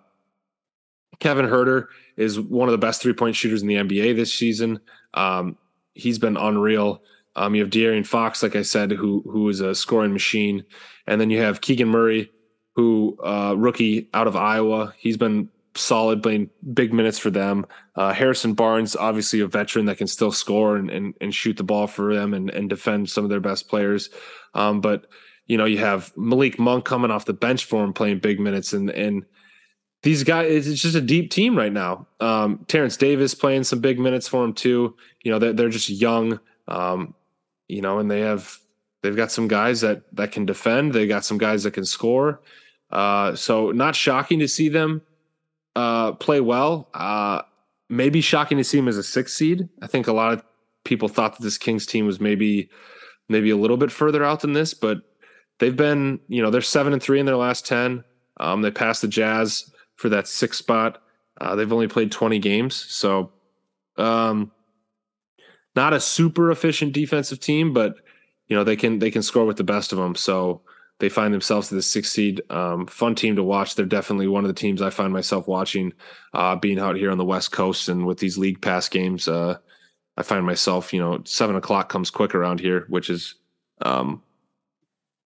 [1.19, 4.81] Kevin Huerter is one of the best three point shooters in the NBA this season.
[5.15, 5.57] Um,
[5.95, 7.03] he's been unreal.
[7.37, 10.65] Um, you have De'Aaron Fox, like I said, who who is a scoring machine,
[11.07, 12.31] and then you have Keegan Murray,
[12.75, 14.95] who uh, rookie out of Iowa.
[14.97, 17.67] He's been solid, playing big minutes for them.
[17.95, 21.65] Uh, Harrison Barnes, obviously a veteran that can still score and and, and shoot the
[21.65, 24.11] ball for them and, and defend some of their best players.
[24.55, 25.07] Um, but
[25.47, 28.73] you know, you have Malik Monk coming off the bench for him, playing big minutes,
[28.73, 29.25] and and
[30.03, 32.07] these guys, it's just a deep team right now.
[32.21, 34.95] Um, Terence Davis playing some big minutes for him too.
[35.23, 37.15] You know, they're, they're just young, um,
[37.69, 38.59] you know, and they have,
[39.03, 40.93] they've got some guys that, that can defend.
[40.93, 42.41] They got some guys that can score.
[42.91, 45.03] Uh, so not shocking to see them,
[45.75, 46.89] uh, play well.
[46.95, 47.43] Uh,
[47.89, 49.69] maybe shocking to see them as a six seed.
[49.83, 50.43] I think a lot of
[50.85, 52.71] people thought that this Kings team was maybe,
[53.29, 54.99] maybe a little bit further out than this, but
[55.59, 58.05] they've been, you know, they're seven and three in their last 10.
[58.39, 61.03] Um, they passed the Jazz for that sixth spot.
[61.41, 63.33] Uh, they've only played 20 games, so
[63.99, 64.51] um,
[65.75, 67.97] not a super efficient defensive team, but
[68.49, 70.15] you know they can they can score with the best of them.
[70.15, 70.63] So
[70.99, 72.41] they find themselves to the sixth seed.
[72.51, 73.75] Um, fun team to watch.
[73.75, 75.93] They're definitely one of the teams I find myself watching,
[76.33, 79.29] uh, being out here on the West Coast and with these league pass games.
[79.29, 79.59] Uh,
[80.17, 83.35] I find myself, you know, seven o'clock comes quick around here, which is,
[83.83, 84.23] um,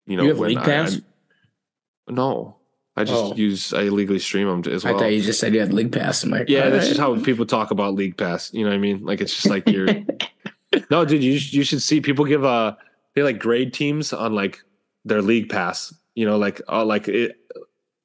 [0.06, 0.92] you know, You have League I- Pass?
[0.94, 1.06] I'm-
[2.16, 2.58] no,
[2.98, 3.36] I just Oh.
[3.36, 4.96] use I illegally stream them as well.
[4.96, 6.24] I thought you just said you had League Pass.
[6.24, 8.54] I'm like, yeah, that's just how people talk about League Pass.
[8.54, 9.04] You know what I mean?
[9.06, 9.88] Like it's just like you're.
[10.90, 12.76] no, dude, you you should see people give uh
[13.14, 14.62] they like grade teams on like
[15.04, 15.94] their League Pass.
[16.16, 17.36] You know, like uh, like it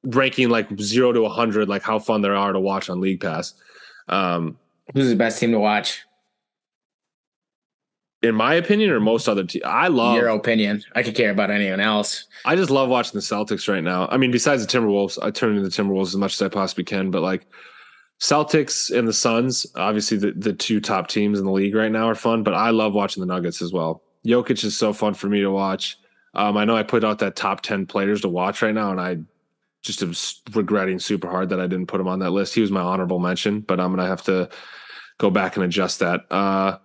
[0.03, 3.53] ranking like zero to hundred, like how fun there are to watch on League Pass.
[4.09, 4.57] Um,
[4.93, 6.01] Who's the best team to watch?
[8.23, 10.15] In my opinion, or most other teams, I love.
[10.15, 10.83] Your opinion.
[10.93, 12.25] I could care about anyone else.
[12.45, 14.07] I just love watching the Celtics right now.
[14.11, 16.83] I mean, besides the Timberwolves, I turn into the Timberwolves as much as I possibly
[16.83, 17.47] can, but like
[18.19, 22.07] Celtics and the Suns, obviously the, the two top teams in the league right now
[22.07, 24.03] are fun, but I love watching the Nuggets as well.
[24.25, 25.97] Jokic is so fun for me to watch.
[26.35, 29.01] Um, I know I put out that top 10 players to watch right now, and
[29.01, 29.17] I
[29.81, 30.13] just am
[30.55, 32.53] regretting super hard that I didn't put him on that list.
[32.53, 34.49] He was my honorable mention, but I'm going to have to
[35.17, 36.31] go back and adjust that.
[36.31, 36.77] Uh,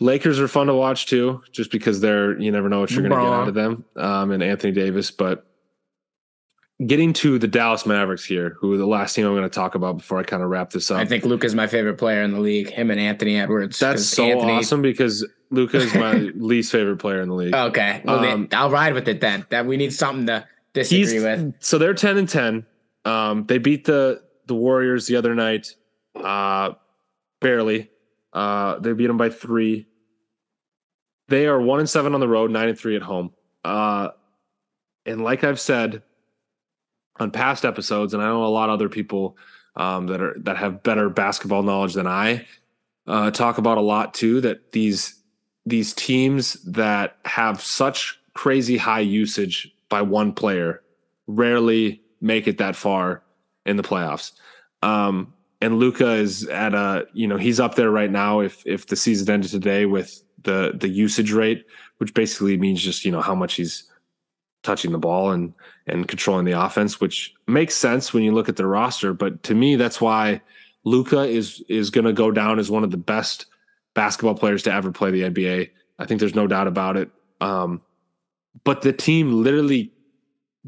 [0.00, 3.10] Lakers are fun to watch too, just because they're you never know what you're going
[3.10, 3.84] to get out of them.
[3.96, 5.44] Um, and Anthony Davis, but
[6.86, 9.74] getting to the Dallas Mavericks here, who are the last team I'm going to talk
[9.74, 10.98] about before I kind of wrap this up.
[10.98, 12.70] I think Luka's my favorite player in the league.
[12.70, 13.78] Him and Anthony Edwards.
[13.80, 17.54] That's so Anthony- awesome because Luka is my least favorite player in the league.
[17.54, 19.46] Okay, well, then Um, I'll ride with it then.
[19.50, 21.54] That we need something to disagree with.
[21.58, 22.66] so they're ten and ten.
[23.04, 25.74] Um, they beat the the Warriors the other night,
[26.14, 26.74] uh,
[27.40, 27.90] barely.
[28.32, 29.87] Uh, they beat them by three.
[31.28, 33.32] They are one and seven on the road, nine and three at home.
[33.64, 34.08] Uh,
[35.04, 36.02] and like I've said
[37.18, 39.36] on past episodes, and I know a lot of other people
[39.76, 42.46] um, that are that have better basketball knowledge than I
[43.06, 44.40] uh, talk about a lot too.
[44.40, 45.14] That these
[45.66, 50.82] these teams that have such crazy high usage by one player
[51.26, 53.22] rarely make it that far
[53.66, 54.32] in the playoffs.
[54.82, 58.40] Um, and Luka is at a, you know, he's up there right now.
[58.40, 61.66] If if the season ended today with the the usage rate,
[61.98, 63.84] which basically means just you know how much he's
[64.62, 65.54] touching the ball and
[65.86, 69.12] and controlling the offense, which makes sense when you look at the roster.
[69.14, 70.40] But to me, that's why
[70.84, 73.46] Luka is is going to go down as one of the best
[73.94, 75.70] basketball players to ever play the NBA.
[75.98, 77.10] I think there's no doubt about it.
[77.40, 77.82] Um,
[78.64, 79.92] but the team literally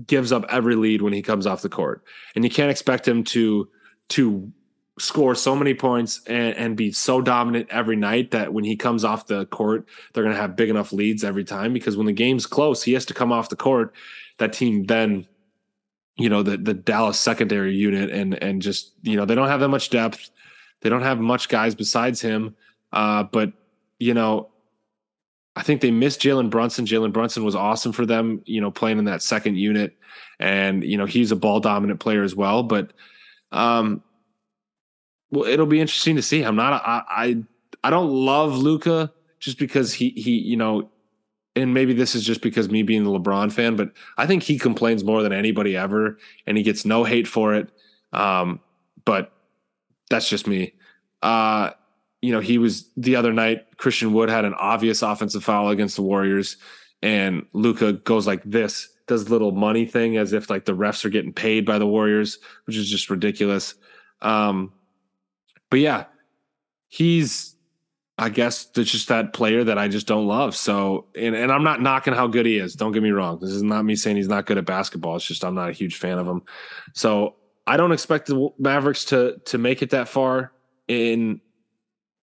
[0.07, 2.03] gives up every lead when he comes off the court,
[2.35, 3.69] and you can't expect him to
[4.11, 4.53] to
[5.01, 9.05] score so many points and, and be so dominant every night that when he comes
[9.05, 11.73] off the court, they're going to have big enough leads every time.
[11.73, 13.95] Because when the game's close, he has to come off the court.
[14.39, 15.27] That team then,
[16.17, 19.61] you know, the the Dallas secondary unit and and just you know they don't have
[19.61, 20.31] that much depth.
[20.83, 22.57] They don't have much guys besides him.
[22.93, 23.53] Uh, but
[23.99, 24.51] you know,
[25.57, 26.87] I think they missed Jalen Brunson.
[26.87, 29.97] Jalen Brunson was awesome for them, you know, playing in that second unit.
[30.39, 32.63] And, you know, he's a ball dominant player as well.
[32.63, 32.93] But
[33.53, 34.03] um
[35.31, 36.43] well, it'll be interesting to see.
[36.43, 37.37] I'm not I I,
[37.85, 40.91] I don't love Luka just because he he, you know,
[41.57, 44.59] and maybe this is just because me being the LeBron fan, but I think he
[44.59, 47.71] complains more than anybody ever, and he gets no hate for it.
[48.13, 48.61] Um,
[49.05, 49.33] but
[50.09, 50.75] that's just me.
[51.23, 51.71] Uh,
[52.23, 53.77] you know, he was the other night.
[53.79, 56.57] Christian Wood had an obvious offensive foul against the Warriors,
[57.03, 61.11] and Luka goes like this, does little money thing as if like the refs are
[61.11, 63.75] getting paid by the Warriors, which is just ridiculous.
[64.23, 64.73] Um,
[65.71, 66.05] but yeah,
[66.89, 67.57] he's,
[68.19, 70.55] I guess, that's just that player that I just don't love.
[70.55, 72.75] So, and and I'm not knocking how good he is.
[72.75, 73.39] Don't get me wrong.
[73.41, 75.17] This is not me saying he's not good at basketball.
[75.17, 76.43] It's just I'm not a huge fan of him.
[76.93, 77.37] So
[77.67, 80.53] I don't expect the Mavericks to to make it that far
[80.89, 81.41] in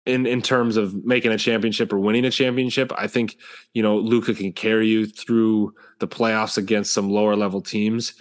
[0.06, 2.92] in in terms of making a championship or winning a championship.
[2.96, 3.36] I think
[3.72, 8.14] you know Luka can carry you through the playoffs against some lower level teams.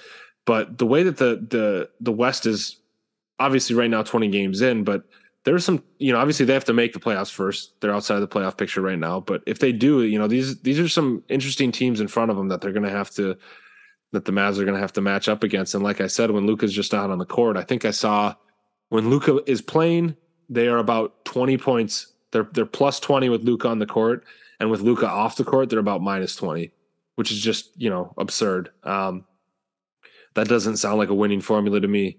[0.45, 2.77] But the way that the the the West is
[3.43, 5.03] obviously right now 20 games in, but
[5.43, 7.73] there's some you know obviously they have to make the playoffs first.
[7.81, 10.61] They're outside of the playoff picture right now, but if they do, you know these
[10.61, 13.37] these are some interesting teams in front of them that they're going to have to
[14.13, 15.73] that the Mavs are going to have to match up against.
[15.73, 18.35] And like I said, when Luka's just out on the court, I think I saw
[18.89, 20.15] when Luka is playing,
[20.49, 22.13] they are about 20 points.
[22.31, 24.23] They're they're plus 20 with Luka on the court,
[24.59, 26.71] and with Luka off the court, they're about minus 20,
[27.15, 28.69] which is just you know absurd.
[28.83, 29.25] Um,
[30.35, 32.17] that doesn't sound like a winning formula to me.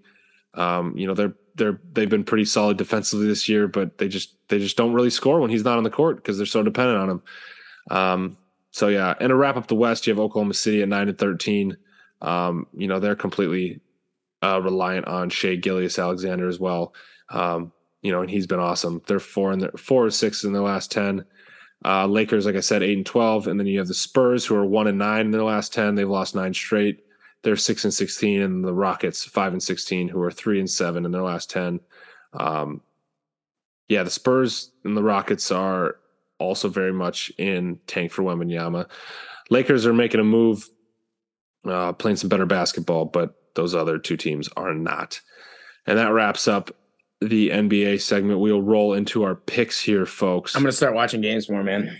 [0.55, 4.35] Um, you know they're they're they've been pretty solid defensively this year, but they just
[4.49, 6.99] they just don't really score when he's not on the court because they're so dependent
[6.99, 7.23] on him.
[7.91, 8.37] Um,
[8.71, 11.19] so yeah, and to wrap up the West, you have Oklahoma City at nine and
[11.19, 11.77] thirteen.
[12.21, 13.81] Um, you know they're completely
[14.43, 16.95] uh, reliant on Shai Gilgeous-Alexander as well.
[17.31, 17.73] Um,
[18.03, 19.01] you know, and he's been awesome.
[19.07, 21.25] They're four and four or six in their last ten.
[21.85, 24.57] Uh, Lakers, like I said, eight and twelve, and then you have the Spurs who
[24.57, 25.95] are one and nine in their last ten.
[25.95, 27.05] They've lost nine straight.
[27.45, 31.05] They're six and sixteen, and the Rockets five and sixteen, who are three and seven
[31.05, 31.81] in their last ten.
[32.33, 32.81] Um,
[33.89, 35.97] yeah, the Spurs and the Rockets are
[36.39, 38.89] also very much in tank for Wembanyama.
[39.51, 40.69] Lakers are making a move,
[41.67, 45.21] uh, playing some better basketball, but those other two teams are not.
[45.87, 46.75] And that wraps up
[47.21, 48.41] the NBA segment.
[48.41, 50.57] We'll roll into our picks here, folks.
[50.57, 51.97] I'm gonna start watching games more, man.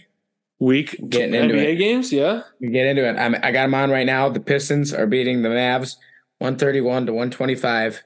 [0.65, 1.77] Week Getting into NBA it.
[1.77, 2.43] games, yeah.
[2.61, 3.17] Get into it.
[3.17, 4.29] I'm, I got them on right now.
[4.29, 5.97] The Pistons are beating the Mavs
[6.39, 8.03] 131 to 125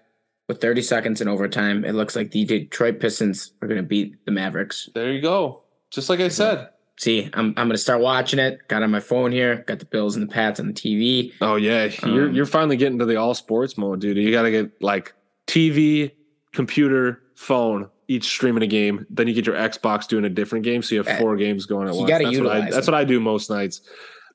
[0.49, 1.85] with 30 seconds in overtime.
[1.85, 4.89] It looks like the Detroit Pistons are going to beat the Mavericks.
[4.95, 5.63] There you go.
[5.91, 6.69] Just like I said.
[6.99, 8.67] See, I'm, I'm going to start watching it.
[8.67, 9.63] Got on my phone here.
[9.69, 11.33] Got the Bills and the Pats on the TV.
[11.41, 14.17] Oh yeah, you're Um, you're finally getting to the all sports mode, dude.
[14.17, 15.15] You got to get like
[15.47, 16.11] TV,
[16.53, 19.07] computer, phone, each streaming a game.
[19.11, 21.67] Then you get your Xbox doing a different game, so you have Uh, four games
[21.67, 22.11] going at once.
[22.11, 23.83] That's what I that's what I do most nights.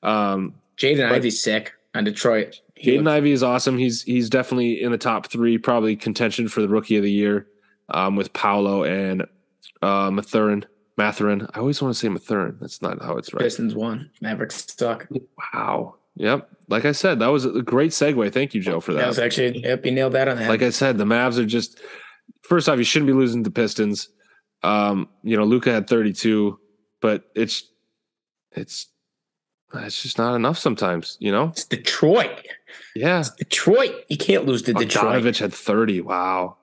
[0.02, 2.60] Um, Jaden Ivey's sick on Detroit.
[2.82, 3.78] Jaden Ivey is awesome.
[3.78, 7.46] He's he's definitely in the top three, probably contention for the rookie of the year,
[7.90, 9.26] um, with Paolo and
[9.82, 10.64] uh, Mathurin.
[10.96, 11.48] Mathurin.
[11.54, 12.56] I always want to say Mathurin.
[12.60, 13.42] That's not how it's right.
[13.42, 14.10] Pistons won.
[14.20, 15.08] Mavericks suck.
[15.52, 15.96] Wow.
[16.16, 16.48] Yep.
[16.68, 18.32] Like I said, that was a great segue.
[18.32, 19.08] Thank you, Joe, for That that.
[19.08, 20.48] was actually, yep, you nailed that on head.
[20.48, 21.80] like I said, the Mavs are just
[22.44, 24.08] first off, you shouldn't be losing to Pistons.
[24.62, 26.58] Um, you know, Luka had 32,
[27.00, 27.64] but it's
[28.52, 28.88] it's
[29.74, 31.48] it's just not enough sometimes, you know?
[31.48, 32.46] it's Detroit.
[32.94, 33.24] Yeah.
[33.36, 34.04] Detroit.
[34.08, 35.22] You can't lose to Detroit.
[35.22, 36.00] Bogdanovich had 30.
[36.02, 36.56] Wow.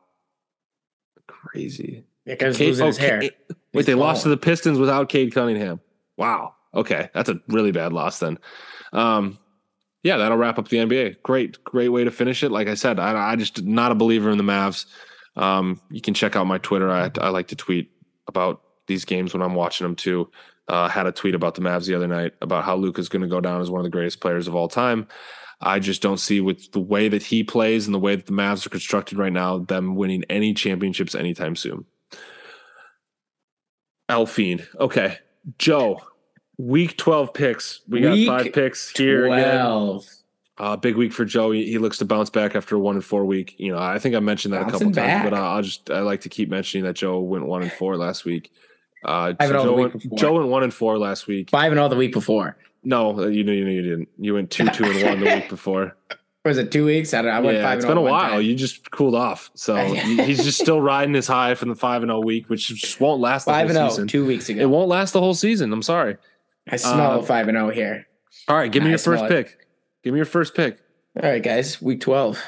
[1.28, 2.06] Crazy.
[2.26, 3.22] That guy's Cade- losing his oh, hair.
[3.22, 5.80] Cade- He's Wait, they lost to the Pistons without Cade Cunningham.
[6.18, 6.56] Wow.
[6.74, 7.10] Okay.
[7.14, 8.38] That's a really bad loss then.
[8.94, 9.38] Um,
[10.03, 11.22] yeah, that'll wrap up the NBA.
[11.24, 12.52] Great, great way to finish it.
[12.52, 14.86] Like I said, I, I just not a believer in the Mavs.
[15.36, 16.91] Um, you can check out my Twitter.
[16.91, 17.91] I, I like to tweet
[18.28, 20.30] about these games when I'm watching them too.
[20.68, 23.28] Uh, had a tweet about the Mavs the other night about how Luka's going to
[23.28, 25.08] go down as one of the greatest players of all time.
[25.60, 28.32] I just don't see with the way that he plays and the way that the
[28.32, 31.86] Mavs are constructed right now, them winning any championships anytime soon.
[34.10, 34.66] Elfine.
[34.80, 35.18] Okay.
[35.58, 36.02] Joe,
[36.58, 37.82] week 12 picks.
[37.88, 40.02] We got Week five picks here again.
[40.62, 40.74] 12.
[40.74, 41.52] Uh, big week for Joe.
[41.52, 43.56] He, he looks to bounce back after a one and four week.
[43.58, 45.90] You know, I think I mentioned that a couple Bouncing times, but I'll, I'll just
[45.90, 48.52] I like to keep mentioning that Joe went one and four last week.
[49.04, 50.18] Uh, Five and oh the Joe, week went.
[50.18, 51.50] Joe went one and four last week.
[51.50, 52.58] Five and all the week before.
[52.84, 54.10] No, you know, you know, you didn't.
[54.18, 55.96] You went two, two, and one the week before.
[56.46, 57.14] Was it two weeks?
[57.14, 57.38] I don't know.
[57.38, 58.30] I went yeah, five it's and been a oh while.
[58.32, 58.42] time.
[58.42, 62.10] You just cooled off, so he's just still riding his high from the five and
[62.10, 64.08] zero week, which just won't last the Five and whole oh, season.
[64.08, 64.60] two weeks ago.
[64.60, 65.72] It won't last the whole season.
[65.72, 66.18] I'm sorry.
[66.68, 68.08] I smell uh, five and oh here.
[68.48, 69.30] All right, give me I your first it.
[69.30, 69.61] pick.
[70.03, 70.80] Give me your first pick.
[71.22, 71.82] All right, guys.
[71.82, 72.41] Week twelve.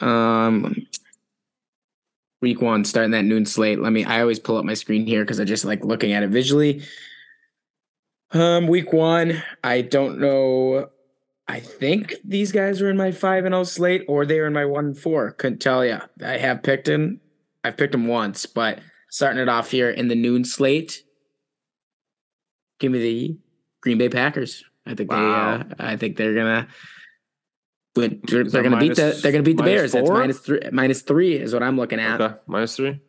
[0.00, 0.86] Um,
[2.40, 3.80] week one, starting that noon slate.
[3.80, 4.04] Let me.
[4.04, 6.82] I always pull up my screen here because I just like looking at it visually.
[8.32, 9.42] Um, week one.
[9.64, 10.90] I don't know.
[11.48, 14.52] I think these guys are in my five and zero slate, or they were in
[14.52, 15.32] my one and four.
[15.32, 15.98] Couldn't tell you.
[16.24, 17.20] I have picked him.
[17.64, 18.80] I've picked him once, but
[19.10, 21.02] starting it off here in the noon slate.
[22.78, 23.38] Give me the
[23.80, 24.64] Green Bay Packers.
[24.86, 25.58] I think Wow.
[25.58, 25.62] they.
[25.62, 26.68] Uh, I think they're gonna.
[27.94, 29.18] But they're, they're gonna beat the.
[29.22, 29.92] They're gonna beat the Bears.
[29.92, 30.18] That's four?
[30.18, 30.60] minus three.
[30.72, 32.20] Minus three is what I'm looking at.
[32.20, 33.00] Okay, minus three.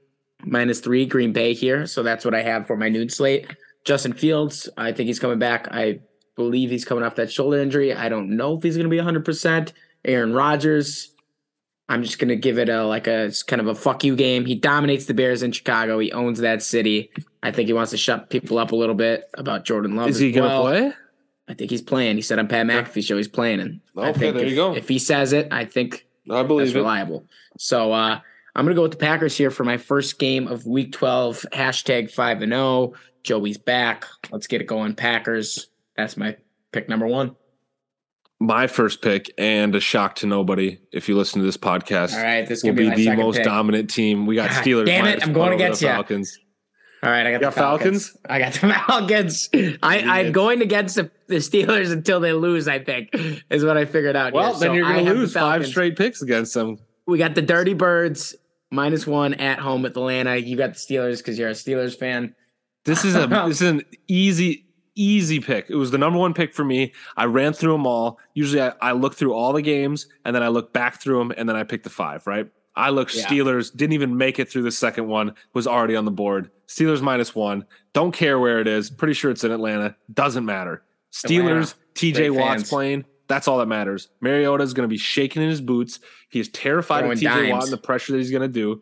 [0.46, 1.86] Minus three Green Bay here.
[1.86, 3.48] So that's what I have for my noon slate.
[3.86, 4.68] Justin Fields.
[4.78, 5.70] I think he's coming back.
[5.72, 6.00] I
[6.36, 7.94] believe he's coming off that shoulder injury.
[7.94, 9.24] I don't know if he's gonna be 100.
[9.24, 9.74] percent
[10.04, 11.10] Aaron Rodgers.
[11.88, 14.46] I'm just gonna give it a like a kind of a fuck you game.
[14.46, 16.00] He dominates the Bears in Chicago.
[16.00, 17.12] He owns that city.
[17.42, 20.10] I think he wants to shut people up a little bit about Jordan Love.
[20.10, 20.64] Is he going to well.
[20.64, 20.94] play?
[21.48, 22.16] I think he's playing.
[22.16, 24.56] He said on Pat McAfee show he's playing, and I Okay, think there if, you
[24.56, 24.76] go.
[24.76, 26.80] if he says it, I think I that's believe it.
[26.80, 27.26] reliable.
[27.58, 28.20] So uh,
[28.56, 31.46] I'm gonna go with the Packers here for my first game of Week 12.
[31.52, 32.94] Hashtag five and zero.
[33.24, 34.06] Joey's back.
[34.32, 34.96] Let's get it going.
[34.96, 35.68] Packers.
[35.98, 36.38] That's my
[36.72, 37.36] pick number one.
[38.40, 40.80] My first pick and a shock to nobody.
[40.92, 43.46] If you listen to this podcast, All right, this will be, be the most pick.
[43.46, 44.26] dominant team.
[44.26, 44.86] We got God Steelers.
[44.86, 45.94] damn it, I'm going one over against the ya.
[45.94, 46.40] Falcons.
[47.04, 48.18] All right, I got You the got Falcons?
[48.30, 49.50] I got the Falcons.
[49.84, 52.70] I, I'm going against the, the Steelers until they lose.
[52.70, 53.10] I think
[53.50, 54.32] is what I figured out.
[54.32, 54.60] Well, here.
[54.60, 56.80] then So you're going to lose five straight picks against them.
[57.06, 58.38] We got the Dirty Birds
[58.72, 60.38] minus one at home with Atlanta.
[60.38, 62.34] You got the Steelers because you're a Steelers fan.
[62.86, 64.66] This is a this is an easy
[64.96, 65.70] easy pick.
[65.70, 66.94] It was the number one pick for me.
[67.18, 68.18] I ran through them all.
[68.34, 71.34] Usually, I, I look through all the games and then I look back through them
[71.36, 72.26] and then I pick the five.
[72.28, 72.50] Right?
[72.76, 73.26] I look Yeah.
[73.26, 73.76] Steelers.
[73.76, 75.36] Didn't even make it through the second one.
[75.54, 76.50] Was already on the board.
[76.68, 77.66] Steelers minus one.
[77.94, 78.90] Don't care where it is.
[78.90, 79.96] Pretty sure it's in Atlanta.
[80.14, 80.84] Doesn't matter.
[81.12, 81.76] Steelers.
[81.94, 82.32] T.J.
[82.32, 83.06] Watt's playing.
[83.28, 84.10] That's all that matters.
[84.22, 86.00] Mariota is going to be shaking in his boots.
[86.30, 87.52] He is terrified Throwing of T.J.
[87.52, 88.82] Watt and the pressure that he's going to do.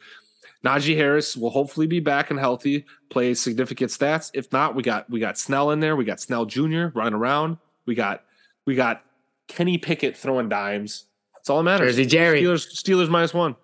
[0.63, 4.29] Najee Harris will hopefully be back and healthy, play significant stats.
[4.33, 5.95] If not, we got we got Snell in there.
[5.95, 6.87] We got Snell Jr.
[6.93, 7.57] running around.
[7.85, 8.23] We got
[8.65, 9.03] we got
[9.47, 11.05] Kenny Pickett throwing dimes.
[11.33, 11.95] That's all that matters.
[11.95, 12.41] Jersey Jerry.
[12.43, 13.55] Steelers Steelers minus one.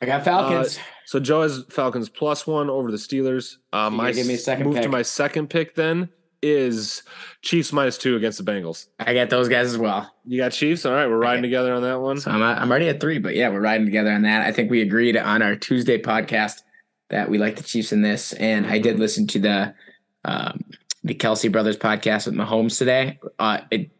[0.00, 0.78] I got Falcons.
[1.06, 3.56] So Joe has Falcons plus one over the Steelers.
[3.72, 6.08] Uh, my give me a second move to my second pick then
[6.40, 7.02] is
[7.42, 8.86] Chiefs minus two against the Bengals.
[9.00, 10.14] I got those guys as well.
[10.24, 10.86] You got Chiefs.
[10.86, 11.48] All right, we're riding Okay.
[11.48, 12.20] together on that one.
[12.20, 14.46] So I'm I'm already at three, but yeah, we're riding together on that.
[14.46, 16.62] I think we agreed on our Tuesday podcast
[17.10, 19.74] that we like the Chiefs in this, and I did listen to the
[20.24, 20.64] um,
[21.02, 23.18] the Kelce brothers podcast with Mahomes today.
[23.38, 23.90] Uh, it,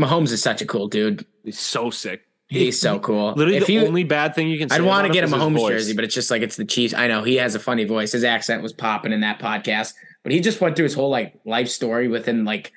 [0.00, 1.26] Mahomes is such a cool dude.
[1.44, 2.22] He's so sick.
[2.48, 3.34] He's so cool.
[3.34, 4.70] Literally, If the you- only bad thing you can.
[4.70, 6.30] say I'd want to get him him a is his Mahomes jersey, but it's just
[6.30, 6.94] like it's the Chiefs.
[6.94, 8.12] I know he has a funny voice.
[8.12, 9.92] His accent was popping in that podcast,
[10.22, 12.72] but he just went through his whole like life story within like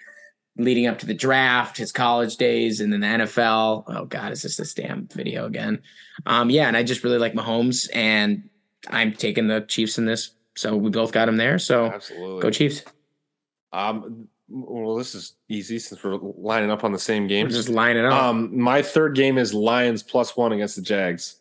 [0.57, 3.85] leading up to the draft, his college days, and then the NFL.
[3.87, 5.81] Oh God, is this this damn video again?
[6.25, 8.49] Um, yeah, and I just really like Mahomes, and
[8.89, 10.31] I'm taking the Chiefs in this.
[10.55, 11.57] So we both got him there.
[11.57, 12.41] So Absolutely.
[12.41, 12.83] go Chiefs.
[13.71, 14.27] Um.
[14.53, 18.13] Well, this is easy since we're lining up on the same We're just lining up.
[18.13, 21.37] Um, my third game is Lions plus one against the Jags.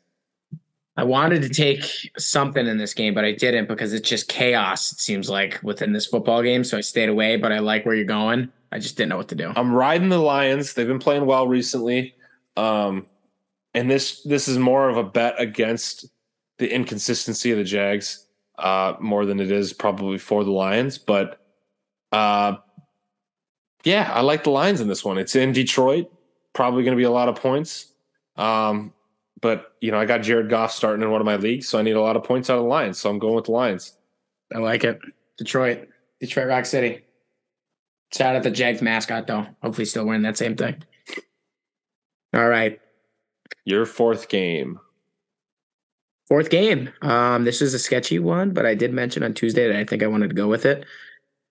[0.97, 1.82] I wanted to take
[2.19, 4.93] something in this game, but I didn't because it's just chaos.
[4.93, 7.37] It seems like within this football game, so I stayed away.
[7.37, 8.51] But I like where you're going.
[8.70, 9.53] I just didn't know what to do.
[9.57, 10.74] I'm riding the Lions.
[10.74, 12.15] They've been playing well recently.
[12.57, 13.07] Um,
[13.74, 16.07] and this this is more of a bet against
[16.59, 18.27] the inconsistency of the Jags,
[18.59, 20.99] uh, more than it is probably for the Lions.
[20.99, 21.41] But
[22.12, 22.57] uh,
[23.85, 25.19] yeah, I like the Lions in this one.
[25.19, 26.11] It's in Detroit.
[26.52, 27.93] Probably going to be a lot of points.
[28.36, 28.93] Um,
[29.40, 31.82] but you know, I got Jared Goff starting in one of my leagues, so I
[31.82, 32.98] need a lot of points out of the Lions.
[32.98, 33.97] So I'm going with the Lions.
[34.55, 34.98] I like it.
[35.39, 35.89] Detroit,
[36.20, 37.02] Detroit Rock City.
[38.12, 39.47] Shout out the Jags mascot though.
[39.62, 40.82] Hopefully, still wearing that same thing.
[42.35, 42.81] All right,
[43.65, 44.78] Your fourth game.
[46.28, 46.90] fourth game.
[47.02, 50.02] Um, this is a sketchy one, but I did mention on Tuesday that I think
[50.02, 50.85] I wanted to go with it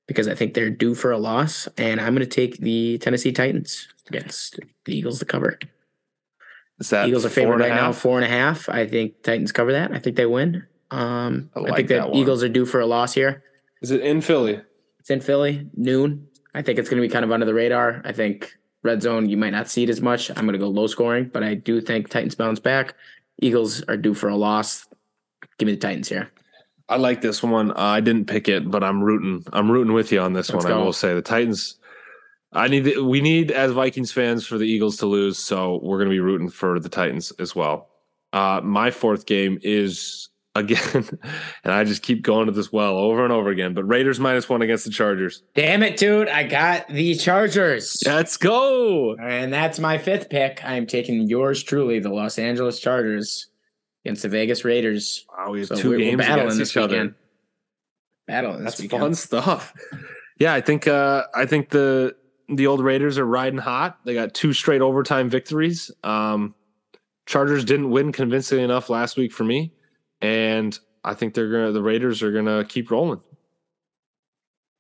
[0.10, 3.32] because I think they're due for a loss, and I'm going to take the Tennessee
[3.32, 5.60] Titans against the Eagles to cover.
[6.80, 8.68] Is that Eagles are favored and a right now, four and a half.
[8.70, 9.92] I think Titans cover that.
[9.92, 10.66] I think they win.
[10.90, 12.16] Um, I I, think that that.
[12.16, 13.44] Eagles are due for a loss here.
[13.84, 14.60] Is it in Philly?
[15.00, 16.28] It's in Philly, noon.
[16.56, 18.02] I think it's going to be kind of under the radar.
[18.04, 20.32] I think red zone, you might not see it as much.
[20.32, 22.96] I'm going to go low scoring, but I do think Titans bounce back.
[23.40, 24.88] Eagles are due for a loss.
[25.60, 26.32] Give me the Titans here.
[26.90, 27.72] I like this one.
[27.72, 29.44] Uh, I didn't pick it, but I'm rooting.
[29.54, 30.74] I'm rooting with you on this Let's one.
[30.74, 31.76] I will say the Titans.
[32.52, 32.98] I need.
[32.98, 36.20] We need as Vikings fans for the Eagles to lose, so we're going to be
[36.20, 37.90] rooting for the Titans as well.
[38.34, 40.80] Uh, my fourth game is again,
[41.64, 43.76] and I just keep going to this well over and over again.
[43.76, 45.44] But Raiders minus one against the Chargers.
[45.54, 46.28] Damn it, dude.
[46.28, 48.02] I got the Chargers.
[48.06, 49.16] Let's go.
[49.16, 50.60] And that's my fifth pick.
[50.64, 53.49] I'm taking yours truly, the Los Angeles Chargers
[54.06, 55.26] against the Vegas Raiders.
[55.38, 56.94] Wow, we have So two we're, we're games battling against this each other.
[56.96, 57.16] weekend.
[58.28, 59.02] Battling this That's weekend.
[59.02, 59.74] fun stuff.
[60.40, 62.16] Yeah, I think uh, I think the
[62.48, 64.00] the old Raiders are riding hot.
[64.06, 65.92] They got two straight overtime victories.
[66.04, 66.56] Um,
[67.26, 69.74] Chargers didn't win convincingly enough last week for me,
[70.22, 73.22] and I think they're gonna the Raiders are gonna keep rolling.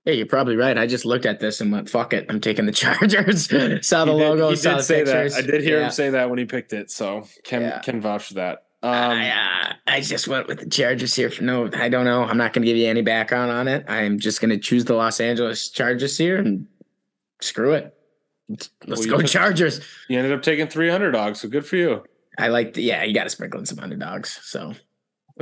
[0.05, 0.77] Yeah, you're probably right.
[0.77, 3.47] I just looked at this and went, "Fuck it, I'm taking the Chargers."
[3.85, 5.35] saw the He did- logo, he saw did the say pictures.
[5.35, 5.43] that.
[5.43, 5.85] I did hear Yeah.
[5.85, 7.79] him say that when he picked it, so can Yeah.
[7.79, 8.63] can vouch for that.
[8.81, 11.69] Um, I, uh, I just went with the Chargers here for no.
[11.73, 12.23] I don't know.
[12.23, 13.83] I'm not going to give you any background on it.
[13.89, 16.65] I'm just going to choose the Los Angeles Chargers here and
[17.41, 17.93] screw it.
[18.47, 18.69] Let's
[19.07, 19.81] Well, go Chargers.
[20.07, 22.03] you ended up taking three underdogs, so good for you.
[22.37, 22.73] I like.
[22.73, 24.39] The, yeah, you got to sprinkle in some underdogs.
[24.43, 24.73] So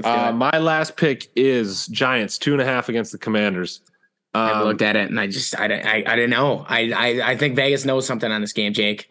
[0.03, 3.81] Uh, my last pick is Giants two and a half against the Commanders.
[4.34, 6.65] I Um, looked at it and I just I, I, I didn't know.
[6.68, 9.07] I, I I think Vegas knows something on this game, Jake.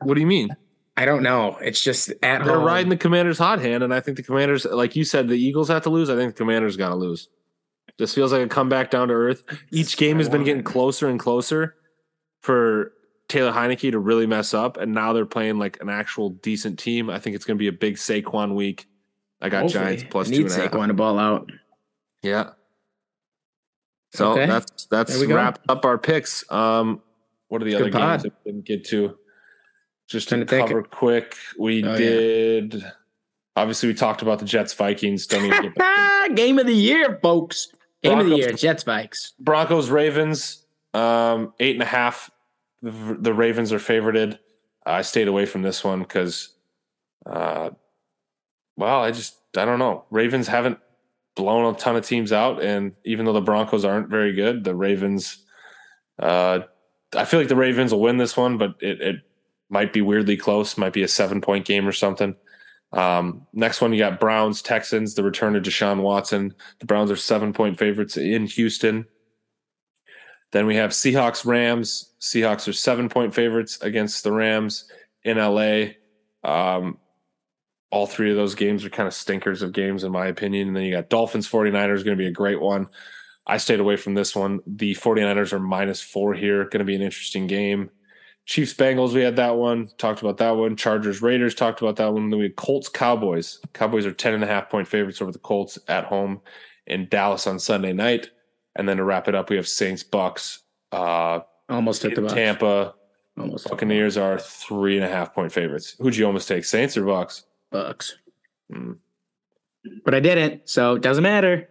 [0.00, 0.48] what do you mean?
[0.96, 1.56] I don't know.
[1.62, 2.64] It's just at They're home.
[2.64, 5.68] riding the Commanders' hot hand, and I think the Commanders, like you said, the Eagles
[5.68, 6.10] have to lose.
[6.10, 7.28] I think the Commanders got to lose.
[7.98, 9.42] This feels like a comeback down to earth.
[9.70, 11.76] Each game has been getting closer and closer
[12.42, 12.92] for
[13.28, 17.08] Taylor Heinicke to really mess up, and now they're playing like an actual decent team.
[17.08, 18.86] I think it's going to be a big Saquon week.
[19.40, 19.84] I got Hopefully.
[19.84, 20.70] Giants plus Need two and a half.
[20.72, 21.50] Saquon to ball out.
[22.22, 22.50] Yeah.
[24.14, 24.46] So Okay.
[24.46, 25.36] that's that's There we go.
[25.36, 26.50] wrapped up our picks.
[26.52, 27.00] Um,
[27.48, 29.16] what are the Good other games that we didn't get to?
[30.12, 30.68] Just to Trying to think.
[30.68, 31.96] cover quick, we Oh, yeah.
[31.98, 32.84] did.
[33.56, 35.26] Obviously, we talked about the Jets Vikings.
[35.26, 36.34] Don't get.
[36.36, 37.68] Game of the year, folks.
[38.02, 39.32] Game of the year, Jets Vikes.
[39.38, 40.64] Broncos Ravens
[40.94, 42.30] um, eight and a half.
[42.82, 44.38] The, the Ravens are favorited.
[44.84, 46.48] I stayed away from this one because,
[47.26, 47.70] uh,
[48.76, 50.04] well, I just I don't know.
[50.10, 50.78] Ravens haven't
[51.36, 54.74] blown a ton of teams out, and even though the Broncos aren't very good, the
[54.74, 55.38] Ravens.
[56.18, 56.60] Uh,
[57.14, 59.16] I feel like the Ravens will win this one, but it, it
[59.72, 60.76] might be weirdly close.
[60.76, 62.36] Might be a seven point game or something.
[62.92, 65.14] Um, next one, you got Browns Texans.
[65.14, 66.54] The return of Deshaun Watson.
[66.78, 69.06] The Browns are seven point favorites in Houston.
[70.52, 72.12] Then we have Seahawks Rams.
[72.20, 74.84] Seahawks are seven point favorites against the Rams
[75.24, 75.94] in LA.
[76.44, 76.98] Um,
[77.90, 80.68] all three of those games are kind of stinkers of games, in my opinion.
[80.68, 82.88] And then you got Dolphins 49ers, going to be a great one.
[83.46, 84.60] I stayed away from this one.
[84.66, 87.90] The 49ers are minus four here, going to be an interesting game.
[88.44, 90.76] Chiefs Bengals, we had that one, talked about that one.
[90.76, 92.28] Chargers Raiders, talked about that one.
[92.28, 93.60] Then we had Colts Cowboys.
[93.72, 96.40] Cowboys are 10 and a half point favorites over the Colts at home
[96.86, 98.30] in Dallas on Sunday night.
[98.74, 100.60] And then to wrap it up, we have Saints Bucks.
[100.90, 102.34] Uh, Almost took the Bucks.
[102.34, 102.94] Tampa
[103.38, 105.96] Almost Buccaneers are three and a half point favorites.
[105.98, 107.44] Who'd you almost take, Saints or Bucks?
[107.70, 108.18] Bucks.
[108.70, 108.92] Hmm.
[110.04, 111.68] But I didn't, so it doesn't matter.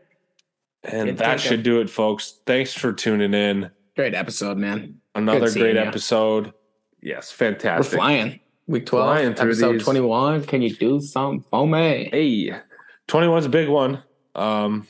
[0.83, 2.39] And Good that should do it, folks.
[2.45, 3.69] Thanks for tuning in.
[3.95, 4.99] Great episode, man.
[5.13, 6.53] Another great episode.
[7.01, 7.93] Yes, fantastic.
[7.93, 8.39] We're flying.
[8.67, 9.83] Week 12, Flying through episode these.
[9.83, 10.43] 21.
[10.45, 12.09] Can you do something for me?
[12.11, 12.53] Hey,
[13.07, 14.03] 21's a big one.
[14.35, 14.87] Um,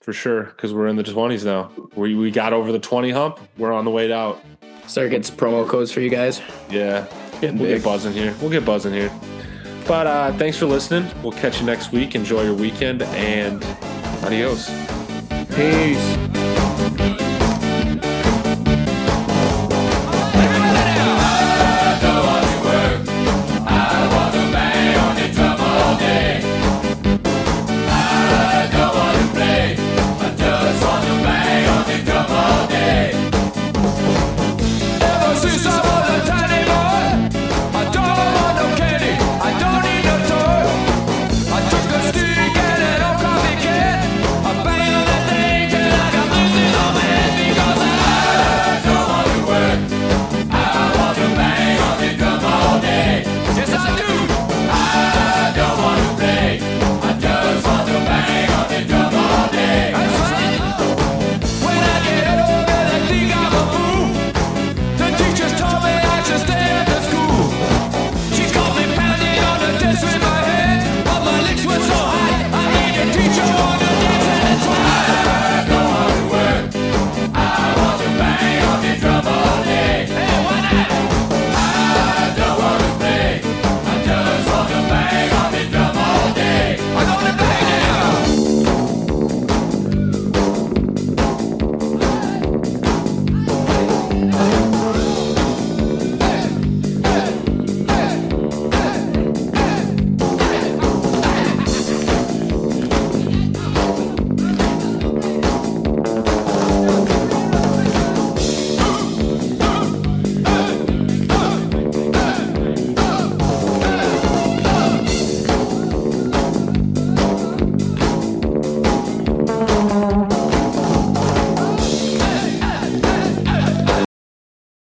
[0.00, 1.70] for sure, because we're in the 20s now.
[1.94, 3.38] We, we got over the 20 hump.
[3.58, 4.42] We're on the way out.
[4.86, 6.40] Start getting promo codes for you guys.
[6.70, 7.06] Yeah.
[7.40, 7.76] Getting We'll big.
[7.78, 8.34] get buzzing here.
[8.40, 9.12] We'll get buzzing here.
[9.86, 11.08] But uh, thanks for listening.
[11.22, 12.14] We'll catch you next week.
[12.14, 13.62] Enjoy your weekend and
[14.24, 14.68] adios.
[15.54, 16.39] Peace.